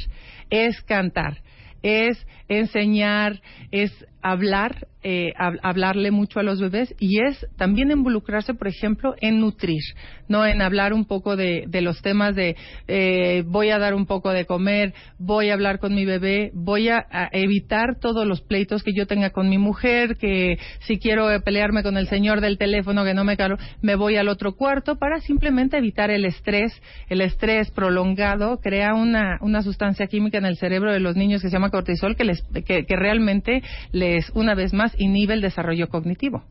[0.51, 1.39] es cantar,
[1.83, 3.41] es enseñar,
[3.71, 3.93] es
[4.23, 9.41] hablar, eh, hab- hablarle mucho a los bebés y es también involucrarse, por ejemplo, en
[9.41, 9.83] nutrir,
[10.29, 12.57] no en hablar un poco de, de los temas de
[12.87, 16.89] eh, voy a dar un poco de comer, voy a hablar con mi bebé, voy
[16.89, 21.41] a, evitar todos los pleitos que yo tenga con mi mujer, que si quiero eh,
[21.41, 24.97] pelearme con el señor del teléfono que no me caro, me voy al otro cuarto
[24.97, 26.73] para simplemente evitar el estrés.
[27.09, 31.49] El estrés prolongado crea una, una sustancia química en el cerebro de los niños que
[31.49, 33.63] se llama cortisol que, les, que, que realmente
[34.11, 36.45] les, una vez más, inhibe el desarrollo cognitivo.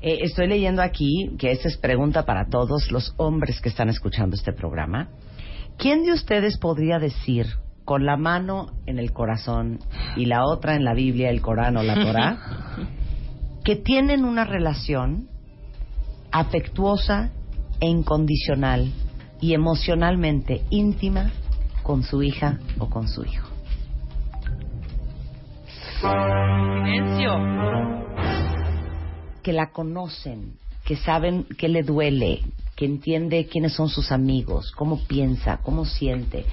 [0.00, 4.36] Eh, estoy leyendo aquí, que esta es pregunta para todos los hombres que están escuchando
[4.36, 5.08] este programa.
[5.76, 7.46] ¿Quién de ustedes podría decir
[7.84, 9.78] con la mano en el corazón
[10.16, 12.38] y la otra en la Biblia, el Corán o la Torá,
[13.64, 15.28] que tienen una relación
[16.30, 17.30] afectuosa
[17.80, 18.92] e incondicional
[19.40, 21.32] y emocionalmente íntima
[21.82, 23.47] con su hija o con su hijo?
[26.00, 27.32] Silencio.
[29.42, 30.52] que la conocen,
[30.84, 32.42] que saben qué le duele,
[32.76, 36.44] que entiende quiénes son sus amigos, cómo piensa, cómo siente.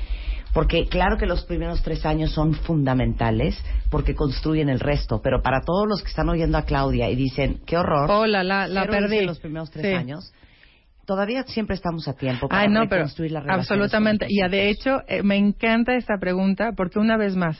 [0.53, 3.61] Porque claro que los primeros tres años son fundamentales
[3.91, 7.59] porque construyen el resto, pero para todos los que están oyendo a Claudia y dicen,
[7.65, 9.26] qué horror, Hola, la, la perdí.
[9.26, 9.93] los primeros tres Sí.
[9.93, 10.31] años,
[11.05, 14.27] todavía siempre estamos a tiempo para Ay, no, pero las relaciones absolutamente.
[14.30, 17.57] Y de hecho, eh, me encanta esta pregunta porque una vez más,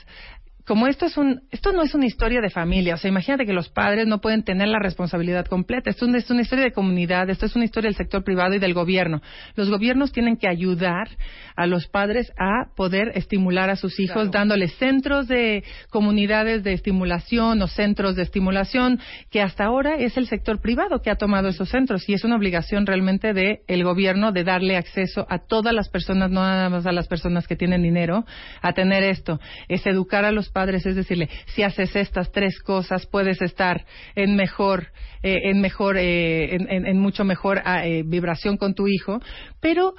[0.66, 3.52] como esto es un, esto no es una historia de familia, o sea, imagínate que
[3.52, 5.90] los padres no pueden tener la responsabilidad completa.
[5.90, 8.74] Esto es una historia de comunidad, esto es una historia del sector privado y del
[8.74, 9.22] gobierno.
[9.54, 11.08] Los gobiernos tienen que ayudar
[11.54, 17.62] a los padres a poder estimular a sus hijos, dándoles centros de comunidades de estimulación
[17.62, 18.98] o centros de estimulación,
[19.30, 22.36] que hasta ahora es el sector privado que ha tomado esos centros y es una
[22.36, 26.86] obligación realmente del el gobierno de darle acceso a todas las personas, no nada más
[26.86, 28.24] a las personas que tienen dinero,
[28.62, 29.38] a tener esto.
[29.68, 33.84] Es educar a los padres, es decirle, si haces estas tres cosas, puedes estar
[34.14, 34.78] en mejor,
[35.22, 39.20] eh, en mejor, eh, en, en- mucho mejor ah, eh, vibración con tu hijo,
[39.60, 39.92] pero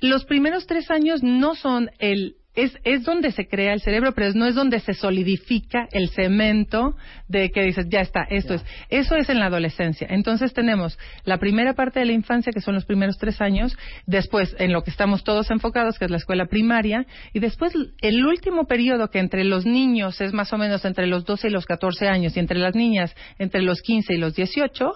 [0.00, 4.32] Los primeros tres años no son el es, es donde se crea el cerebro, pero
[4.34, 6.96] no es donde se solidifica el cemento
[7.28, 8.64] de que dices, ya está, esto es.
[8.88, 10.06] Eso es en la adolescencia.
[10.10, 13.76] Entonces tenemos la primera parte de la infancia, que son los primeros tres años,
[14.06, 18.26] después en lo que estamos todos enfocados, que es la escuela primaria, y después el
[18.26, 21.66] último periodo, que entre los niños es más o menos entre los 12 y los
[21.66, 24.92] 14 años, y entre las niñas entre los 15 y los 18,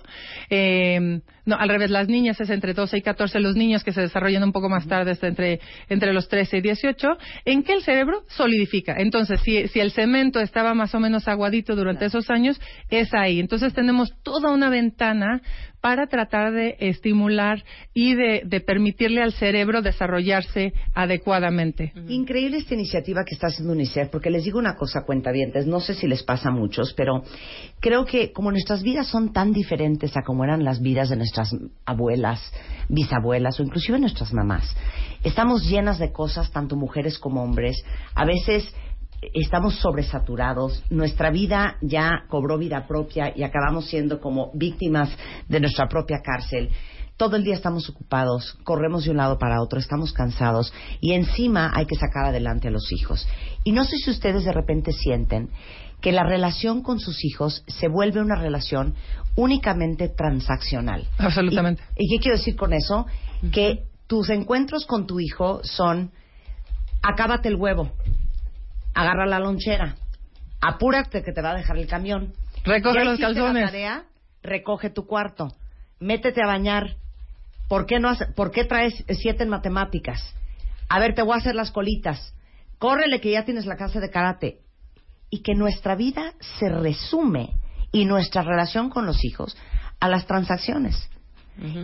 [0.51, 4.03] eh, no, al revés, las niñas es entre 12 y 14, los niños que se
[4.03, 7.09] desarrollan un poco más tarde es entre, entre los 13 y 18,
[7.47, 8.95] en que el cerebro solidifica.
[8.99, 12.61] Entonces, si, si el cemento estaba más o menos aguadito durante esos años,
[12.91, 13.41] es ahí.
[13.41, 15.41] Entonces tenemos toda una ventana
[15.81, 17.65] para tratar de estimular
[17.95, 21.93] y de, permitirle al cerebro desarrollarse adecuadamente.
[22.09, 25.95] Increíble esta iniciativa que está haciendo UNICEF, porque les digo una cosa, cuentavientes, no sé
[25.95, 27.23] si les pasa a muchos, pero
[27.81, 31.55] creo que como nuestras vidas son tan diferentes a como eran las vidas de nuestras
[31.85, 32.41] abuelas,
[32.89, 34.77] bisabuelas o inclusive nuestras mamás,
[35.23, 37.77] estamos llenas de cosas, tanto mujeres como hombres,
[38.15, 38.73] a veces
[39.35, 45.11] estamos sobresaturados, nuestra vida ya cobró vida propia y acabamos siendo como víctimas
[45.49, 46.71] de nuestra propia cárcel.
[47.17, 51.73] Todo el día estamos ocupados, corremos de un lado para otro, estamos cansados y encima
[51.75, 53.27] hay que sacar adelante a los hijos.
[53.65, 55.51] Y no sé si ustedes de repente sienten
[56.01, 58.95] que la relación con sus hijos se vuelve una relación
[59.35, 61.09] únicamente transaccional.
[61.19, 61.83] Absolutamente.
[61.97, 63.07] ¿Y, y qué quiero decir con eso?
[63.51, 66.13] Que tus encuentros con tu hijo son
[67.03, 67.91] acábate el huevo,
[68.95, 69.97] agarra la lonchera,
[70.61, 72.33] apúrate que te va a dejar el camión.
[72.65, 73.63] Recoge Ya los calzones.
[73.63, 74.05] La tarea,
[74.43, 75.55] recoge tu cuarto,
[76.01, 76.97] métete a bañar.
[77.69, 80.35] ¿Por qué, no hace- ¿Por qué traes siete en matemáticas?
[80.89, 82.35] A ver, te voy a hacer las colitas.
[82.79, 84.61] Córrele que ya tienes la clase de karate.
[85.31, 87.51] Y que nuestra vida se resume
[87.93, 89.55] y nuestra relación con los hijos
[90.01, 91.11] a las transacciones.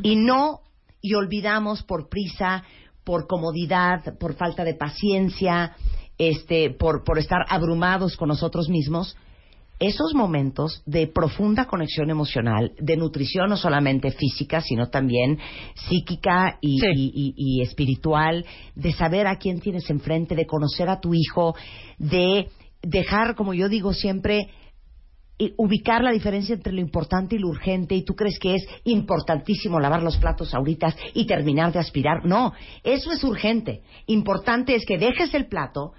[0.03, 0.61] Y no,
[1.03, 2.63] y olvidamos por prisa,
[3.05, 5.77] por comodidad, por falta de paciencia,
[6.19, 9.17] este, por, por estar abrumados con nosotros mismos,
[9.81, 15.39] esos momentos de profunda conexión emocional, de nutrición no solamente física, sino también
[15.75, 18.45] psíquica y, y- y- y espiritual,
[18.77, 21.57] de saber a quién tienes enfrente, de conocer a tu hijo,
[21.99, 22.49] de
[22.83, 24.49] dejar, como yo digo siempre,
[25.57, 29.81] ubicar la diferencia entre lo importante y lo urgente y tú crees que es importantísimo
[29.81, 32.25] lavar los platos ahorita y terminar de aspirar.
[32.25, 32.53] No,
[32.83, 33.83] eso es urgente.
[34.07, 35.93] Importante es que dejes el plato,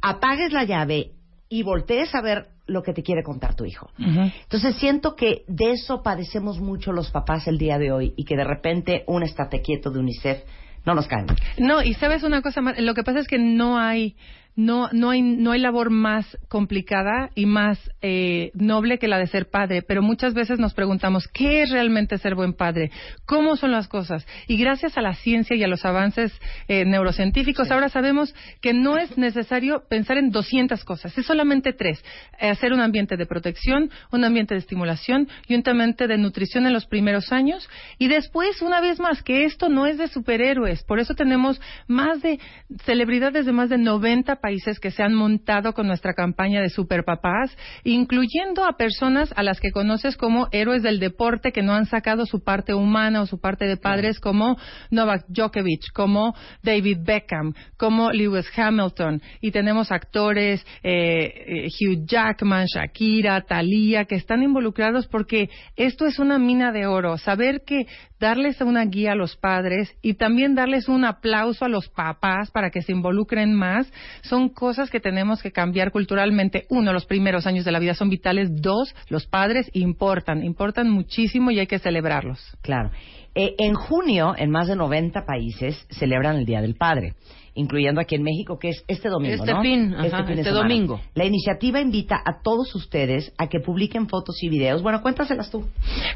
[0.00, 1.12] apagues la llave
[1.48, 3.90] y voltees a ver lo que te quiere contar tu hijo.
[3.98, 8.36] Entonces siento que de eso padecemos mucho los papás el día de hoy y que
[8.36, 10.42] de repente un estate quieto de UNICEF
[10.84, 11.36] no nos cae mal.
[11.58, 14.16] No, y sabes una cosa más, lo que pasa es que no hay
[14.54, 19.26] no no hay no hay labor más complicada y más eh, noble que la de
[19.26, 22.90] ser padre, pero muchas veces nos preguntamos qué es realmente ser buen padre,
[23.24, 26.32] cómo son las cosas y gracias a la ciencia y a los avances
[26.68, 32.04] eh, neurocientíficos ahora sabemos que no es necesario pensar en 200 cosas, es solamente tres,
[32.38, 36.72] hacer un ambiente de protección, un ambiente de estimulación y un ambiente de nutrición en
[36.72, 37.68] los primeros años.
[37.98, 42.20] Y después una vez más que esto no es de superhéroes, por eso tenemos más
[42.22, 42.38] de
[42.84, 47.56] celebridades de más de 90 países que se han montado con nuestra campaña de superpapás,
[47.84, 52.26] incluyendo a personas a las que conoces como héroes del deporte que no han sacado
[52.26, 54.58] su parte humana o su parte de padres como
[54.90, 59.22] Novak Djokovic, como David Beckham, como Lewis Hamilton.
[59.40, 66.18] Y tenemos actores eh, eh, Hugh Jackman, Shakira, Thalía que están involucrados porque esto es
[66.18, 67.86] una mina de oro, saber que
[68.18, 72.70] darles una guía a los padres y también darles un aplauso a los papás para
[72.70, 73.92] que se involucren más,
[74.32, 76.64] son cosas que tenemos que cambiar culturalmente.
[76.70, 78.48] Uno, los primeros años de la vida son vitales.
[78.62, 82.40] Dos, los padres importan, importan muchísimo y hay que celebrarlos.
[82.62, 82.90] Claro.
[83.34, 87.12] Eh, en junio, en más de 90 países, celebran el Día del Padre,
[87.54, 89.62] incluyendo aquí en México, que es este domingo, Este ¿no?
[89.62, 90.62] fin, ajá, este semana.
[90.62, 91.00] domingo.
[91.14, 94.82] La iniciativa invita a todos ustedes a que publiquen fotos y videos.
[94.82, 95.66] Bueno, cuéntaselas tú.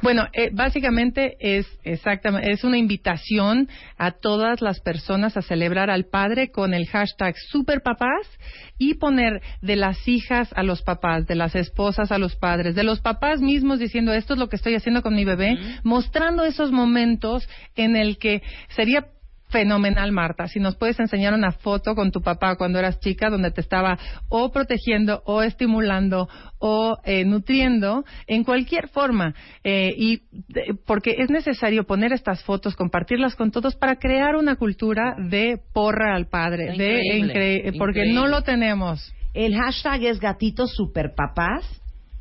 [0.03, 3.69] Bueno, eh, básicamente es exactamente es una invitación
[3.99, 8.27] a todas las personas a celebrar al padre con el hashtag superpapás
[8.79, 12.85] y poner de las hijas a los papás, de las esposas a los padres, de
[12.85, 16.73] los papás mismos diciendo esto es lo que estoy haciendo con mi bebé, mostrando esos
[16.73, 19.07] momentos en el que sería
[19.57, 20.49] Fenomenal, Marta.
[20.49, 23.99] Si nos puedes enseñar una foto con tu papá cuando eras chica, donde te estaba
[24.29, 26.29] o protegiendo, o estimulando,
[26.59, 29.35] o eh, nutriendo, en cualquier forma.
[29.65, 30.21] Eh, y
[30.53, 35.59] de- porque es necesario poner estas fotos, compartirlas con todos para crear una cultura de
[35.73, 38.21] porra al padre, de increíble, incre- porque increíble.
[38.21, 39.15] no lo tenemos.
[39.33, 41.65] El hashtag es gatito superpapás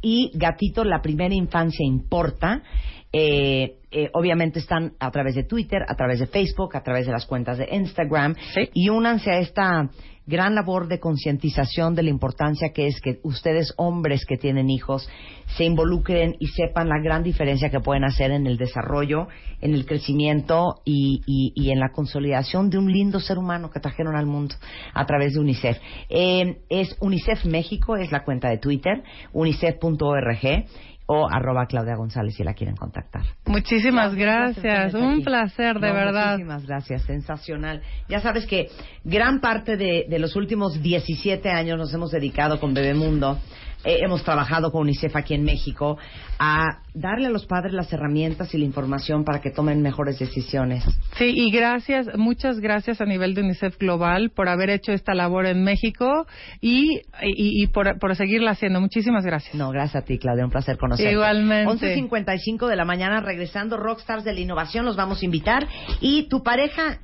[0.02, 2.62] y gatito la primera infancia importa.
[3.11, 7.14] Eh, eh, obviamente están a través de Twitter, a través de Facebook, a través de
[7.14, 8.36] las cuentas de Instagram.
[8.73, 9.90] Y únanse a esta
[10.27, 15.07] gran labor de concientización de la importancia que es que ustedes, hombres que tienen hijos,
[15.56, 19.27] se involucren y sepan la gran diferencia que pueden hacer en el desarrollo,
[19.61, 23.80] en el crecimiento y, y- y en la consolidación de un lindo ser humano que
[23.80, 24.56] trajeron al mundo
[24.95, 25.77] a través de UNICEF.
[26.10, 30.65] Eh, es UNICEF México, es la cuenta de Twitter, unicef.org
[31.07, 33.23] o arroba Claudia González si la quieren contactar.
[33.45, 34.94] Muchísimas gracias.
[34.94, 36.32] Un placer, de No, verdad.
[36.34, 37.82] Muchísimas gracias, sensacional.
[38.10, 38.69] Ya sabes que
[39.03, 43.38] gran parte de, de los últimos 17 años nos hemos dedicado con Bebemundo,
[43.86, 45.98] eh, hemos trabajado con UNICEF aquí en México,
[46.40, 50.84] a darle a los padres las herramientas y la información para que tomen mejores decisiones.
[51.18, 55.45] Sí, y gracias, muchas gracias a nivel de UNICEF Global por haber hecho esta labor
[55.45, 56.26] en México
[56.62, 58.82] y, y, y por, por seguirla haciendo.
[58.82, 59.56] Muchísimas gracias.
[59.56, 61.12] No, gracias a ti, Claudia, un placer conocerte.
[61.12, 61.99] Igualmente.
[61.99, 65.68] 11.55 de la mañana, regresando, Rockstars de la Innovación, los vamos a invitar.
[66.02, 66.99] Y tu pareja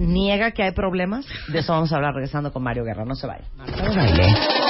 [0.00, 1.26] niega que hay problemas.
[1.48, 3.04] De eso vamos a hablar regresando con Mario Guerra.
[3.04, 3.44] No se vaya.
[3.56, 4.69] baile.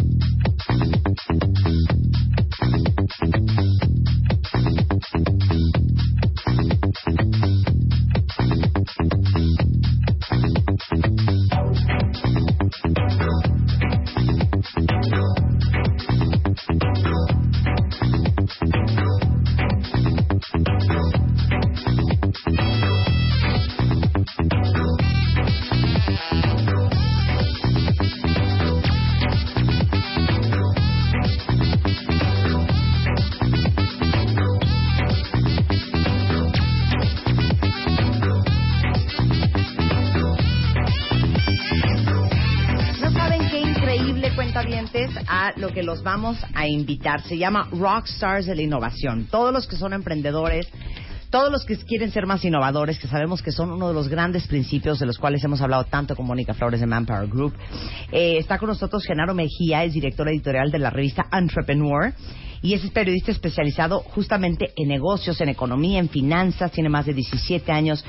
[45.71, 47.21] A lo que los vamos a invitar.
[47.21, 49.27] Se llama Rockstars de la Innovación.
[49.31, 50.67] Todos los que son emprendedores,
[51.29, 54.47] todos los que quieren ser más innovadores, que sabemos que son uno de los grandes
[54.47, 57.53] principios de los cuales hemos hablado tanto con Mónica Flores de Manpower Group.
[58.11, 62.13] Eh, está con nosotros Genaro Mejía, es director editorial de la revista Entrepreneur
[62.61, 67.71] y es periodista especializado justamente en negocios, en economía, en finanzas, tiene más de 17
[67.71, 68.03] años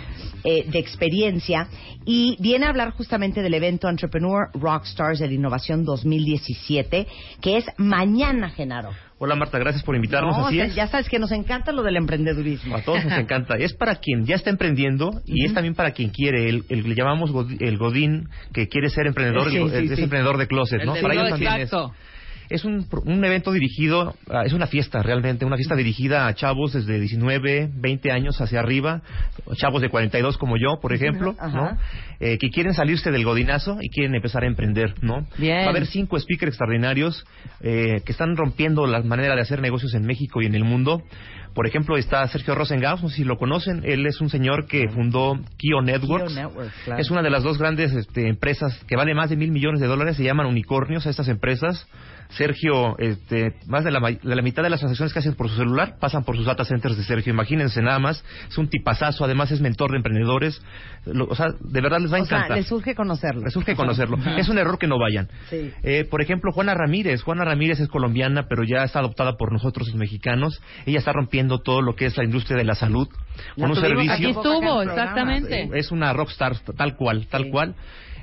[0.44, 1.68] eh, de experiencia
[2.04, 7.06] y viene a hablar justamente del evento Entrepreneur Rockstars de la Innovación 2017,
[7.40, 8.90] que es mañana, Genaro.
[9.18, 10.36] Hola Marta, gracias por invitarnos.
[10.36, 10.74] No, Así o sea, es.
[10.74, 12.74] Ya sabes que nos encanta lo del emprendedurismo.
[12.76, 13.54] A todos nos encanta.
[13.56, 16.48] Es para quien ya está emprendiendo y es también para quien quiere.
[16.48, 20.02] El, el- le llamamos el Godín que quiere ser emprendedor, Sí, el- sí, es sí.
[20.02, 20.94] emprendedor de closet, El ¿no?
[20.96, 21.62] Para ellos también es.
[21.64, 21.94] exacto.
[21.94, 22.11] Es
[22.64, 26.72] un, pro- un evento dirigido, ah, es una fiesta realmente, una fiesta dirigida a chavos
[26.72, 29.02] desde 19, 20 años hacia arriba,
[29.56, 31.56] chavos de 42 como yo, por ejemplo, Ajá.
[31.56, 31.78] ¿no?
[32.20, 35.26] Eh, que quieren salirse del godinazo y quieren empezar a emprender, ¿no?
[35.38, 35.62] Bien.
[35.62, 37.24] Va a haber cinco speakers extraordinarios
[37.60, 41.02] eh, que están rompiendo la manera de hacer negocios en México y en el mundo.
[41.54, 44.88] Por ejemplo, está Sergio Rosengaus, no sé si lo conocen, él es un señor que
[44.88, 46.32] fundó Kio Networks.
[46.32, 47.00] Kio Networks, claro.
[47.02, 49.86] Es una de las dos grandes este, empresas que vale más de mil millones de
[49.86, 51.86] dólares, se llaman unicornios a estas empresas.
[52.36, 55.48] Sergio, este, más de la, ma- de la mitad de las transacciones que hacen por
[55.48, 57.32] su celular pasan por sus data centers de Sergio.
[57.32, 60.62] Imagínense nada más, es un tipazazo, además es mentor de emprendedores.
[61.06, 62.56] Lo- o sea, de verdad les va a O sea, encantar.
[62.56, 63.42] les surge conocerlo.
[63.44, 64.18] Les surge conocerlo.
[64.36, 65.28] Es un error que no vayan.
[65.50, 65.70] Sí.
[65.82, 67.22] Eh, por ejemplo, Juana Ramírez.
[67.22, 70.60] Juana Ramírez es colombiana, pero ya está adoptada por nosotros los mexicanos.
[70.86, 73.08] Ella está rompiendo todo lo que es la industria de la salud
[73.56, 74.12] La con un servicio.
[74.12, 75.68] aquí estuvo, exactamente.
[75.74, 77.74] Es una rockstar tal cual, tal cual.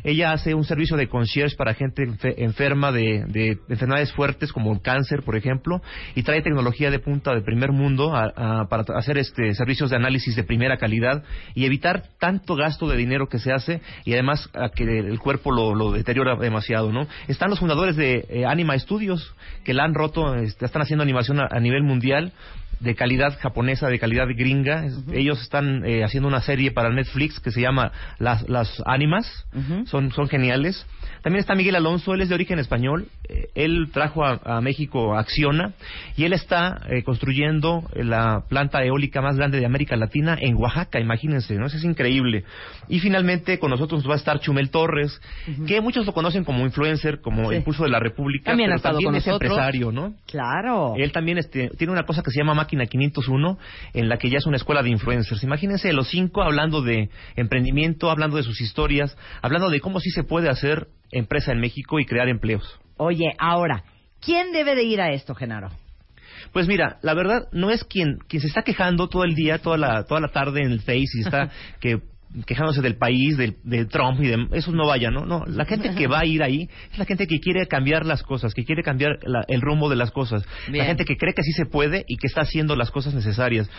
[0.04, 4.72] Ella hace un servicio de concierge para gente enfe- enferma de, de enfermedades fuertes como
[4.74, 5.82] el cáncer, por ejemplo,
[6.16, 10.36] y trae tecnología de punta de primer mundo a- para hacer este servicios de análisis
[10.36, 11.24] de primera calidad
[11.56, 15.76] y evitar tanto gasto de dinero que se hace y además que el cuerpo lo,
[15.76, 17.08] lo deteriora demasiado, ¿no?
[17.28, 21.40] Están los fundadores de eh, Anima Studios que la han roto, este, están haciendo animación
[21.40, 22.32] a nivel mundial
[22.80, 24.86] de calidad japonesa, de calidad gringa.
[25.14, 29.46] Ellos están eh, haciendo una serie para Netflix que se llama Las, las Ánimas.
[29.86, 30.86] son, son geniales.
[31.22, 33.08] También está Miguel Alonso, él es de origen español.
[33.28, 35.74] Eh, él trajo a, a México Acciona
[36.16, 41.00] y él está eh, construyendo la planta eólica más grande de América Latina en Oaxaca,
[41.00, 41.66] imagínense, ¿no?
[41.66, 42.46] Eso es increíble.
[42.88, 45.20] Y finalmente con nosotros va a estar Chumel Torres,
[45.68, 47.56] que muchos lo conocen como influencer, como Sí.
[47.58, 49.52] el pulso de la República, También ha pero estado también con es nosotros.
[49.52, 50.14] empresario, ¿no?
[50.28, 50.94] Claro.
[50.98, 53.58] Él también este, tiene una cosa que se llama Máquina 501,
[53.94, 55.44] en la que ya es una escuela de influencers.
[55.44, 60.24] Imagínense los cinco hablando de emprendimiento, hablando de sus historias, hablando de cómo sí se
[60.24, 62.80] puede hacer empresa en México y crear empleos.
[62.98, 63.84] Oye, ahora,
[64.22, 65.72] ¿quién debe de ir a esto, Genaro?
[66.54, 69.78] Pues mira, la verdad no es quien, quien se está quejando todo el día, toda
[69.78, 72.02] la, toda la tarde en el Face y está que
[72.46, 75.26] quejándose del país, del, de Trump y de eso no vaya, ¿no?
[75.26, 78.22] No, la gente que va a ir ahí es la gente que quiere cambiar las
[78.22, 80.80] cosas, que quiere cambiar la- el rumbo de las cosas, Bien.
[80.80, 83.70] la gente que cree que sí se puede y que está haciendo las cosas necesarias.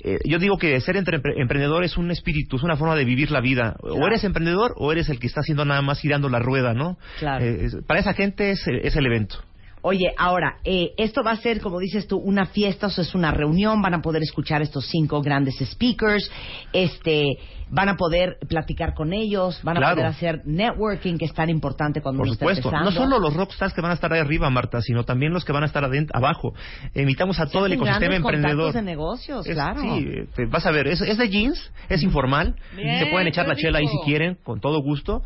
[0.00, 3.30] Eh, yo digo que ser entre- emprendedor es un espíritu, es una forma de vivir
[3.30, 3.76] la vida.
[3.82, 6.96] O eres emprendedor o eres el que está haciendo nada más girando la rueda, ¿no?
[7.18, 7.44] Claro.
[7.44, 9.36] Eh, para esa gente es, es el evento.
[9.80, 13.14] Oye, ahora, eh, esto va a ser, como dices tú, una fiesta, o sea, es
[13.14, 16.28] una reunión, van a poder escuchar estos cinco grandes speakers,
[16.72, 17.26] este,
[17.70, 22.00] van a poder platicar con ellos, van a poder hacer networking, que es tan importante
[22.00, 23.00] cuando Por uno está supuesto, no empezando.
[23.04, 25.62] solo los rockstars que van a estar ahí arriba, Marta, sino también los que van
[25.62, 26.54] a estar adent- abajo.
[26.94, 28.72] Invitamos a todo el ecosistema emprendedor.
[28.72, 29.80] de negocios, Es- claro.
[29.82, 33.56] Sí, vas a ver, es, es de jeans, es informal, Bien, se pueden echar la
[33.56, 35.22] chela ahí si quieren, con todo gusto.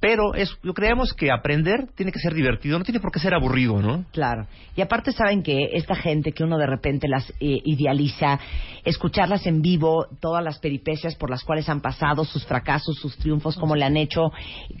[0.00, 3.34] Pero es, yo creemos que aprender tiene que ser divertido, no tiene por qué ser
[3.34, 4.04] aburrido, ¿no?
[4.12, 4.46] Claro.
[4.76, 8.38] Y aparte saben que esta gente que uno de repente las eh, idealiza,
[8.84, 13.56] escucharlas en vivo, todas las peripecias por las cuales han pasado, sus fracasos, sus triunfos,
[13.56, 14.30] cómo le han hecho,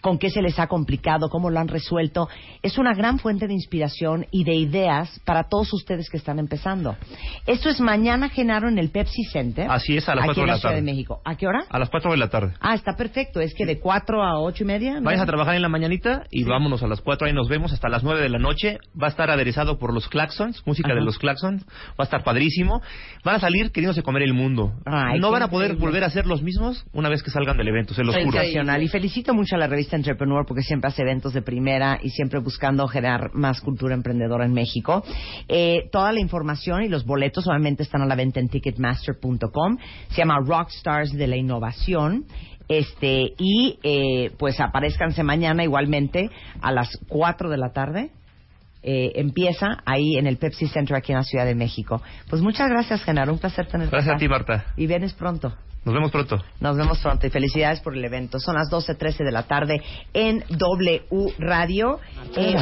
[0.02, 2.28] con qué se les ha complicado, cómo lo han resuelto,
[2.62, 6.96] es una gran fuente de inspiración y de ideas para todos ustedes que están empezando.
[7.46, 9.66] Esto es mañana, Genaro, en el Pepsi Center.
[9.70, 10.76] Así es, a las aquí cuatro en de la la tarde.
[10.76, 11.20] de México.
[11.24, 11.64] ¿A qué hora?
[11.68, 12.54] A las 4 de la tarde.
[12.60, 13.40] Ah, está perfecto.
[13.40, 15.00] Es que de 4 a ocho y media.
[15.06, 17.88] Vayas a trabajar en la mañanita y vámonos a las 4, ahí nos vemos hasta
[17.88, 18.78] las 9 de la noche.
[19.00, 20.98] Va a estar aderezado por los Claxons, música Ajá.
[20.98, 21.64] de los Claxons.
[21.64, 22.82] Va a estar padrísimo.
[23.24, 24.72] Van a salir queriéndose comer el mundo.
[24.84, 25.86] Ay, no van a poder increíble.
[25.86, 28.36] volver a ser los mismos una vez que salgan del evento, se los juro.
[28.42, 32.40] Y felicito mucho a la revista Entrepreneur porque siempre hace eventos de primera y siempre
[32.40, 35.04] buscando generar más cultura emprendedora en México.
[35.48, 39.78] Eh, toda la información y los boletos obviamente están a la venta en ticketmaster.com.
[40.08, 42.24] Se llama Rockstars de la Innovación.
[42.68, 46.30] Este, y eh, pues aparezcanse mañana igualmente
[46.60, 48.10] a las 4 de la tarde.
[48.82, 52.00] Eh, empieza ahí en el Pepsi Center aquí en la Ciudad de México.
[52.30, 53.32] Pues muchas gracias, Genaro.
[53.32, 54.66] Un placer tenerte Gracias a ti, Marta.
[54.76, 55.52] Y vienes pronto.
[55.84, 56.38] Nos vemos pronto.
[56.60, 58.40] Nos vemos pronto y felicidades por el evento.
[58.40, 59.80] Son las 12.13 de la tarde
[60.12, 61.02] en W
[61.38, 62.00] Radio.
[62.36, 62.54] Eh,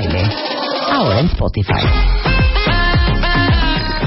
[0.90, 2.53] Ahora en Spotify.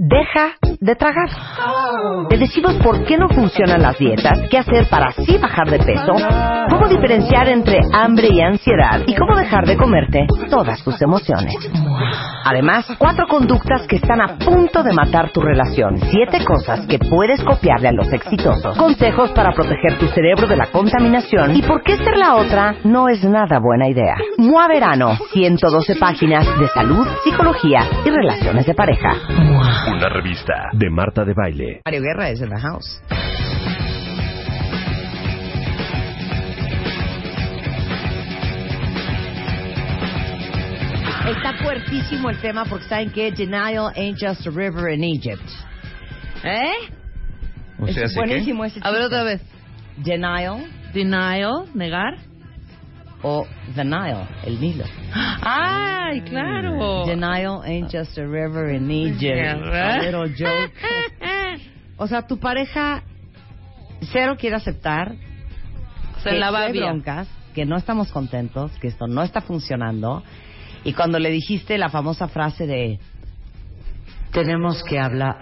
[0.00, 1.28] deja de tragar.
[2.30, 6.14] Te decimos por qué no funcionan las dietas, qué hacer para así bajar de peso,
[6.70, 11.54] cómo diferenciar entre hambre y ansiedad y cómo dejar de comerte todas tus emociones.
[12.46, 17.44] Además, cuatro conductas que están a punto de matar tu relación, siete cosas que puedes
[17.44, 21.98] copiarle a los exitosos, consejos para proteger tu cerebro de la contaminación y por qué
[21.98, 24.14] ser la otra no es nada buena idea.
[24.38, 29.89] MOA Verano, 112 páginas de salud, psicología y relaciones de pareja.
[29.90, 31.80] Una revista de Marta de Baile.
[31.84, 33.02] Mario Guerra es en la house.
[41.26, 45.42] Está fuertísimo el tema porque saben que denial ain't just a river in Egypt.
[46.44, 46.72] ¿Eh?
[47.80, 49.42] O sea, es buenísimo ese A ver otra vez.
[49.96, 50.66] Denial.
[50.94, 52.16] Denial, negar.
[53.22, 53.44] O
[53.74, 54.84] the Nile, el Nilo.
[55.12, 57.04] Ay, claro.
[57.06, 59.36] Denial ain't just a river in Egypt.
[59.36, 60.72] Yeah, A little joke.
[62.02, 63.02] O sea, tu pareja
[64.10, 65.16] cero quiere aceptar
[66.22, 70.22] Se que la va hay broncas, que no estamos contentos, que esto no está funcionando.
[70.82, 72.98] Y cuando le dijiste la famosa frase de
[74.32, 75.40] tenemos que hablar.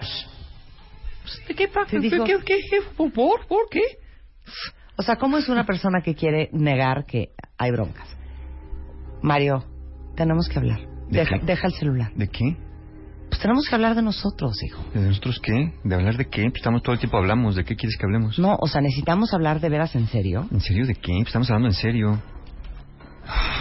[1.55, 1.91] ¿Qué pasa?
[1.91, 2.77] Te dijo- ¿Qué, qué, qué?
[2.97, 3.45] ¿Por, ¿Por?
[3.47, 3.81] ¿Por qué?
[4.97, 8.17] O sea, ¿cómo es una persona que quiere negar que hay broncas?
[9.21, 9.63] Mario,
[10.15, 10.79] tenemos que hablar.
[11.09, 12.11] ¿De Deja, deja el celular.
[12.15, 12.55] ¿De qué?
[13.29, 14.83] Pues tenemos que hablar de nosotros, hijo.
[14.93, 15.73] ¿De nosotros qué?
[15.83, 16.43] ¿De hablar de qué?
[16.43, 17.55] Pues estamos todo el tiempo hablamos.
[17.55, 18.39] ¿De qué quieres que hablemos?
[18.39, 20.47] No, o sea, necesitamos hablar de veras en serio.
[20.51, 21.11] ¿En serio de qué?
[21.13, 22.19] Pues estamos hablando en serio.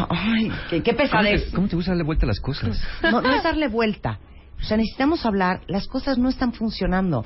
[0.09, 1.51] Ay, qué, qué ¿Cómo pesadez.
[1.51, 2.81] te, cómo te gusta darle vuelta a las cosas?
[3.03, 4.19] No, no es darle vuelta.
[4.61, 7.25] O sea, necesitamos hablar, las cosas no están funcionando.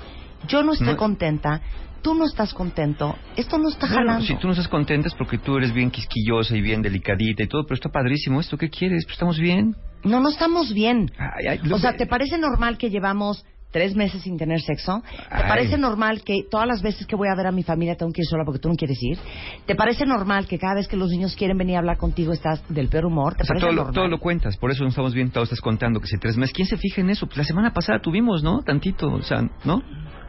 [0.48, 0.96] Yo no estoy No.
[0.96, 1.60] contenta,
[2.02, 4.26] tú no estás contento, esto no está Bueno, jalando.
[4.26, 7.46] si tú no estás contenta es porque tú eres bien quisquillosa y bien delicadita y
[7.46, 8.56] todo, pero está padrísimo esto.
[8.58, 9.04] ¿Qué quieres?
[9.04, 9.74] Pues estamos bien.
[10.04, 11.10] No, no estamos bien.
[11.18, 15.00] Ay, ay, lo o sea, ¿te parece normal que llevamos tres meses sin tener sexo?
[15.08, 15.44] ¿Te Ay.
[15.48, 18.20] parece normal que todas las veces que voy a ver a mi familia tengo que
[18.20, 19.16] ir sola porque tú no quieres ir?
[19.64, 22.62] ¿Te parece normal que cada vez que los niños quieren venir a hablar contigo estás
[22.68, 23.34] del peor humor?
[23.34, 23.94] ¿Te O sea, parece todo lo, normal?
[23.94, 26.52] todo lo cuentas, por eso no estamos bien, todo estás contando que si tres meses.
[26.52, 27.26] ¿Quién se fija en eso?
[27.26, 28.62] Pues la semana pasada tuvimos, ¿no?
[28.62, 29.80] Tantito, o sea, ¿no?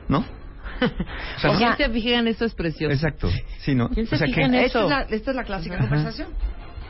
[0.07, 0.23] ¿No?
[1.38, 2.93] O sea, O no- sea, se fijan, eso es precioso.
[2.93, 3.30] Exacto,
[3.60, 3.89] sí, ¿no?
[3.89, 4.84] ¿Quién se o sea, fija que- en Esta eso?
[4.85, 5.84] es la, esta es la clásica Ajá.
[5.88, 6.27] conversación.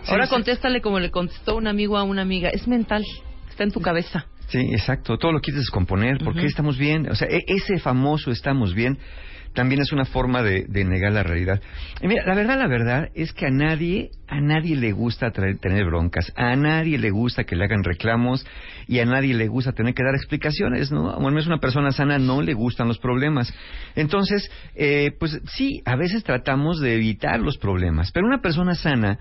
[0.08, 0.36] Ahora Sí, sí.
[0.36, 2.50] contéstale como le contestó un amigo a una amiga.
[2.50, 3.04] Es mental,
[3.50, 4.26] está en tu cabeza.
[4.48, 5.18] Sí, exacto.
[5.18, 6.18] Todo lo quieres descomponer.
[6.18, 6.48] ¿Por qué Ujú.
[6.48, 7.10] estamos bien?
[7.10, 8.98] O sea, e- ese famoso estamos bien
[9.54, 11.62] también es una forma de, de negar la realidad.
[12.02, 15.86] Mira, la verdad, la verdad es que a nadie, a nadie le gusta traer- tener
[15.86, 18.46] broncas, a nadie le gusta que le hagan reclamos
[18.88, 21.20] y a nadie le gusta tener que dar explicaciones, ¿no?
[21.20, 23.54] Bueno, es una persona sana, no le gustan los problemas.
[23.96, 29.20] Entonces, eh, pues sí, a veces tratamos de evitar los problemas, pero una persona sana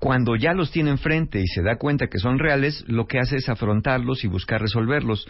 [0.00, 3.36] cuando ya los tiene enfrente y se da cuenta que son reales, lo que hace
[3.38, 5.26] es afrontarlos y buscar resolverlos.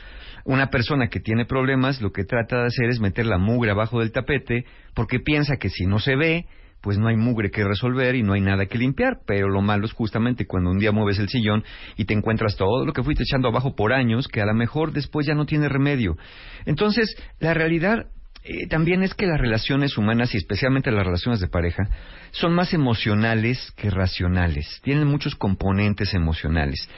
[0.49, 4.01] Una persona que tiene problemas lo que trata de hacer es meter la mugre abajo
[4.01, 4.65] del tapete
[4.95, 6.47] porque piensa que si no se ve,
[6.81, 9.19] pues no hay mugre que resolver y no hay nada que limpiar.
[9.27, 11.65] Pero lo malo es justamente cuando un día mueves el sillón
[11.99, 14.93] y te encuentras todo lo que fuiste echando abajo por años, que a lo mejor
[14.93, 16.17] después ya no tiene remedio.
[16.65, 18.07] Entonces, la realidad
[18.51, 21.87] eh, también es que las relaciones humanas y especialmente las relaciones de pareja
[22.31, 24.81] son más emocionales que racionales.
[24.83, 26.89] Tienen muchos componentes emocionales.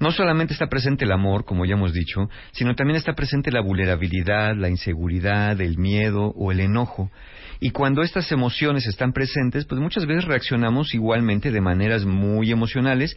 [0.00, 3.62] No solamente está presente el amor, como ya hemos dicho, sino también está presente la
[3.62, 7.10] vulnerabilidad, la inseguridad, el miedo o el enojo.
[7.58, 13.16] Y cuando estas emociones están presentes, pues muchas veces reaccionamos igualmente de maneras muy emocionales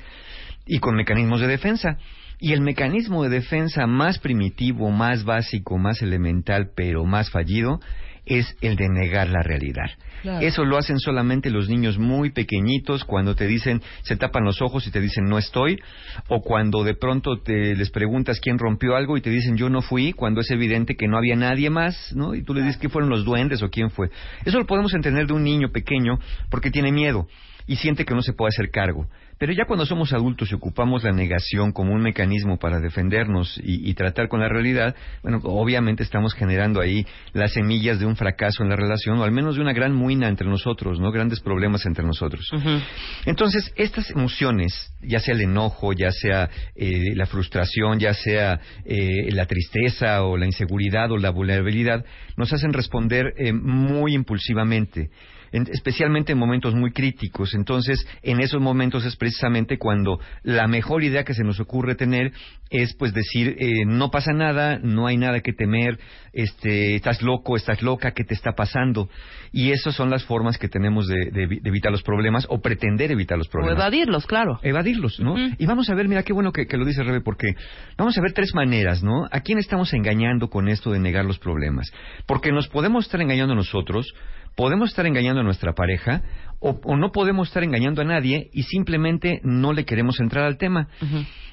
[0.65, 1.97] y con mecanismos de defensa.
[2.41, 7.79] Y el mecanismo de defensa más primitivo, más básico, más elemental, pero más fallido,
[8.25, 9.91] es el de negar la realidad.
[10.23, 10.45] Claro.
[10.45, 14.87] Eso lo hacen solamente los niños muy pequeñitos cuando te dicen, se tapan los ojos
[14.87, 15.79] y te dicen no estoy,
[16.29, 19.83] o cuando de pronto te les preguntas quién rompió algo y te dicen yo no
[19.83, 22.33] fui, cuando es evidente que no había nadie más, ¿no?
[22.33, 24.09] Y tú le dices que fueron los duendes o quién fue.
[24.45, 26.17] Eso lo podemos entender de un niño pequeño
[26.49, 27.27] porque tiene miedo
[27.67, 29.07] y siente que no se puede hacer cargo.
[29.41, 33.89] Pero ya cuando somos adultos y ocupamos la negación como un mecanismo para defendernos y,
[33.89, 38.61] y tratar con la realidad, bueno, obviamente estamos generando ahí las semillas de un fracaso
[38.61, 41.11] en la relación o al menos de una gran muina entre nosotros, ¿no?
[41.11, 42.47] Grandes problemas entre nosotros.
[43.25, 49.31] Entonces, estas emociones, ya sea el enojo, ya sea eh, la frustración, ya sea eh,
[49.31, 52.05] la tristeza o la inseguridad o la vulnerabilidad,
[52.37, 55.09] nos hacen responder eh, muy impulsivamente.
[55.51, 57.53] En- especialmente en momentos muy críticos.
[57.53, 62.31] Entonces, en esos momentos es precisamente cuando la mejor idea que se nos ocurre tener
[62.69, 65.99] es pues decir, eh, no pasa nada, no hay nada que temer,
[66.31, 69.09] este, estás loco, estás loca, ¿qué te está pasando?
[69.51, 72.61] Y esas son las formas que tenemos de, de evi- de evitar los problemas o
[72.61, 73.77] pretender evitar los O problemas.
[73.77, 74.59] evadirlos, claro.
[74.63, 75.35] Evadirlos, ¿no?
[75.57, 77.55] Y vamos a ver, mira qué bueno que, que lo dice Rebe, porque
[77.97, 79.25] vamos a ver tres maneras, ¿no?
[79.31, 81.91] ¿A quién estamos engañando con esto de negar los problemas?
[82.25, 84.07] Porque nos podemos estar engañando nosotros,
[84.55, 86.21] podemos estar engañando a nuestra pareja,
[86.59, 90.57] o, o no podemos estar engañando a nadie y simplemente no le queremos entrar al
[90.57, 90.87] tema.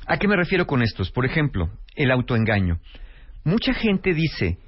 [0.06, 1.10] ¿A qué me refiero con estos?
[1.10, 2.78] Por ejemplo, el autoengaño.
[3.44, 4.58] Mucha gente dice,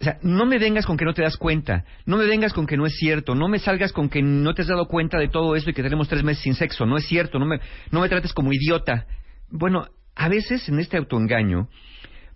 [0.00, 2.66] o sea, no me vengas con que no te das cuenta, no me vengas con
[2.66, 5.28] que no es cierto, no me salgas con que no te has dado cuenta de
[5.28, 8.00] todo esto y que tenemos tres meses sin sexo, no es cierto, no me, no
[8.00, 9.06] me trates como idiota.
[9.50, 11.68] Bueno, a veces en este autoengaño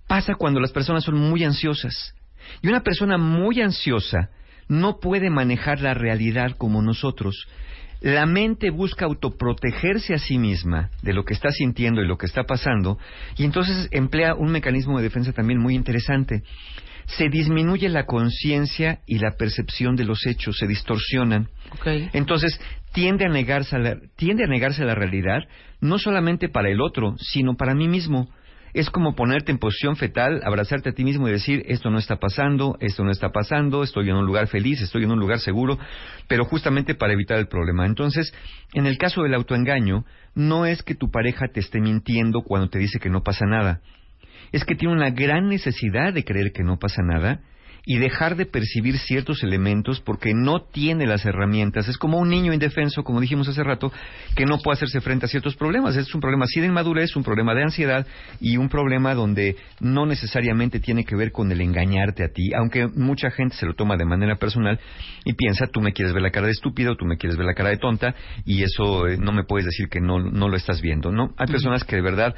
[0.07, 2.15] pasa cuando las personas son muy ansiosas.
[2.61, 4.31] Y una persona muy ansiosa
[4.69, 7.47] no puede manejar la realidad como nosotros.
[8.01, 12.27] La mente busca autoprotegerse a sí misma de lo que está sintiendo y lo que
[12.27, 12.99] está pasando,
[13.37, 16.43] y entonces emplea un mecanismo de defensa también muy interesante.
[17.07, 21.49] Se disminuye la conciencia y la percepción de los hechos, se distorsionan.
[22.13, 22.61] Entonces,
[22.93, 25.41] tiende a, negarse a la, tiende a negarse a la realidad,
[25.81, 28.31] no solamente para el otro, sino para mí mismo.
[28.75, 32.17] Es como ponerte en posición fetal, abrazarte a ti mismo y decir, esto no está
[32.17, 35.79] pasando, esto no está pasando, estoy en un lugar feliz, estoy en un lugar seguro,
[36.27, 37.87] pero justamente para evitar el problema.
[37.87, 38.35] Entonces,
[38.73, 42.81] en el caso del autoengaño, no es que tu pareja te esté mintiendo cuando te
[42.81, 43.81] dice que no pasa nada.
[44.51, 47.41] Es que tiene una gran necesidad de creer que no pasa nada
[47.87, 51.89] y dejar de percibir ciertos elementos porque no tiene las herramientas.
[51.89, 53.93] Es como un niño indefenso, como dijimos hace rato,
[54.35, 55.97] que no puede hacerse frente a ciertos problemas.
[55.97, 58.07] Es un problema así de inmadurez, un problema de ansiedad
[58.41, 62.87] y un problema donde no necesariamente tiene que ver con el engañarte a ti, aunque
[62.89, 64.79] mucha gente se lo toma de manera personal
[65.25, 67.55] y piensa, tú me quieres ver la cara de estúpido, tú me quieres ver la
[67.55, 70.81] cara de tonta y eso eh, no me puedes decir que no, no lo estás
[70.81, 71.13] viendo.
[71.13, 72.35] No, hay personas que de verdad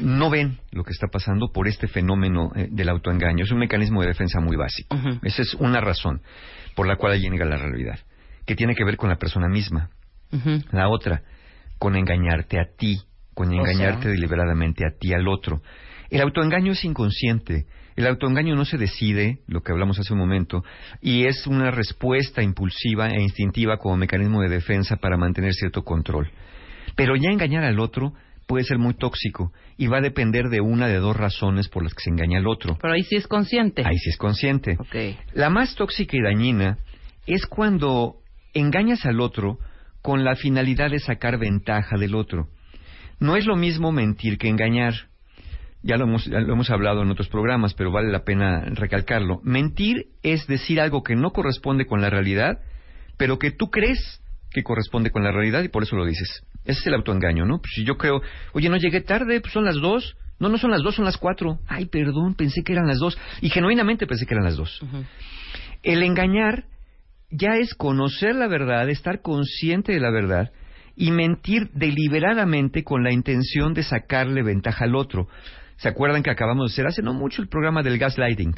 [0.00, 3.44] no ven lo que está pasando por este fenómeno eh, del autoengaño.
[3.44, 4.96] Es un mecanismo de defensa muy básico.
[5.22, 6.20] Esa es una razón
[6.74, 7.98] por la cual alguien niega la realidad,
[8.46, 9.90] que tiene que ver con la persona misma.
[10.72, 11.22] La otra,
[11.78, 13.00] con engañarte a ti,
[13.34, 14.10] con O engañarte sea.
[14.10, 15.62] deliberadamente a ti, al otro.
[16.10, 17.66] El autoengaño es inconsciente.
[17.94, 20.64] El autoengaño no se decide, lo que hablamos hace un momento,
[21.00, 26.30] y es una respuesta impulsiva e instintiva como mecanismo de defensa para mantener cierto control.
[26.96, 28.12] Pero ya engañar al otro
[28.46, 31.94] puede ser muy tóxico y va a depender de una de dos razones por las
[31.94, 32.78] que se engaña al otro.
[32.80, 33.82] Pero ahí sí es consciente.
[33.84, 34.76] Ahí sí es consciente.
[34.78, 35.16] Ok.
[35.32, 36.78] La más tóxica y dañina
[37.26, 38.16] es cuando
[38.52, 39.58] engañas al otro
[40.02, 42.48] con la finalidad de sacar ventaja del otro.
[43.20, 44.94] No es lo mismo mentir que engañar.
[45.82, 49.40] Ya lo hemos, ya lo hemos hablado en otros programas, pero vale la pena recalcarlo.
[49.42, 52.58] Mentir es decir algo que no corresponde con la realidad,
[53.16, 56.42] pero que tú crees que corresponde con la realidad y por eso lo dices.
[56.64, 57.58] Ese es el autoengaño, ¿no?
[57.58, 58.22] Pues si yo creo,
[58.52, 60.16] oye, no llegué tarde, pues son las dos.
[60.40, 61.60] No, no son las dos, son las cuatro.
[61.68, 63.16] Ay, perdón, pensé que eran las dos.
[63.40, 64.80] Y genuinamente pensé que eran las dos.
[65.82, 66.64] El engañar
[67.30, 70.52] ya es conocer la verdad, estar consciente de la verdad
[70.96, 75.28] y mentir deliberadamente con la intención de sacarle ventaja al otro.
[75.76, 78.54] ¿Se acuerdan que acabamos de hacer hace no mucho el programa del gaslighting?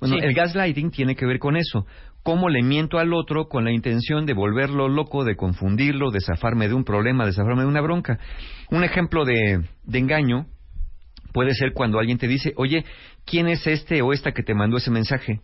[0.00, 0.24] Bueno, Sí.
[0.24, 1.86] el gaslighting tiene que ver con eso.
[2.22, 6.68] Cómo le miento al otro con la intención de volverlo loco, de confundirlo, de zafarme
[6.68, 8.18] de un problema, de zafarme de una bronca.
[8.70, 10.46] Un ejemplo de, de engaño
[11.32, 12.84] puede ser cuando alguien te dice, oye,
[13.24, 15.40] ¿quién es este o esta que te mandó ese mensaje?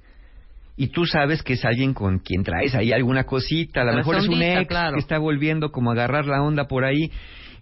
[0.77, 4.17] Y tú sabes que es alguien con quien traes ahí alguna cosita, a lo mejor
[4.17, 4.95] es un ex claro.
[4.95, 7.11] que está volviendo como a agarrar la onda por ahí.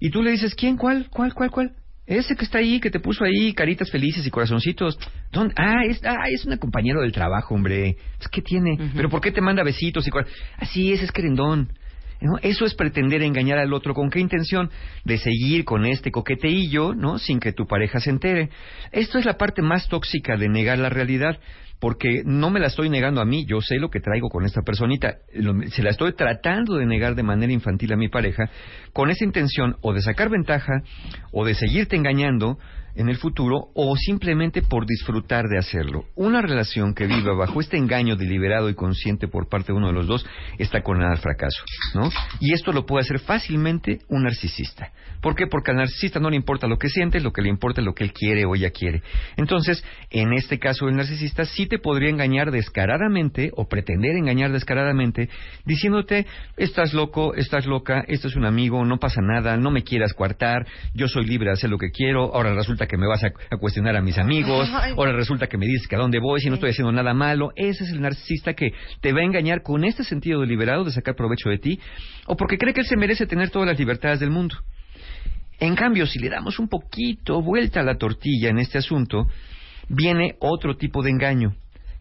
[0.01, 0.77] Y tú le dices, ¿quién?
[0.77, 1.09] ¿Cuál?
[1.11, 1.35] ¿Cuál?
[1.35, 1.51] ¿Cuál?
[1.51, 1.73] ¿Cuál?
[2.19, 4.99] Ese que está ahí, que te puso ahí caritas felices y corazoncitos.
[5.33, 5.55] ¿Dónde?
[5.57, 7.97] Ah, es, ah, es un compañero del trabajo, hombre.
[8.21, 8.79] Es que tiene.
[8.95, 10.11] ¿Pero por qué te manda besitos y
[10.59, 11.73] Así es, es querendón.
[12.21, 12.39] ¿no?
[12.43, 13.95] Eso es pretender engañar al otro.
[13.95, 14.71] ¿Con qué intención?
[15.05, 17.19] De seguir con este coqueteillo, ¿no?
[17.19, 18.51] Sin que tu pareja se entere.
[18.93, 21.39] Esto es la parte más tóxica de negar la realidad.
[21.83, 24.63] Porque no me la estoy negando a mí, yo sé lo que traigo con esta
[24.63, 25.17] personita,
[25.73, 28.49] se la estoy tratando de negar de manera infantil a mi pareja,
[28.93, 30.85] con esa intención o de sacar ventaja,
[31.33, 32.57] o de seguirte engañando
[32.95, 36.05] en el futuro, o simplemente por disfrutar de hacerlo.
[36.15, 39.95] Una relación que viva bajo este engaño deliberado y consciente por parte de uno de
[39.95, 40.27] los dos
[40.59, 41.63] está condenada al fracaso,
[41.95, 42.11] ¿no?
[42.41, 44.93] Y esto lo puede hacer fácilmente un narcisista.
[45.21, 45.47] ¿Por qué?
[45.47, 47.95] Porque al narcisista no le importa lo que siente, lo que le importa es lo
[47.95, 49.03] que él quiere o ella quiere.
[49.37, 55.29] Entonces, en este caso el narcisista sí te podría engañar descaradamente o pretender engañar descaradamente
[55.65, 60.13] diciéndote, estás loco, estás loca, esto es un amigo, no pasa nada, no me quieras
[60.13, 63.29] coartar, yo soy libre de hacer lo que quiero, ahora resulta que me vas a,
[63.51, 64.95] a cuestionar a mis amigos, Ay.
[64.97, 67.53] ahora resulta que me dices que a dónde voy si no estoy haciendo nada malo.
[67.57, 71.15] Ese es el narcisista que te va a engañar con este sentido deliberado de sacar
[71.15, 71.81] provecho de ti
[72.27, 74.57] o porque cree que él se merece tener todas las libertades del mundo.
[75.61, 79.27] En cambio, si le damos un poquito vuelta a la tortilla en este asunto,
[79.89, 81.55] viene otro tipo de engaño,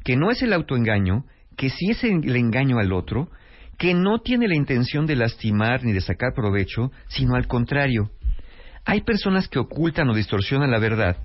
[0.03, 1.25] que no es el autoengaño,
[1.57, 3.29] que sí es el engaño al otro,
[3.77, 8.11] que no tiene la intención de lastimar ni de sacar provecho, sino al contrario.
[8.85, 11.17] Hay personas que ocultan o distorsionan la verdad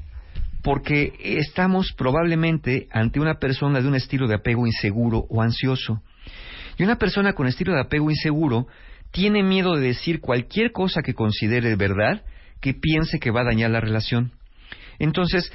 [0.63, 6.03] porque estamos probablemente ante una persona de un estilo de apego inseguro o ansioso.
[6.77, 8.67] Y una persona con estilo de apego inseguro
[9.13, 12.23] tiene miedo de decir cualquier cosa que considere verdad
[12.61, 14.33] que piense que va a dañar la relación.
[14.99, 15.53] Entonces,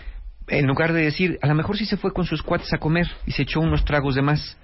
[0.47, 3.07] en lugar de decir, a lo mejor sí se fue con sus cuates a comer
[3.25, 4.57] y se echó unos tragos de más.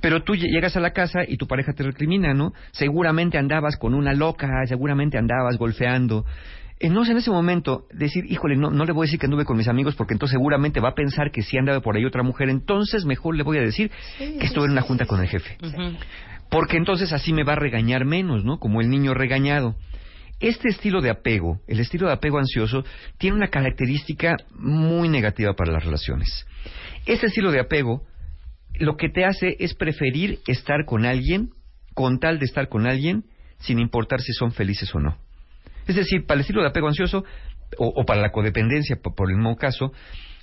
[0.00, 2.52] Pero tú lle- llegas a la casa y tu pareja te recrimina, ¿no?
[2.70, 6.24] Seguramente andabas con una loca, seguramente andabas golfeando.
[6.82, 9.58] Entonces, en ese momento, decir, híjole, no, no le voy a decir que anduve con
[9.58, 12.48] mis amigos porque entonces seguramente va a pensar que sí andaba por ahí otra mujer.
[12.48, 15.58] Entonces, mejor le voy a decir que estuve en una junta con el jefe.
[16.50, 18.58] Porque entonces así me va a regañar menos, ¿no?
[18.58, 19.76] Como el niño regañado.
[20.40, 22.82] Este estilo de apego, el estilo de apego ansioso,
[23.18, 26.46] tiene una característica muy negativa para las relaciones.
[27.04, 28.04] Este estilo de apego
[28.78, 31.50] lo que te hace es preferir estar con alguien
[31.94, 33.24] con tal de estar con alguien
[33.58, 35.18] sin importar si son felices o no.
[35.90, 37.24] Es decir, para el estilo de apego ansioso
[37.76, 39.92] o, para la codependencia, por, por el mismo caso,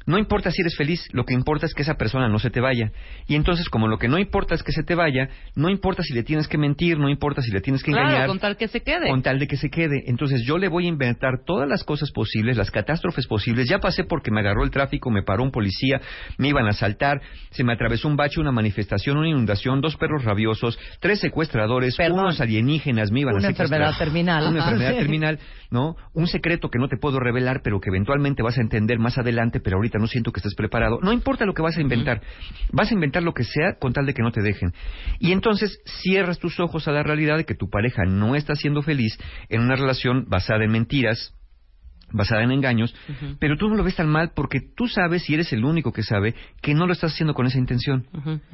[0.08, 2.60] no importa si eres feliz, lo que importa es que esa persona no se te
[2.62, 2.92] vaya.
[3.28, 6.14] Y entonces, como lo que no importa es que se te vaya, no importa si
[6.16, 8.28] le tienes que mentir, no importa si le tienes que Claro, engañar.
[8.28, 9.10] con tal que se quede.
[9.10, 10.04] Con tal de que se quede.
[10.08, 13.68] Entonces yo le voy a inventar todas las cosas posibles, las catástrofes posibles.
[13.70, 16.02] Ya pasé porque me agarró el tráfico, me paró un policía,
[16.38, 17.22] me iban a asaltar,
[17.52, 22.40] se me atravesó un bache, una manifestación, una inundación, dos perros rabiosos, tres secuestradores, unos
[22.40, 23.82] alienígenas me iban Una a secuestrar.
[23.82, 24.48] enfermedad terminal.
[24.48, 25.40] Una enfermedad terminal,
[25.70, 25.96] ¿no?
[26.14, 29.60] Un secreto que no te puedo revelar, pero que eventualmente vas a entender más adelante,
[29.60, 31.00] pero ahorita no siento que estés preparado.
[31.02, 32.22] No importa lo que vas a inventar.
[32.72, 34.74] Vas a inventar lo que sea con tal de que no te dejen.
[35.20, 38.82] Y entonces cierras tus ojos a la realidad de que tu pareja no está siendo
[38.82, 39.18] feliz
[39.50, 41.34] en una relación basada en mentiras
[42.12, 42.96] basada en engaños,
[43.40, 46.04] pero tú no lo ves tan mal porque tú sabes, y eres el único que
[46.04, 48.08] sabe, que no lo estás haciendo con esa intención.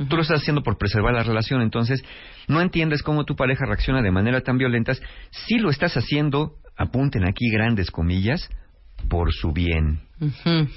[0.09, 2.03] Tú lo estás haciendo por preservar la relación, entonces
[2.47, 4.93] no entiendes cómo tu pareja reacciona de manera tan violenta.
[5.31, 8.49] Si lo estás haciendo, apunten aquí grandes comillas,
[9.09, 9.99] por su bien.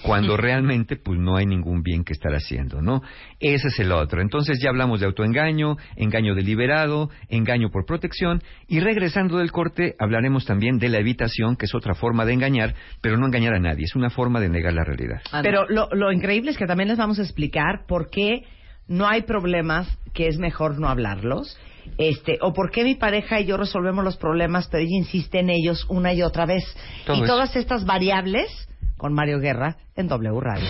[0.02, 3.02] Cuando realmente pues no hay ningún bien que estar haciendo, ¿no?
[3.38, 4.20] Ese es el otro.
[4.20, 10.46] Entonces ya hablamos de autoengaño, engaño deliberado, engaño por protección y regresando del corte hablaremos
[10.46, 13.84] también de la evitación, que es otra forma de engañar, pero no engañar a nadie,
[13.84, 15.20] es una forma de negar la realidad.
[15.42, 18.42] Pero lo, lo increíble es que también les vamos a explicar por qué
[18.88, 21.56] no hay problemas que es mejor no hablarlos.
[21.98, 25.50] Este, o por qué mi pareja y yo resolvemos los problemas, pero ella insiste en
[25.50, 26.64] ellos una y otra vez.
[27.06, 27.32] Todo y eso.
[27.32, 28.48] todas estas variables
[28.96, 30.66] con Mario Guerra en W Radio.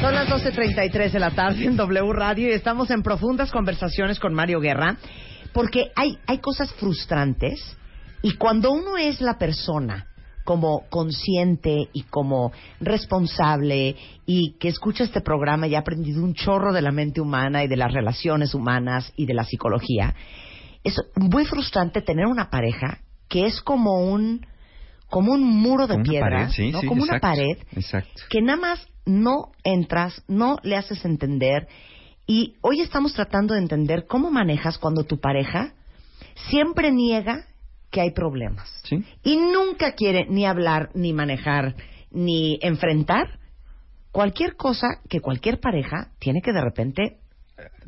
[0.00, 4.34] Son las 12.33 de la tarde en W Radio y estamos en profundas conversaciones con
[4.34, 4.96] Mario Guerra
[5.54, 7.76] porque hay, hay cosas frustrantes
[8.20, 10.08] y cuando uno es la persona
[10.44, 13.96] como consciente y como responsable
[14.26, 17.68] y que escucha este programa y ha aprendido un chorro de la mente humana y
[17.68, 20.14] de las relaciones humanas y de la psicología,
[20.84, 24.46] es muy frustrante tener una pareja que es como un
[25.08, 26.80] como un muro de una piedra, pared, sí, ¿no?
[26.80, 28.22] sí, como una pared Exacto.
[28.28, 31.68] que nada más no entras, no le haces entender.
[32.26, 35.74] Y hoy estamos tratando de entender cómo manejas cuando tu pareja
[36.48, 37.46] siempre niega
[37.94, 38.68] que hay problemas.
[38.82, 39.04] Sí.
[39.22, 41.76] Y nunca quiere ni hablar, ni manejar,
[42.10, 43.38] ni enfrentar
[44.10, 47.18] cualquier cosa que cualquier pareja tiene que de repente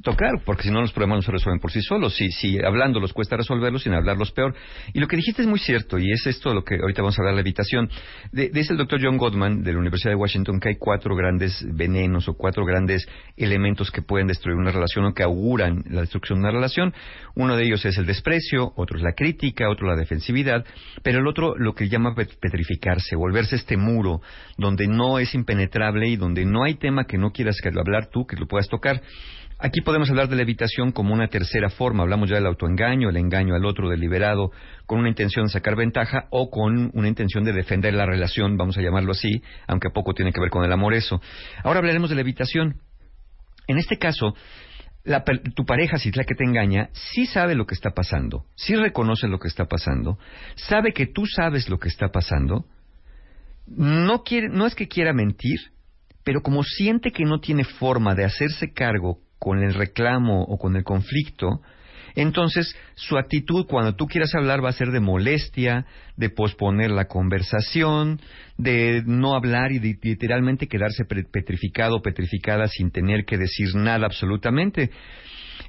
[0.03, 2.15] tocar, porque si no los problemas no se resuelven por sí solos.
[2.15, 4.55] Si, si hablando los cuesta resolverlos, sin hablarlos peor.
[4.93, 7.23] Y lo que dijiste es muy cierto, y es esto lo que ahorita vamos a
[7.23, 7.89] hablar la evitación.
[8.33, 11.65] De- dice el doctor John Gottman de la Universidad de Washington que hay cuatro grandes
[11.75, 16.39] venenos o cuatro grandes elementos que pueden destruir una relación o que auguran la destrucción
[16.39, 16.93] de una relación.
[17.35, 20.65] Uno de ellos es el desprecio, otro es la crítica, otro la defensividad,
[21.03, 24.21] pero el otro lo que llama pet- petrificarse, volverse este muro
[24.59, 28.09] donde no es impenetrable y donde no hay tema que no quieras que lo hablar
[28.11, 29.01] tú, que lo puedas tocar.
[29.59, 32.03] Aquí podemos hablar de la evitación como una tercera forma.
[32.03, 34.51] Hablamos ya del autoengaño, el engaño al otro deliberado
[34.85, 38.77] con una intención de sacar ventaja o con una intención de defender la relación, vamos
[38.77, 41.23] a llamarlo así, aunque poco tiene que ver con el amor eso.
[41.65, 42.83] Ahora hablaremos de la evitación.
[43.67, 44.35] En este caso,
[45.05, 48.45] la tu pareja, si es la que te engaña, sí sabe lo que está pasando,
[48.57, 50.19] sí reconoce lo que está pasando,
[50.57, 52.67] sabe que tú sabes lo que está pasando,
[53.67, 55.59] no, quiere, no es que quiera mentir,
[56.25, 60.77] pero como siente que no tiene forma de hacerse cargo con el reclamo o con
[60.77, 61.61] el conflicto,
[62.17, 65.85] entonces su actitud cuando tú quieras hablar va a ser de molestia,
[66.17, 68.21] de posponer la conversación,
[68.57, 74.07] de no hablar y de literalmente quedarse petrificado o petrificada sin tener que decir nada
[74.07, 74.91] absolutamente.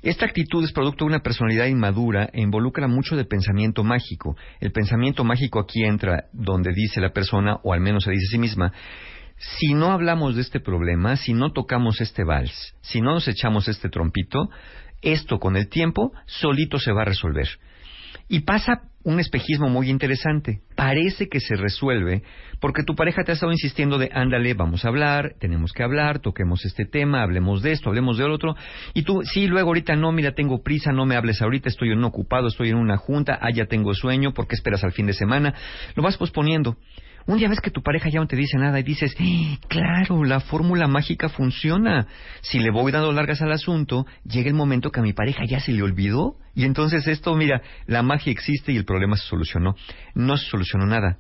[0.02, 4.38] Esta actitud es producto de una personalidad inmadura e involucra mucho de pensamiento mágico.
[4.62, 8.32] El pensamiento mágico aquí entra donde dice la persona, o al menos se dice a
[8.32, 8.74] sí misma,
[9.38, 13.68] si no hablamos de este problema, si no tocamos este vals, si no nos echamos
[13.68, 14.50] este trompito,
[15.02, 17.48] esto con el tiempo solito se va a resolver.
[18.30, 20.60] Y pasa un espejismo muy interesante.
[20.76, 22.24] Parece que se resuelve
[22.60, 26.20] porque tu pareja te ha estado insistiendo de, ándale, vamos a hablar, tenemos que hablar,
[26.20, 28.56] toquemos este tema, hablemos de esto, hablemos del otro.
[28.94, 32.00] Y tú, sí, luego ahorita no, mira, tengo prisa, no me hables ahorita, estoy en
[32.00, 35.06] un ocupado, estoy en una junta, ah, ya tengo sueño, ¿por qué esperas al fin
[35.06, 35.54] de semana?
[35.96, 36.76] Lo vas posponiendo.
[37.28, 40.24] Un día ves que tu pareja ya no te dice nada y dices, "Eh, claro,
[40.24, 42.08] la fórmula mágica funciona.
[42.40, 45.60] Si le voy dando largas al asunto, llega el momento que a mi pareja ya
[45.60, 49.76] se le olvidó y entonces esto, mira, la magia existe y el problema se solucionó.
[50.16, 51.18] No se solucionó nada.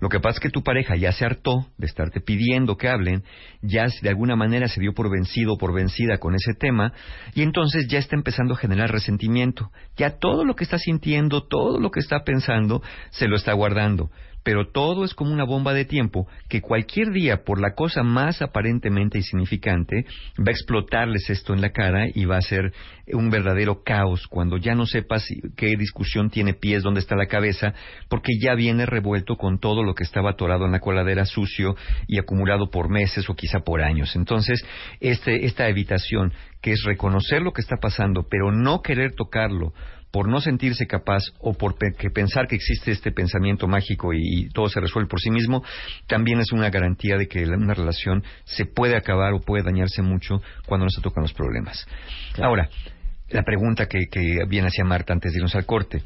[0.00, 3.22] Lo que pasa es que tu pareja ya se hartó de estarte pidiendo que hablen,
[3.62, 6.92] ya de alguna manera se dio por vencido o por vencida con ese tema,
[7.32, 9.70] y entonces ya está empezando a generar resentimiento.
[9.96, 14.10] Ya todo lo que está sintiendo, todo lo que está pensando, se lo está guardando.
[14.44, 18.42] Pero todo es como una bomba de tiempo que cualquier día, por la cosa más
[18.42, 20.04] aparentemente insignificante,
[20.38, 22.72] va a explotarles esto en la cara y va a ser
[23.12, 25.26] un verdadero caos cuando ya no sepas
[25.56, 27.74] qué discusión tiene pies, dónde está la cabeza,
[28.08, 31.74] porque ya viene revuelto con todo lo que estaba atorado en la coladera sucio
[32.06, 34.14] y acumulado por meses o quizá por años.
[34.14, 34.64] Entonces,
[35.00, 39.72] este, esta evitación, que es reconocer lo que está pasando, pero no querer tocarlo,
[40.14, 44.20] por no sentirse capaz o por pe- que pensar que existe este pensamiento mágico y,
[44.22, 45.64] y todo se resuelve por sí mismo,
[46.06, 50.02] también es una garantía de que la- una relación se puede acabar o puede dañarse
[50.02, 51.84] mucho cuando no se tocan los problemas.
[52.40, 52.68] Ahora,
[53.30, 56.04] la pregunta que, que viene hacia Marta antes de irnos al corte.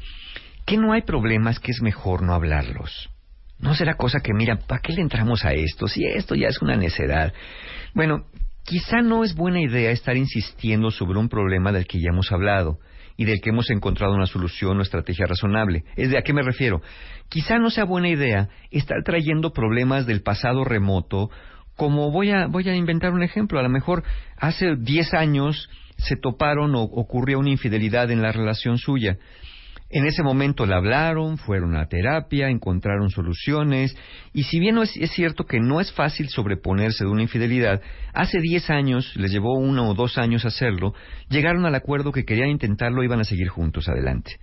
[0.65, 3.11] ¿Qué no hay problemas que es mejor no hablarlos?
[3.59, 5.87] ¿No será cosa que, mira, ¿para qué le entramos a esto?
[5.87, 7.31] Si esto ya es una necedad.
[7.93, 8.25] Bueno,
[8.63, 12.79] quizá no es buena idea estar insistiendo sobre un problema del que ya hemos hablado.
[13.19, 15.83] Y del que hemos encontrado una solución o estrategia razonable.
[15.97, 16.81] Es de a qué me refiero.
[17.27, 21.29] Quizá no sea buena idea estar trayendo problemas del pasado remoto,
[21.75, 23.59] como voy a, voy a inventar un ejemplo.
[23.59, 24.05] A lo mejor
[24.37, 29.17] hace 10 años se toparon o ocurrió una infidelidad en la relación suya.
[29.91, 33.97] En ese momento le hablaron, fueron a terapia, encontraron soluciones,
[34.33, 37.81] y si bien no es, es cierto que no es fácil sobreponerse de una infidelidad,
[38.13, 40.93] hace 10 años, les llevó uno o dos años hacerlo,
[41.27, 44.37] llegaron al acuerdo que querían intentarlo y iban a seguir juntos adelante.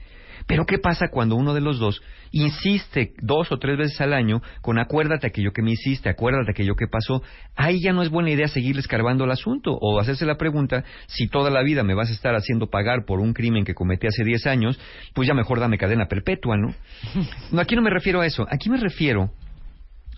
[0.46, 2.00] Pero ¿qué pasa cuando uno de los dos
[2.30, 6.76] insiste dos o tres veces al año con acuérdate aquello que me hiciste, acuérdate aquello
[6.76, 7.22] que pasó?
[7.56, 11.26] Ahí ya no es buena idea seguir escarbando el asunto o hacerse la pregunta si
[11.26, 14.22] toda la vida me vas a estar haciendo pagar por un crimen que cometí hace
[14.22, 14.78] 10 años,
[15.14, 16.74] pues ya mejor dame cadena perpetua, ¿no?
[17.52, 19.30] No, aquí no me refiero a eso, aquí me refiero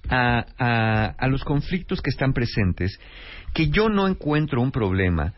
[0.09, 2.98] a, a, a los conflictos que están presentes,
[3.55, 5.34] que yo no encuentro un problema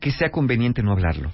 [0.00, 1.32] que sea conveniente no hablarlo.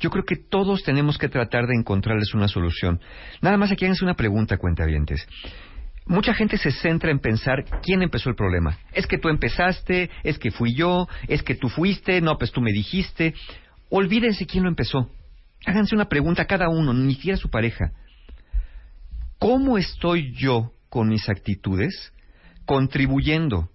[0.00, 3.00] Yo creo que todos tenemos que tratar de encontrarles una solución.
[3.42, 5.26] Nada más aquí háganse una pregunta, cuentavientes.
[6.06, 8.78] Mucha gente se centra en pensar quién empezó el problema.
[8.92, 12.60] Es que tú empezaste, es que fui yo, es que tú fuiste, no, pues tú
[12.60, 13.34] me dijiste.
[13.90, 15.10] Olvídense quién lo empezó.
[15.66, 17.92] Háganse una pregunta a cada uno, ni siquiera a su pareja.
[19.38, 22.12] ¿Cómo estoy yo con mis actitudes
[22.64, 23.68] contribuyendo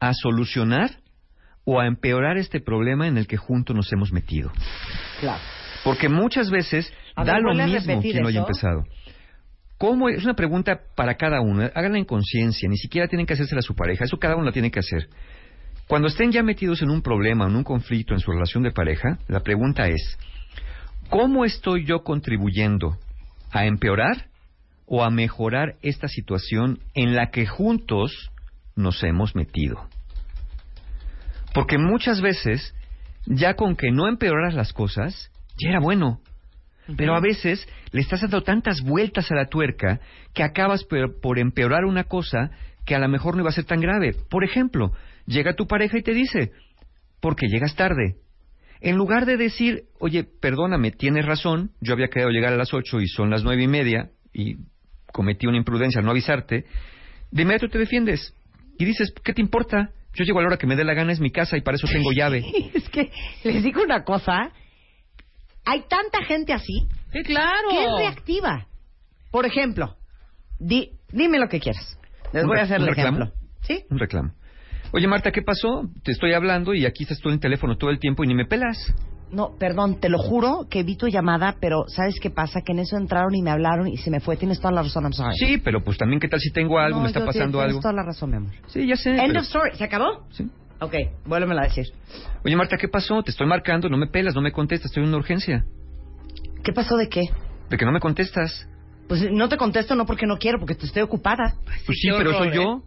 [0.00, 0.90] a solucionar
[1.64, 4.50] o a empeorar este problema en el que juntos nos hemos metido?
[5.20, 5.42] Claro.
[5.86, 8.84] Porque muchas veces A da ver, lo ¿vuelve a mismo quien lo haya empezado.
[9.78, 10.08] ¿Cómo?
[10.08, 11.70] Es una pregunta para cada uno.
[11.72, 12.68] Háganla en conciencia.
[12.68, 14.04] Ni siquiera tienen que hacérsela a su pareja.
[14.04, 15.08] Eso cada uno la tiene que hacer.
[15.86, 19.20] Cuando estén ya metidos en un problema, en un conflicto en su relación de pareja,
[19.28, 20.18] la pregunta es,
[21.08, 22.98] ¿cómo estoy yo contribuyendo
[23.52, 24.26] a empeorar
[24.86, 28.32] o a mejorar esta situación en la que juntos
[28.74, 29.88] nos hemos metido?
[31.54, 32.74] Porque muchas veces,
[33.24, 36.20] ya con que no empeoras las cosas, ya era bueno.
[36.96, 40.00] Pero a veces le estás dando tantas vueltas a la tuerca
[40.32, 42.50] que acabas por, por empeorar una cosa
[42.84, 44.14] que a lo mejor no iba a ser tan grave.
[44.30, 44.92] Por ejemplo,
[45.26, 46.52] llega tu pareja y te dice,
[47.20, 48.16] porque llegas tarde.
[48.80, 53.00] En lugar de decir, oye, perdóname, tienes razón, yo había querido llegar a las ocho
[53.00, 54.56] y son las nueve y media y
[55.12, 56.66] cometí una imprudencia al no avisarte,
[57.30, 58.34] de inmediato te defiendes
[58.78, 59.90] y dices, ¿qué te importa?
[60.14, 61.76] Yo llego a la hora que me dé la gana, es mi casa y para
[61.76, 62.44] eso tengo llave.
[62.74, 63.10] es que
[63.44, 64.52] les digo una cosa.
[65.66, 66.86] Hay tanta gente así.
[67.12, 67.68] Sí, claro.
[67.70, 68.66] Que es reactiva.
[69.30, 69.96] Por ejemplo,
[70.58, 71.98] di- dime lo que quieras.
[72.32, 73.18] Les ¿Un voy a hacer un el reclamo?
[73.18, 73.40] ejemplo.
[73.62, 73.84] ¿Sí?
[73.90, 74.32] Un reclamo.
[74.92, 75.90] Oye, Marta, ¿qué pasó?
[76.04, 78.34] Te estoy hablando y aquí estás tú en el teléfono todo el tiempo y ni
[78.34, 78.94] me pelas.
[79.32, 82.60] No, perdón, te lo juro que vi tu llamada, pero ¿sabes qué pasa?
[82.64, 84.36] Que en eso entraron y me hablaron y se me fue.
[84.36, 85.36] Tienes toda la razón, I'm sorry.
[85.36, 87.58] Sí, pero pues también, ¿qué tal si tengo algo, No, me está yo sí, pasando
[87.58, 87.80] tienes algo?
[87.80, 88.52] toda la razón, mi amor.
[88.68, 89.10] Sí, ya sé.
[89.10, 89.70] End pero- of story.
[89.76, 90.24] ¿Se acabó?
[90.30, 90.48] Sí.
[90.80, 90.94] Ok,
[91.24, 91.86] vuélvemela a decir.
[92.44, 93.22] Oye, Marta, ¿qué pasó?
[93.22, 95.64] Te estoy marcando, no me pelas, no me contestas, estoy en una urgencia.
[96.62, 97.22] ¿Qué pasó de qué?
[97.70, 98.68] De que no me contestas.
[99.08, 101.54] Pues no te contesto no porque no quiero, porque te estoy ocupada.
[101.86, 102.52] Pues sí, pero horror, soy ¿eh?
[102.54, 102.82] yo.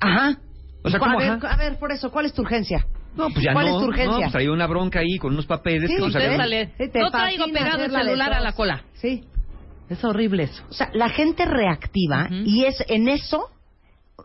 [0.00, 0.38] Ajá.
[0.84, 1.52] O sea, a, ¿cómo, ver, ajá?
[1.52, 2.86] a ver, por eso, ¿cuál es tu urgencia?
[3.16, 3.72] No, pues ya ¿Cuál no.
[3.76, 4.12] es tu urgencia?
[4.12, 6.72] No, pues traía una bronca ahí con unos papeles Sí, que no sabía- Contéstale.
[6.78, 8.84] Sí, te No traigo pegado el celular a la cola.
[8.94, 9.24] Sí.
[9.88, 10.62] Es horrible eso.
[10.70, 13.48] O sea, la gente reactiva y es en eso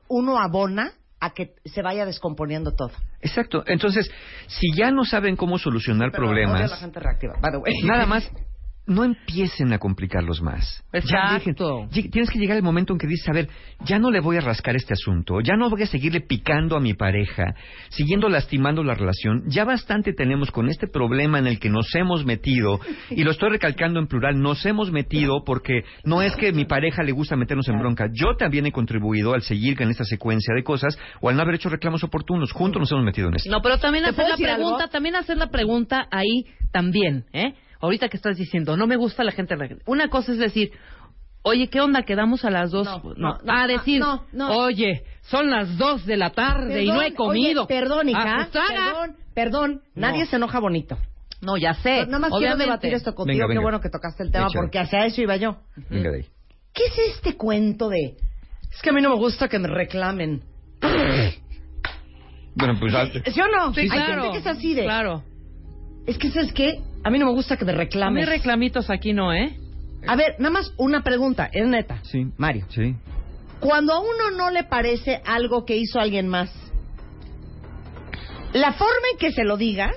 [0.10, 0.92] uno abona
[1.24, 2.92] a que se vaya descomponiendo todo.
[3.22, 3.64] Exacto.
[3.66, 4.12] Entonces,
[4.48, 7.36] si ya no saben cómo solucionar problemas, la gente reactiva.
[7.84, 8.30] Nada más
[8.86, 10.84] no empiecen a complicarlos más.
[10.92, 11.38] Ya Exacto.
[11.40, 13.48] dejen- lleg- tienes que llegar el momento en que dices, a ver,
[13.86, 16.82] ya no le voy a rascar este asunto, ya no voy a seguirle picando a
[16.82, 17.56] mi pareja,
[17.90, 19.44] siguiendo lastimando la relación.
[19.48, 22.80] Ya bastante tenemos con este problema en el que nos hemos metido,
[23.10, 27.04] y lo estoy recalcando en plural, nos hemos metido porque no es que mi pareja
[27.04, 28.10] le gusta meternos en bronca.
[28.14, 31.56] Yo también he contribuido al seguir en esta secuencia de cosas o al no haber
[31.56, 32.52] hecho reclamos oportunos.
[32.52, 33.50] Juntos nos hemos metido en esto.
[33.50, 34.90] No, pero también ¿Te hacer la pregunta, algo?
[34.92, 37.54] también hacer la pregunta ahí también, ¿eh?
[37.84, 39.56] Ahorita que estás diciendo, no me gusta la gente.
[39.86, 40.72] Una cosa es decir,
[41.42, 42.04] oye, ¿qué onda?
[42.04, 42.86] Quedamos a las dos.
[42.86, 44.56] No, no, no, a decir, no, no.
[44.56, 47.64] oye, son las dos de la tarde y no he comido.
[47.66, 48.24] oye, perdón, hija.
[48.24, 49.82] Ah, pues perdón, perdón.
[49.96, 50.26] Nadie No.
[50.28, 50.98] se enoja bonito.
[51.42, 52.06] No, ya sé.
[52.06, 52.64] Nada más quiero Obviamente.
[52.64, 53.36] debatir esto contigo.
[53.36, 53.60] Venga, venga.
[53.60, 54.62] Qué bueno que tocaste el tema Échale.
[54.64, 55.58] porque hacia eso iba yo.
[55.90, 56.26] Venga de ahí.
[56.74, 58.16] ¿Qué es este cuento de...
[58.72, 60.42] Es que a mí no me gusta que me reclamen.
[62.56, 62.94] Bueno, pues...
[63.34, 63.74] ¿Sí o no?
[63.74, 64.22] Sí, Hay claro.
[64.24, 64.84] gente que es así de...
[64.84, 65.24] Claro.
[66.08, 66.80] Es que, ¿sabes qué?
[67.04, 68.28] A mí no me gusta que me A mí reclames.
[68.30, 69.58] reclamitos aquí no, ¿eh?
[70.08, 72.00] A ver, nada más una pregunta, es neta.
[72.04, 72.28] Sí.
[72.38, 72.66] Mario.
[72.70, 72.96] Sí.
[73.60, 76.52] Cuando a uno no le parece algo que hizo alguien más,
[78.54, 79.96] la forma en que se lo digas,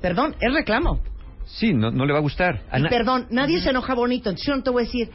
[0.00, 1.00] perdón, es reclamo.
[1.46, 2.62] Sí, no, no le va a gustar.
[2.70, 4.30] A Y na- perdón, nadie se enoja bonito.
[4.30, 5.10] Entonces yo no te voy a decir,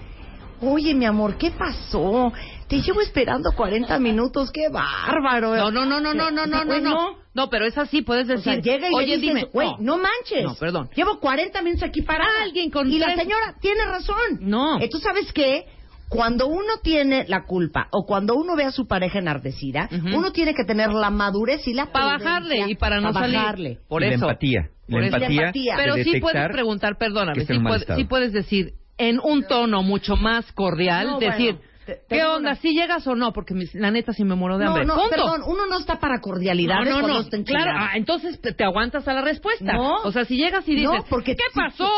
[0.62, 2.32] oye, mi amor, ¿qué pasó?
[2.70, 5.56] Te llevo esperando 40 minutos, qué bárbaro.
[5.56, 7.16] No, no, no, no, no, no, no, no, no.
[7.34, 8.44] No, pero es así, puedes O decir.
[8.44, 9.48] sea, llega y Oye, le dices, dime.
[9.52, 9.98] güey, no.
[9.98, 10.44] manches.
[10.44, 10.90] No, perdón.
[10.96, 12.44] Llevo 40 minutos aquí parada.
[12.44, 14.16] Alguien con Y la señora tiene razón.
[14.42, 14.78] No.
[14.90, 15.66] ¿Tú sabes qué?
[16.10, 20.54] Cuando uno tiene la culpa o cuando uno ve a su pareja enardecida, uno tiene
[20.56, 23.36] que tener la madurez y la Para bajarle y para no salir.
[23.36, 23.80] bajarle.
[23.88, 24.26] Por Y la eso.
[24.26, 24.70] empatía.
[24.90, 25.18] Por La eso.
[25.18, 27.54] empatía, de Pero sí puedes preguntar, perdóname, sí,
[27.96, 31.69] sí puedes decir en un tono mucho más cordial, No, decir, bueno,
[32.08, 32.52] te- ¿qué onda?
[32.52, 33.32] una- ¿Si llegas o no?
[33.34, 34.86] Porque mis- la neta sí me muero de No, hambre.
[34.86, 35.10] no, Punto.
[35.10, 37.24] perdón, uno no está para cordialidades no, no, cuando no.
[37.26, 39.74] está Claro, ah, entonces te, te aguantas a la respuesta.
[39.74, 39.96] No.
[40.04, 41.90] O sea, si llegas y dices, No, porque ¿qué si- pasó?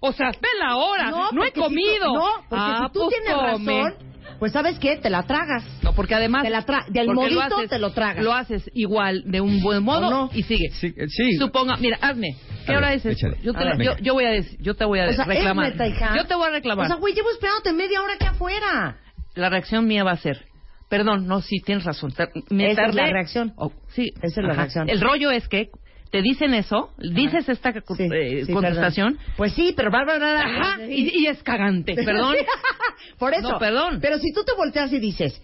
[0.00, 2.14] O sea, ve la hora, no, he porque si tú- comido.
[2.14, 3.82] no, porque ah, si tú pues tienes come.
[3.82, 4.08] razón,
[4.38, 4.96] pues ¿sabes qué?
[4.98, 5.64] Te la tragas.
[5.82, 6.42] No, porque además...
[6.44, 8.22] Te la tra- del porque lo modito haces- te lo tragas.
[8.24, 10.30] Lo haces igual, de un buen modo, ¿O no?
[10.32, 10.70] y sigue.
[10.70, 11.32] Sí, eh, sí.
[11.38, 12.36] Suponga, mira, hazme.
[12.66, 13.28] ¿Qué A hora ver, es esto?
[13.42, 15.72] Yo, te, ver, yo, yo voy a decir, yo te voy a O sea, reclamar.
[15.74, 16.14] hija.
[16.16, 16.84] Yo te voy a reclamar.
[16.84, 18.96] O sea, güey, llevo esperándote media hora aquí afuera.
[19.34, 20.44] La reacción mía va a ser,
[20.88, 22.12] perdón, no, sí, tienes razón.
[22.50, 23.52] Me Esa es la reacción.
[23.56, 24.62] Oh, sí, Esa es la ajá.
[24.62, 24.88] reacción.
[24.88, 25.70] El rollo es que
[26.10, 29.34] te dicen eso, dices esta eh, sí, contestación, perdón.
[29.36, 30.40] Pues sí, pero Bárbara...
[30.40, 32.36] ajá, y, y es cagante, perdón.
[33.18, 33.52] Por eso.
[33.52, 33.98] No, perdón.
[34.00, 35.40] Pero si tú te volteas y dices,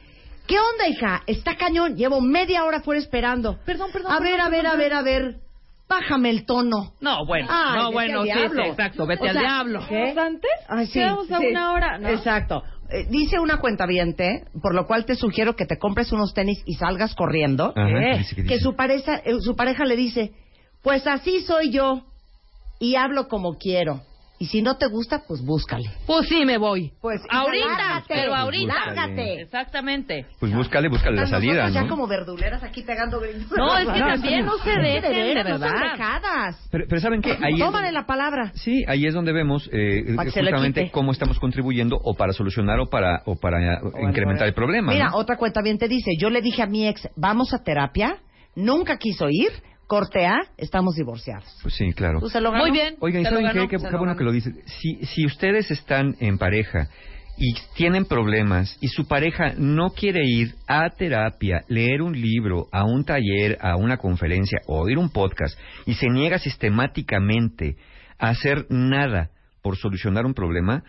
[0.47, 1.23] ¿qué onda, hija?
[1.27, 3.59] Está cañón, llevo media hora fuera esperando.
[3.67, 4.79] Perdón, perdón, A ver, perdón, a ver, a perdón.
[4.79, 5.37] ver, a ver.
[5.87, 6.95] Bájame el tono.
[7.03, 9.85] No, bueno, Ay, no, bueno, sí, exacto, vete O al diablo.
[9.87, 10.15] ¿qué?
[10.19, 10.51] ¿Antes?
[10.67, 11.47] Ay, sí, Quedamos a sí.
[11.51, 12.09] una hora, ¿no?
[12.09, 12.63] Exacto.
[12.91, 13.87] Eh, dice una cuenta
[14.63, 17.73] por lo cual te sugiero que te compres unos tenis y salgas corriendo.
[17.75, 18.61] Ajá, Eh, ¿qué dice, qué que dice?
[18.61, 20.33] su pareja, eh, su pareja le dice,
[20.83, 22.05] pues así soy yo
[22.79, 24.03] y hablo como quiero.
[24.45, 25.89] Y si no te gusta, pues búscale.
[26.07, 26.93] Pues sí, me voy.
[27.01, 28.75] Pues ahorita, lárgate, pero ahorita.
[28.93, 29.41] lárgate.
[29.41, 30.27] Exactamente.
[30.39, 31.89] Pues búscale, búscale la salida, ya ¿no?
[31.89, 33.57] como verduleras aquí pegando gritos.
[33.57, 35.03] No, es que también no se dejen,
[35.35, 35.93] de no verdad.
[35.93, 36.69] dejadas.
[36.71, 37.31] Pero, pero ¿saben qué?
[37.41, 38.53] Ahí es Tómale donde- la palabra.
[38.53, 43.23] Sí, ahí es donde vemos eh, justamente cómo estamos contribuyendo o para solucionar o para
[43.25, 44.93] o para incrementar el problema.
[44.93, 45.17] Mira, ¿no?
[45.17, 48.19] otra cuenta bien te dice, yo le dije a mi ex, vamos a terapia,
[48.55, 49.53] nunca quiso ir,
[49.87, 51.45] corte A, estamos divorciados.
[51.63, 52.21] Pues sí, claro.
[52.21, 52.65] ¿Tú se lo ganó?
[52.65, 52.97] Muy bien.
[53.01, 53.77] Oigan, ¿y te lo ¿saben qué?
[53.77, 54.55] Qué, qué bueno que lo dices.
[54.67, 56.89] Si, si ustedes están en pareja
[57.37, 62.85] y tienen problemas y su pareja no quiere ir a terapia, leer un libro, a
[62.85, 67.77] un taller, a una conferencia o oír un podcast y se niega sistemáticamente
[68.19, 69.31] a hacer nada
[69.63, 70.85] por solucionar un problema,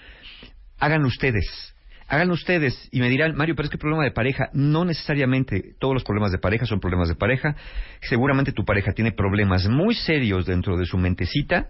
[0.80, 1.75] háganlo ustedes.
[2.08, 5.74] Háganlo ustedes y me dirán, Mario, pero es que el problema de pareja, no necesariamente
[5.80, 7.56] todos los problemas de pareja son problemas de pareja.
[8.02, 11.68] Seguramente tu pareja tiene problemas muy serios dentro de su mentecita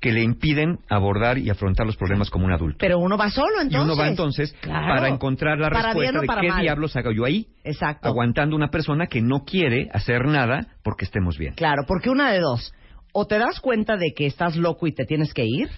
[0.00, 2.76] que le impiden abordar y afrontar los problemas como un adulto.
[2.80, 3.80] Pero uno va solo, entonces.
[3.80, 4.88] y uno va entonces Claro.
[4.94, 6.60] para encontrar la Para respuesta de qué mal.
[6.62, 8.06] diablos hago yo ahí, Exacto.
[8.08, 11.54] aguantando una persona que no quiere hacer nada porque estemos bien.
[11.54, 12.74] Claro, porque una de dos.
[13.12, 15.70] O te das cuenta de que estás loco y te tienes que ir,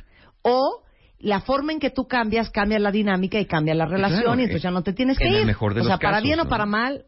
[0.42, 0.82] o
[1.20, 4.44] la forma en que tú cambias cambia la dinámica y cambia la relación Claro, y
[4.44, 5.46] entonces ya no te tienes que en el ir.
[5.46, 7.04] mejor de o los sea, para casos, bien o para mal,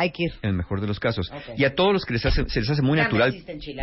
[0.00, 0.32] hay que ir.
[0.42, 1.30] En el mejor de los casos.
[1.56, 3.34] Y a todos los que les hace, se les hace muy Ya natural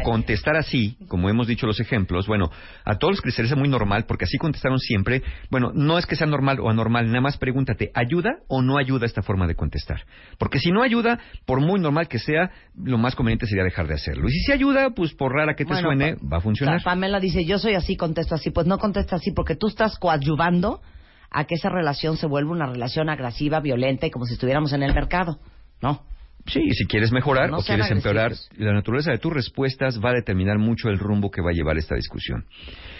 [0.03, 2.49] contestar así, como hemos dicho los ejemplos, bueno,
[2.85, 6.05] a todos los que les hace muy normal, porque así contestaron siempre, bueno, no es
[6.05, 9.55] que sea normal o anormal, nada más pregúntate, ¿ayuda o no ayuda esta forma de
[9.55, 10.01] contestar?
[10.37, 13.95] Porque si no ayuda, por muy normal que sea, lo más conveniente sería dejar de
[13.95, 14.27] hacerlo.
[14.27, 16.77] Y si sí ayuda, pues por rara que te Bueno, suene, va a funcionar.
[16.77, 18.51] O sea, Pamela dice, yo soy así, contesto así.
[18.51, 20.81] Pues no contesta así porque tú estás coadyuvando
[21.29, 24.83] a que esa relación se vuelva una relación agresiva, violenta y como si estuviéramos en
[24.83, 25.39] el mercado.
[25.81, 26.01] No.
[26.47, 28.57] Sí, y si quieres mejorar No o quieres empeorar, agresivos.
[28.57, 31.77] la naturaleza de tus respuestas va a determinar mucho el rumbo que va a llevar
[31.77, 32.45] esta discusión.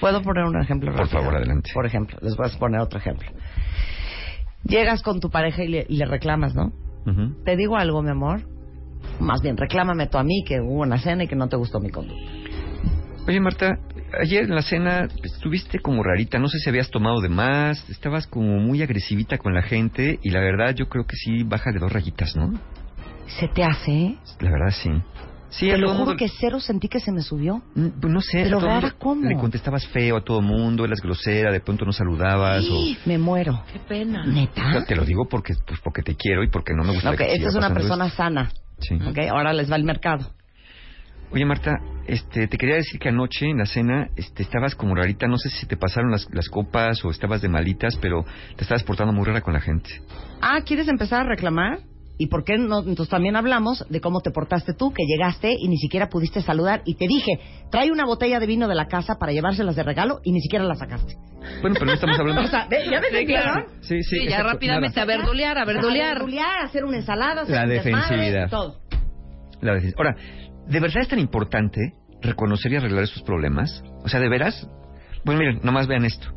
[0.02, 1.20] ¿Puedo poner un ejemplo Por rápido?
[1.22, 1.72] favor, adelante.
[1.74, 3.30] Por ejemplo, les voy a poner otro ejemplo.
[4.66, 6.74] Llegas con tu pareja y le, y le reclamas, ¿no?
[7.46, 8.42] Te digo algo, mi amor.
[9.22, 11.80] Más bien, reclámame tú a mí que hubo una cena y que no te gustó
[11.80, 12.22] mi conducta.
[13.26, 13.80] Oye, Marta,
[14.22, 18.28] ayer en la cena estuviste como rarita, no sé si habías tomado de más, estabas
[18.28, 21.80] como muy agresivita con la gente y la verdad yo creo que sí baja de
[21.80, 22.54] dos rayitas, ¿no?
[23.40, 23.92] ¿Se te hace?
[23.92, 24.18] eh?
[24.40, 24.90] La verdad sí.
[25.50, 27.62] Sí, Te lo juro mundo- que cero sentí que se me subió.
[27.74, 29.28] Mm, pues no sé, Pero rara, ¿cómo?
[29.30, 32.98] le contestabas feo a todo mundo, eras grosera, de pronto no saludabas ¡Ih!
[33.06, 33.64] Me muero.
[33.72, 34.24] Qué pena.
[34.24, 34.28] o...
[34.28, 34.84] ¿Neta?
[34.86, 37.48] Te lo digo porque pues porque te quiero y porque no me gusta Ok, esta
[37.48, 38.52] es una persona sana.
[38.80, 38.96] Sí.
[38.96, 40.32] Ok, ahora les va el mercado.
[41.32, 41.72] Oye, Marta,
[42.08, 45.50] este, te quería decir que anoche en la cena este, estabas como rarita, no sé
[45.50, 48.24] si te pasaron las, las copas o estabas de malitas, pero
[48.56, 49.90] te estabas portando muy rara con la gente.
[50.42, 51.80] Ah, ¿quieres empezar a reclamar?
[52.20, 52.80] ¿Y por qué no?
[52.80, 56.82] Entonces también hablamos de cómo te portaste tú, que llegaste y ni siquiera pudiste saludar.
[56.86, 57.40] Y te dije,
[57.70, 60.66] trae una botella de vino de la casa para llevárselas de regalo y ni siquiera
[60.66, 61.14] la sacaste.
[61.62, 62.42] Bueno, pero no estamos hablando...
[62.46, 63.44] O sea, ¿ve- ¿ya me Sí, entendieron?
[63.44, 63.68] claro.
[63.82, 65.14] Sí, sí, Sí, ya exacto, rápidamente, nada.
[65.14, 66.10] a verdulear, a verdulear.
[66.10, 68.50] A verdulear, hacer una ensalada, hacer La un desmadre, defensividad.
[68.50, 68.80] todo.
[69.62, 69.96] La decisión.
[69.98, 70.16] Ahora,
[70.70, 73.84] ¿de verdad es tan importante reconocer y arreglar esos problemas?
[74.04, 74.68] O sea, ¿de veras?
[75.24, 76.34] Bueno, miren, nomás vean esto.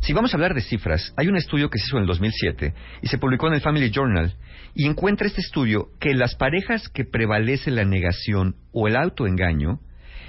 [0.00, 2.74] Si vamos a hablar de cifras, hay un estudio que se hizo en el 2007
[3.02, 4.36] y se publicó en el Family Journal
[4.74, 9.80] y encuentra este estudio que las parejas que prevalece la negación o el autoengaño,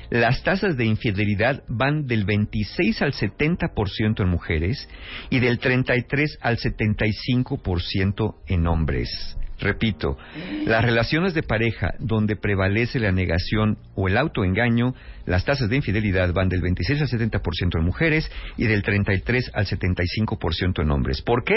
[0.10, 4.90] las tasas de infidelidad van del 26 al 70% en mujeres
[5.30, 9.38] y del 33 al 75% en hombres.
[9.60, 10.18] Repito,
[10.66, 14.96] las relaciones de pareja donde prevalece la negación o el autoengaño,
[15.26, 19.66] las tasas de infidelidad van del 26 al 70% en mujeres y del 33 al
[19.66, 21.22] 75% en hombres.
[21.22, 21.56] ¿Por qué?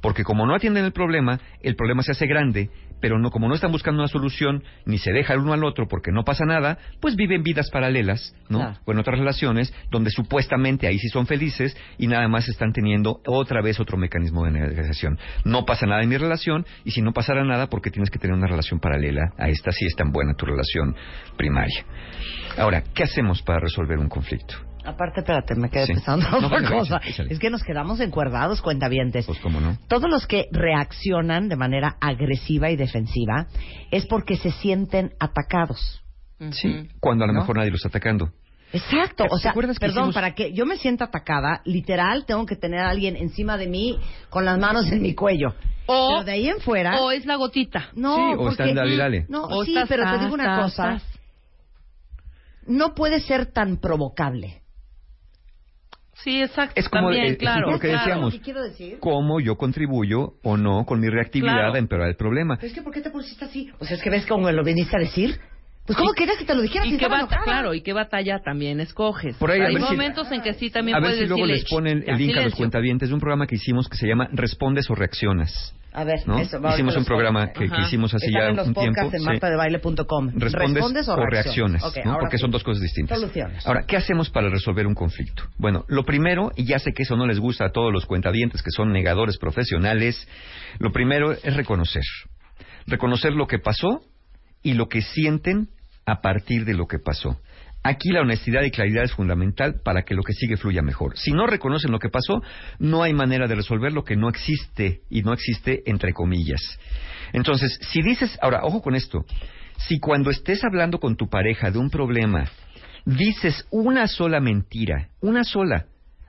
[0.00, 2.70] Porque como no atienden el problema, el problema se hace grande,
[3.00, 5.88] pero no como no están buscando una solución ni se deja el uno al otro
[5.88, 8.58] porque no pasa nada, pues viven vidas paralelas, ¿no?
[8.58, 8.78] Claro.
[8.84, 13.20] O en otras relaciones donde supuestamente ahí sí son felices y nada más están teniendo
[13.26, 15.18] otra vez otro mecanismo de negociación.
[15.44, 18.36] No pasa nada en mi relación y si no pasara nada, porque tienes que tener
[18.36, 20.94] una relación paralela a esta si es tan buena tu relación
[21.36, 21.84] primaria.
[22.56, 24.67] Ahora, ¿qué hacemos para resolver un conflicto?
[24.88, 25.92] Aparte, espérate, me quedé Sí.
[25.94, 26.96] pensando No, otra bueno, cosa.
[26.96, 27.32] échale, échale.
[27.32, 29.26] Es que nos quedamos encuerdados, cuentavientes.
[29.26, 29.76] Pues cómo no.
[29.88, 33.46] Todos los que reaccionan de manera agresiva y defensiva
[33.90, 36.02] es porque se sienten atacados.
[36.52, 37.40] Sí, cuando a lo ¿No?
[37.40, 38.30] mejor nadie lo está atacando.
[38.72, 42.54] Exacto, o ¿Te sea, perdón, hicimos- para que yo me sienta atacada, literal, tengo que
[42.54, 43.98] tener a alguien encima de mí
[44.30, 45.54] con las manos en mi cuello.
[45.86, 47.00] O- pero de ahí en fuera...
[47.00, 47.88] O es la gotita.
[47.94, 49.26] No, Sí, o porque- está en dale, dale.
[49.30, 50.92] No, O sí, estás, pero te digo una estás, cosa.
[50.96, 51.18] estás.
[52.66, 54.60] No puede ser tan provocable.
[56.24, 56.72] Sí, exacto.
[56.74, 58.04] Es como también, eh, es claro, lo que claro.
[58.04, 58.34] decíamos.
[58.34, 58.98] ¿Qué quiero decir?
[59.00, 61.74] ¿Cómo yo contribuyo o no con mi reactividad Claro.
[61.74, 62.56] a empeorar el problema?
[62.56, 63.70] Pero es que ¿por qué te pusiste así?
[63.78, 65.38] O sea, es que ves cómo me lo viniste a decir.
[65.88, 67.44] Pues ¿cómo querías que te lo dijera si y qué estaba bata- enojada?
[67.44, 69.36] claro, y qué batalla también escoges.
[69.38, 71.54] Por ahí, a Hay si- momentos en que sí también A ver si luego decirle,
[71.54, 72.56] les ponen "Ya, el link a los silencio".
[72.58, 75.74] cuentavientes de un programa que hicimos que se llama Respondes o Reaccionas.
[75.94, 76.38] A ver, ¿no?
[76.38, 79.00] eso, va, Hicimos un programa que, hicimos así Están ya en los un tiempo.
[79.10, 79.24] en sí.
[79.24, 80.30] martadebaile.com.
[80.34, 81.82] Respondes, o reacciones,
[82.20, 82.42] porque sí.
[82.42, 83.18] son dos cosas distintas.
[83.18, 83.66] Soluciones.
[83.66, 85.44] Ahora, ¿qué hacemos para resolver un conflicto?
[85.56, 88.62] Bueno, lo primero, y ya sé que eso no les gusta a todos los cuentavientes
[88.62, 90.28] que son negadores profesionales,
[90.78, 92.02] lo primero es reconocer.
[92.86, 94.02] Reconocer lo que pasó
[94.62, 95.68] y lo que sienten
[96.08, 97.38] a partir de lo que pasó.
[97.82, 101.18] Aquí la honestidad y claridad es fundamental para que lo que sigue fluya mejor.
[101.18, 102.40] Si no reconocen lo que pasó,
[102.78, 106.62] no hay manera de resolver lo que no existe y no existe entre comillas.
[107.34, 109.26] Entonces, si dices, ahora, ojo con esto,
[109.76, 112.46] si cuando estés hablando con tu pareja de un problema,
[113.04, 115.86] dices una sola mentira, una sola,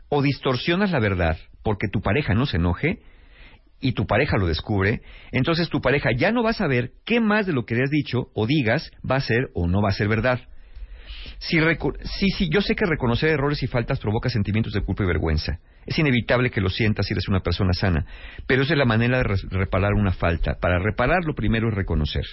[0.10, 2.99] o distorsionas la verdad porque tu pareja no se enoje,
[3.81, 5.01] y tu pareja lo descubre,
[5.31, 8.27] entonces tu pareja ya no va a saber qué más de lo que has dicho
[8.34, 10.41] o digas va a ser o no va a ser verdad.
[11.39, 11.57] Si
[12.19, 15.60] sí, sí, yo sé que reconocer errores y faltas provoca sentimientos de culpa y vergüenza.
[15.85, 18.06] Es inevitable que lo sientas si eres una persona sana,
[18.45, 20.56] pero esa es la manera de re- reparar una falta.
[20.60, 22.26] Para reparar lo primero es reconocer.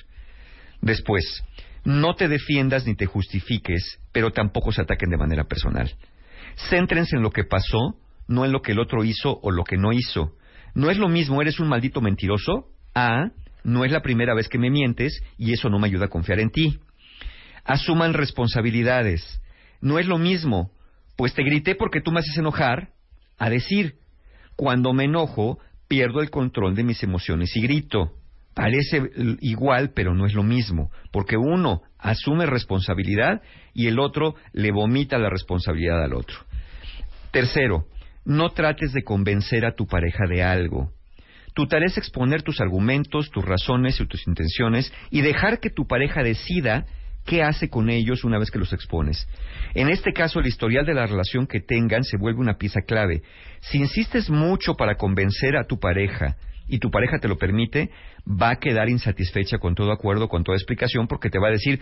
[0.83, 1.45] Después,
[1.85, 5.93] no te defiendas ni te justifiques, pero tampoco se ataquen de manera personal.
[6.69, 7.97] Céntrense en lo que pasó,
[8.29, 10.33] no en lo que el otro hizo o lo que no hizo.
[10.77, 13.31] No es lo mismo, eres un maldito mentiroso, a
[13.65, 16.39] no es la primera vez que me mientes y eso no me ayuda a confiar
[16.39, 16.79] en ti.
[17.65, 19.41] Asuman responsabilidades.
[19.81, 20.71] No es lo mismo,
[21.17, 22.91] pues te grité porque tú me haces enojar,
[23.39, 23.95] a decir,
[24.55, 25.59] cuando me enojo,
[25.89, 28.13] pierdo el control de mis emociones y grito.
[28.55, 29.01] Parece
[29.41, 33.41] igual, pero no es lo mismo, porque uno asume responsabilidad
[33.73, 36.37] y el otro le vomita la responsabilidad al otro.
[37.31, 37.87] Tercero,
[38.27, 40.91] no trates de convencer a tu pareja de algo.
[41.55, 45.87] Tu tarea es exponer tus argumentos, tus razones y tus intenciones y dejar que tu
[45.87, 46.85] pareja decida
[47.25, 49.27] qué hace con ellos una vez que los expones.
[49.75, 53.23] En este caso, el historial de la relación que tengan se vuelve una pieza clave.
[53.61, 56.37] Si insistes mucho para convencer a tu pareja
[56.69, 57.91] y tu pareja te lo permite,
[58.27, 61.81] va a quedar insatisfecha con todo acuerdo, con toda explicación, porque te va a decir,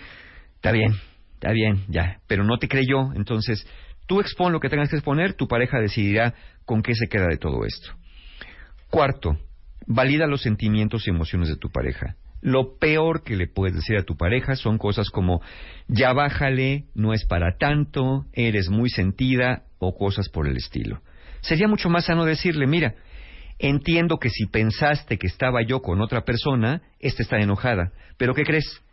[0.56, 0.94] está bien,
[1.34, 3.12] está bien, ya, pero no te creyó.
[3.14, 3.66] Entonces,
[4.06, 7.36] tú expon lo que tengas que exponer, tu pareja decidirá con qué se queda de
[7.36, 7.92] todo esto.
[8.90, 9.38] Cuarto,
[9.86, 12.16] valida los sentimientos y emociones de tu pareja.
[12.40, 15.40] Lo peor que le puedes decir a tu pareja son cosas como
[15.88, 21.00] ya bájale, no es para tanto, eres muy sentida o cosas por el estilo.
[21.40, 22.94] Sería mucho más sano decirle, mira,
[23.58, 28.44] entiendo que si pensaste que estaba yo con otra persona, esta está enojada, pero ¿qué
[28.44, 28.83] crees?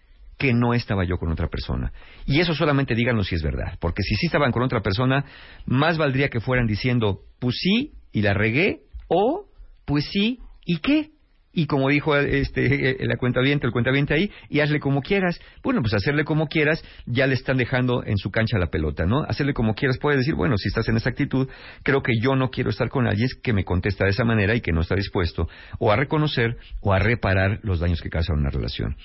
[0.42, 1.94] Que no estaba yo con otra persona.
[2.26, 5.24] Y eso solamente díganlo si es verdad, porque si sí estaban con otra persona,
[5.68, 9.46] más valdría que fueran diciendo, pues sí, y la regué, o
[9.86, 11.12] pues sí, ¿y qué?
[11.54, 15.40] Y como dijo este, la cuentaviente, el cuentaviente ahí, y hazle como quieras.
[15.64, 19.24] Bueno, pues hacerle como quieras, ya le están dejando en su cancha la pelota, ¿no?
[19.24, 21.48] Hacerle como quieras puede decir, bueno, si estás en esa actitud,
[21.84, 24.62] creo que yo no quiero estar con alguien que me contesta de esa manera y
[24.62, 25.48] que no está dispuesto
[25.78, 28.96] o a reconocer o a reparar los daños que causa una relación.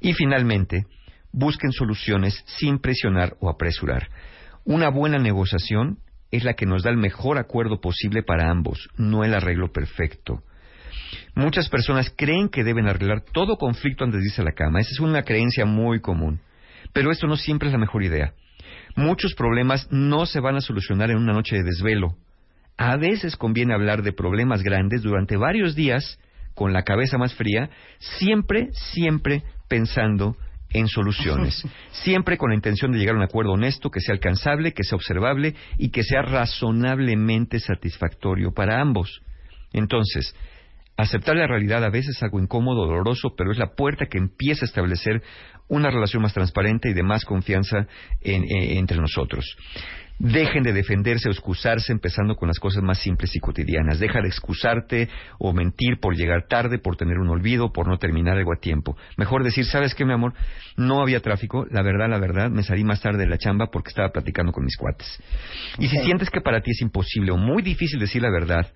[0.00, 0.86] Y finalmente,
[1.32, 4.08] busquen soluciones sin presionar o apresurar.
[4.64, 5.98] Una buena negociación
[6.30, 10.42] es la que nos da el mejor acuerdo posible para ambos, no el arreglo perfecto.
[11.34, 14.80] Muchas personas creen que deben arreglar todo conflicto antes de irse a la cama.
[14.80, 16.40] Esa es una creencia muy común.
[16.92, 18.34] Pero esto no siempre es la mejor idea.
[18.96, 22.16] Muchos problemas no se van a solucionar en una noche de desvelo.
[22.76, 26.18] A veces conviene hablar de problemas grandes durante varios días
[26.54, 30.36] con la cabeza más fría, siempre, siempre pensando
[30.70, 31.62] en soluciones.
[31.92, 34.96] Siempre con la intención de llegar a un acuerdo honesto, que sea alcanzable, que sea
[34.96, 39.22] observable y que sea razonablemente satisfactorio para ambos.
[39.72, 40.34] Entonces,
[40.96, 44.64] aceptar la realidad a veces es algo incómodo, doloroso, pero es la puerta que empieza
[44.64, 45.22] a establecer
[45.68, 47.86] una relación más transparente y de más confianza
[48.20, 49.44] en- en- entre nosotros.
[50.18, 54.00] Dejen de defenderse o excusarse empezando con las cosas más simples y cotidianas.
[54.00, 55.08] Deja de excusarte
[55.38, 58.96] o mentir por llegar tarde, por tener un olvido, por no terminar algo a tiempo.
[59.16, 60.34] Mejor decir, ¿sabes qué, mi amor?
[60.76, 61.66] No había tráfico.
[61.70, 64.64] La verdad, la verdad, me salí más tarde de la chamba porque estaba platicando con
[64.64, 65.22] mis cuates.
[65.78, 68.72] Y si sientes que para ti es imposible o muy difícil decir la verdad,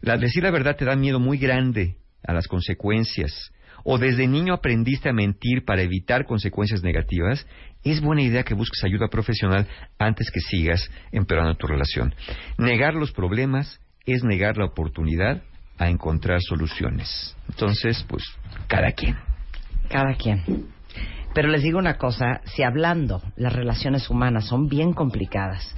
[0.00, 1.96] la, decir la verdad te da miedo muy grande
[2.26, 3.52] a las consecuencias,
[3.84, 7.46] o desde niño aprendiste a mentir para evitar consecuencias negativas,
[7.84, 9.66] es buena idea que busques ayuda profesional
[9.98, 12.14] antes que sigas empeorando tu relación.
[12.58, 15.42] Negar los problemas es negar la oportunidad
[15.78, 17.36] a encontrar soluciones.
[17.48, 18.24] Entonces, pues,
[18.66, 19.16] cada quien.
[19.88, 20.68] Cada quien.
[21.38, 25.72] Pero les digo una cosa, si hablando las relaciones humanas son bien complicadas,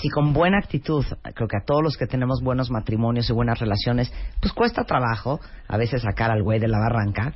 [0.00, 3.58] si con buena actitud, creo que a todos los que tenemos buenos matrimonios y buenas
[3.58, 4.10] relaciones,
[4.40, 7.34] pues cuesta trabajo a veces sacar al güey de la barranca,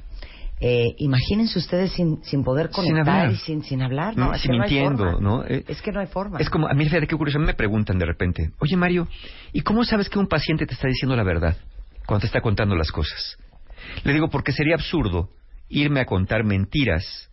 [0.58, 3.32] eh, imagínense ustedes sin, sin poder Sin conectar hablar.
[3.32, 4.30] y sin, sin hablar, ¿no?
[4.30, 5.20] Mm, Es sin que no hay mintiendo, forma.
[5.20, 5.44] ¿no?
[5.44, 6.38] Eh, Es que no hay forma.
[6.38, 9.06] Es como, a mí fíjate qué curioso, a mí me preguntan de repente, oye Mario,
[9.52, 11.54] ¿y cómo sabes que un paciente te está diciendo la verdad
[12.06, 13.36] cuando te está contando las cosas?
[14.02, 15.28] Le digo, porque sería absurdo
[15.68, 17.28] irme a contar mentiras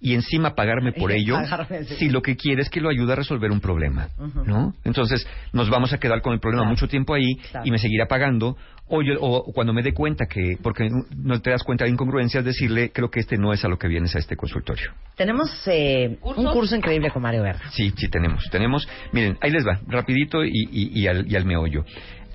[0.00, 1.94] y encima pagarme por ello Pagarme, sí.
[1.96, 4.08] si lo que quiere es que lo ayude a resolver un problema.
[4.46, 4.72] ¿no?
[4.84, 6.70] Entonces nos vamos a quedar con el problema Claro.
[6.70, 7.66] mucho tiempo ahí Claro.
[7.66, 8.56] y me seguirá pagando
[8.92, 12.44] o, yo- o cuando me dé cuenta que, porque no te das cuenta de incongruencias,
[12.44, 14.90] decirle, creo que este no es a lo que vienes a este consultorio.
[15.16, 17.70] Tenemos eh, un curso increíble con Mario Guerra.
[17.70, 18.42] Sí, sí tenemos.
[18.50, 21.84] Tenemos, miren, ahí les va, rapidito y, y- y al, y al meollo.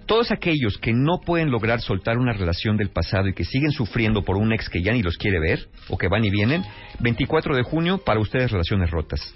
[0.06, 4.24] Todos aquellos que no pueden lograr soltar una relación del pasado y que siguen sufriendo
[4.24, 6.64] por un ex que ya ni los quiere ver o que van y vienen,
[7.00, 9.34] 24 de junio para ustedes relaciones rotas.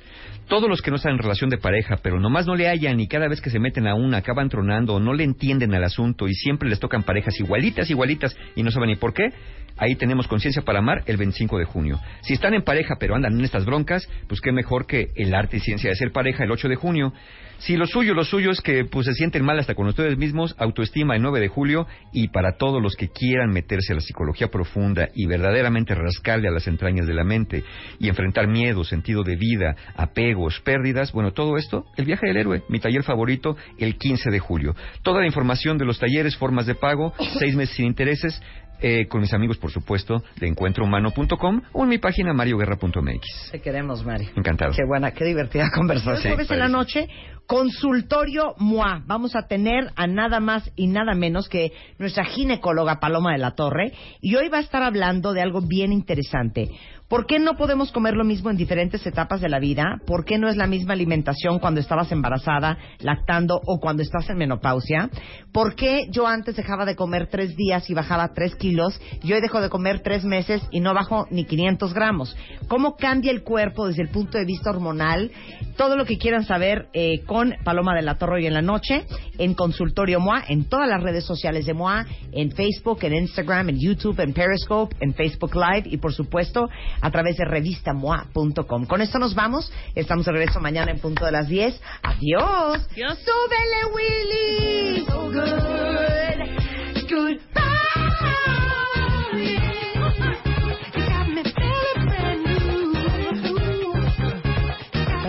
[0.48, 3.08] Todos los que no están en relación de pareja, pero nomás no le hallan y
[3.08, 6.28] cada vez que se meten a una acaban tronando o no le entienden al asunto
[6.28, 9.30] y siempre les tocan parejas igualitas, igualitas y no saben ni por qué,
[9.78, 12.00] ahí tenemos conciencia para amar el 25 de junio.
[12.22, 15.58] Si están en pareja pero andan en estas broncas, pues qué mejor que el arte
[15.58, 17.14] y ciencia de ser pareja el 8 de junio.
[17.60, 20.56] Si lo suyo, lo suyo es que pues se sienten mal hasta con ustedes mismos,
[20.58, 24.48] autoestima el 9 de julio y para todos los que quieran meterse a la psicología
[24.48, 27.66] profunda y verdaderamente rascarle a las entrañas de la mente
[28.00, 32.64] y enfrentar miedo, sentido de vida, apegos, pérdidas, bueno, todo esto, el viaje del héroe,
[32.70, 34.74] mi taller favorito, el 15 de julio.
[35.04, 38.42] Toda la información de los talleres, formas de pago, seis meses sin intereses,
[38.82, 43.52] eh, con mis amigos, por supuesto, de encuentrohumano.com o en mi página marioguerra.mx.
[43.52, 44.30] Te queremos, Mario.
[44.36, 44.72] Encantado.
[44.76, 46.22] Qué buena, qué divertida conversación.
[46.22, 47.08] Sí, Jueves en la noche,
[47.46, 49.04] consultorio MOA.
[49.06, 53.52] Vamos a tener a nada más y nada menos que nuestra ginecóloga Paloma de la
[53.52, 53.94] Torre.
[54.22, 56.70] Y hoy va a estar hablando de algo bien interesante.
[57.10, 60.00] ¿Por qué no podemos comer lo mismo en diferentes etapas de la vida?
[60.06, 64.38] ¿Por qué no es la misma alimentación cuando estabas embarazada, lactando o cuando estás en
[64.38, 65.10] menopausia?
[65.52, 69.42] ¿Por qué yo antes dejaba de comer tres días y bajaba tres kilos y hoy
[69.42, 72.38] dejo de comer tres meses y no bajo ni 500 gramos?
[72.68, 75.32] ¿Cómo cambia el cuerpo desde el punto de vista hormonal?
[75.78, 79.08] Todo lo que quieran saber eh, con Paloma de la Torre hoy en la noche
[79.40, 83.80] en Consultorio MOA, en todas las redes sociales de MOA, en Facebook, en Instagram, en
[83.80, 86.70] YouTube, en Periscope, en Facebook Live y por supuesto
[87.02, 88.86] a través de revistamoa.com.
[88.86, 89.72] Con esto nos vamos.
[89.96, 91.80] Estamos de regreso mañana en punto de las 10.
[92.04, 92.88] Adiós.
[92.94, 95.06] ¡Súbele, Willy!
[95.06, 95.70] So good.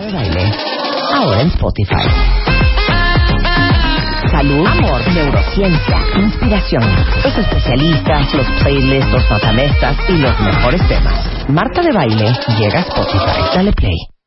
[0.01, 0.51] de baile.
[1.13, 2.60] Ahora en Spotify.
[4.31, 6.83] Salud, amor, neurociencia, inspiración.
[7.23, 11.49] Los especialistas, los playlists, los matamestas y los mejores temas.
[11.49, 13.55] Marta de baile llega a Spotify.
[13.55, 14.20] Dale play.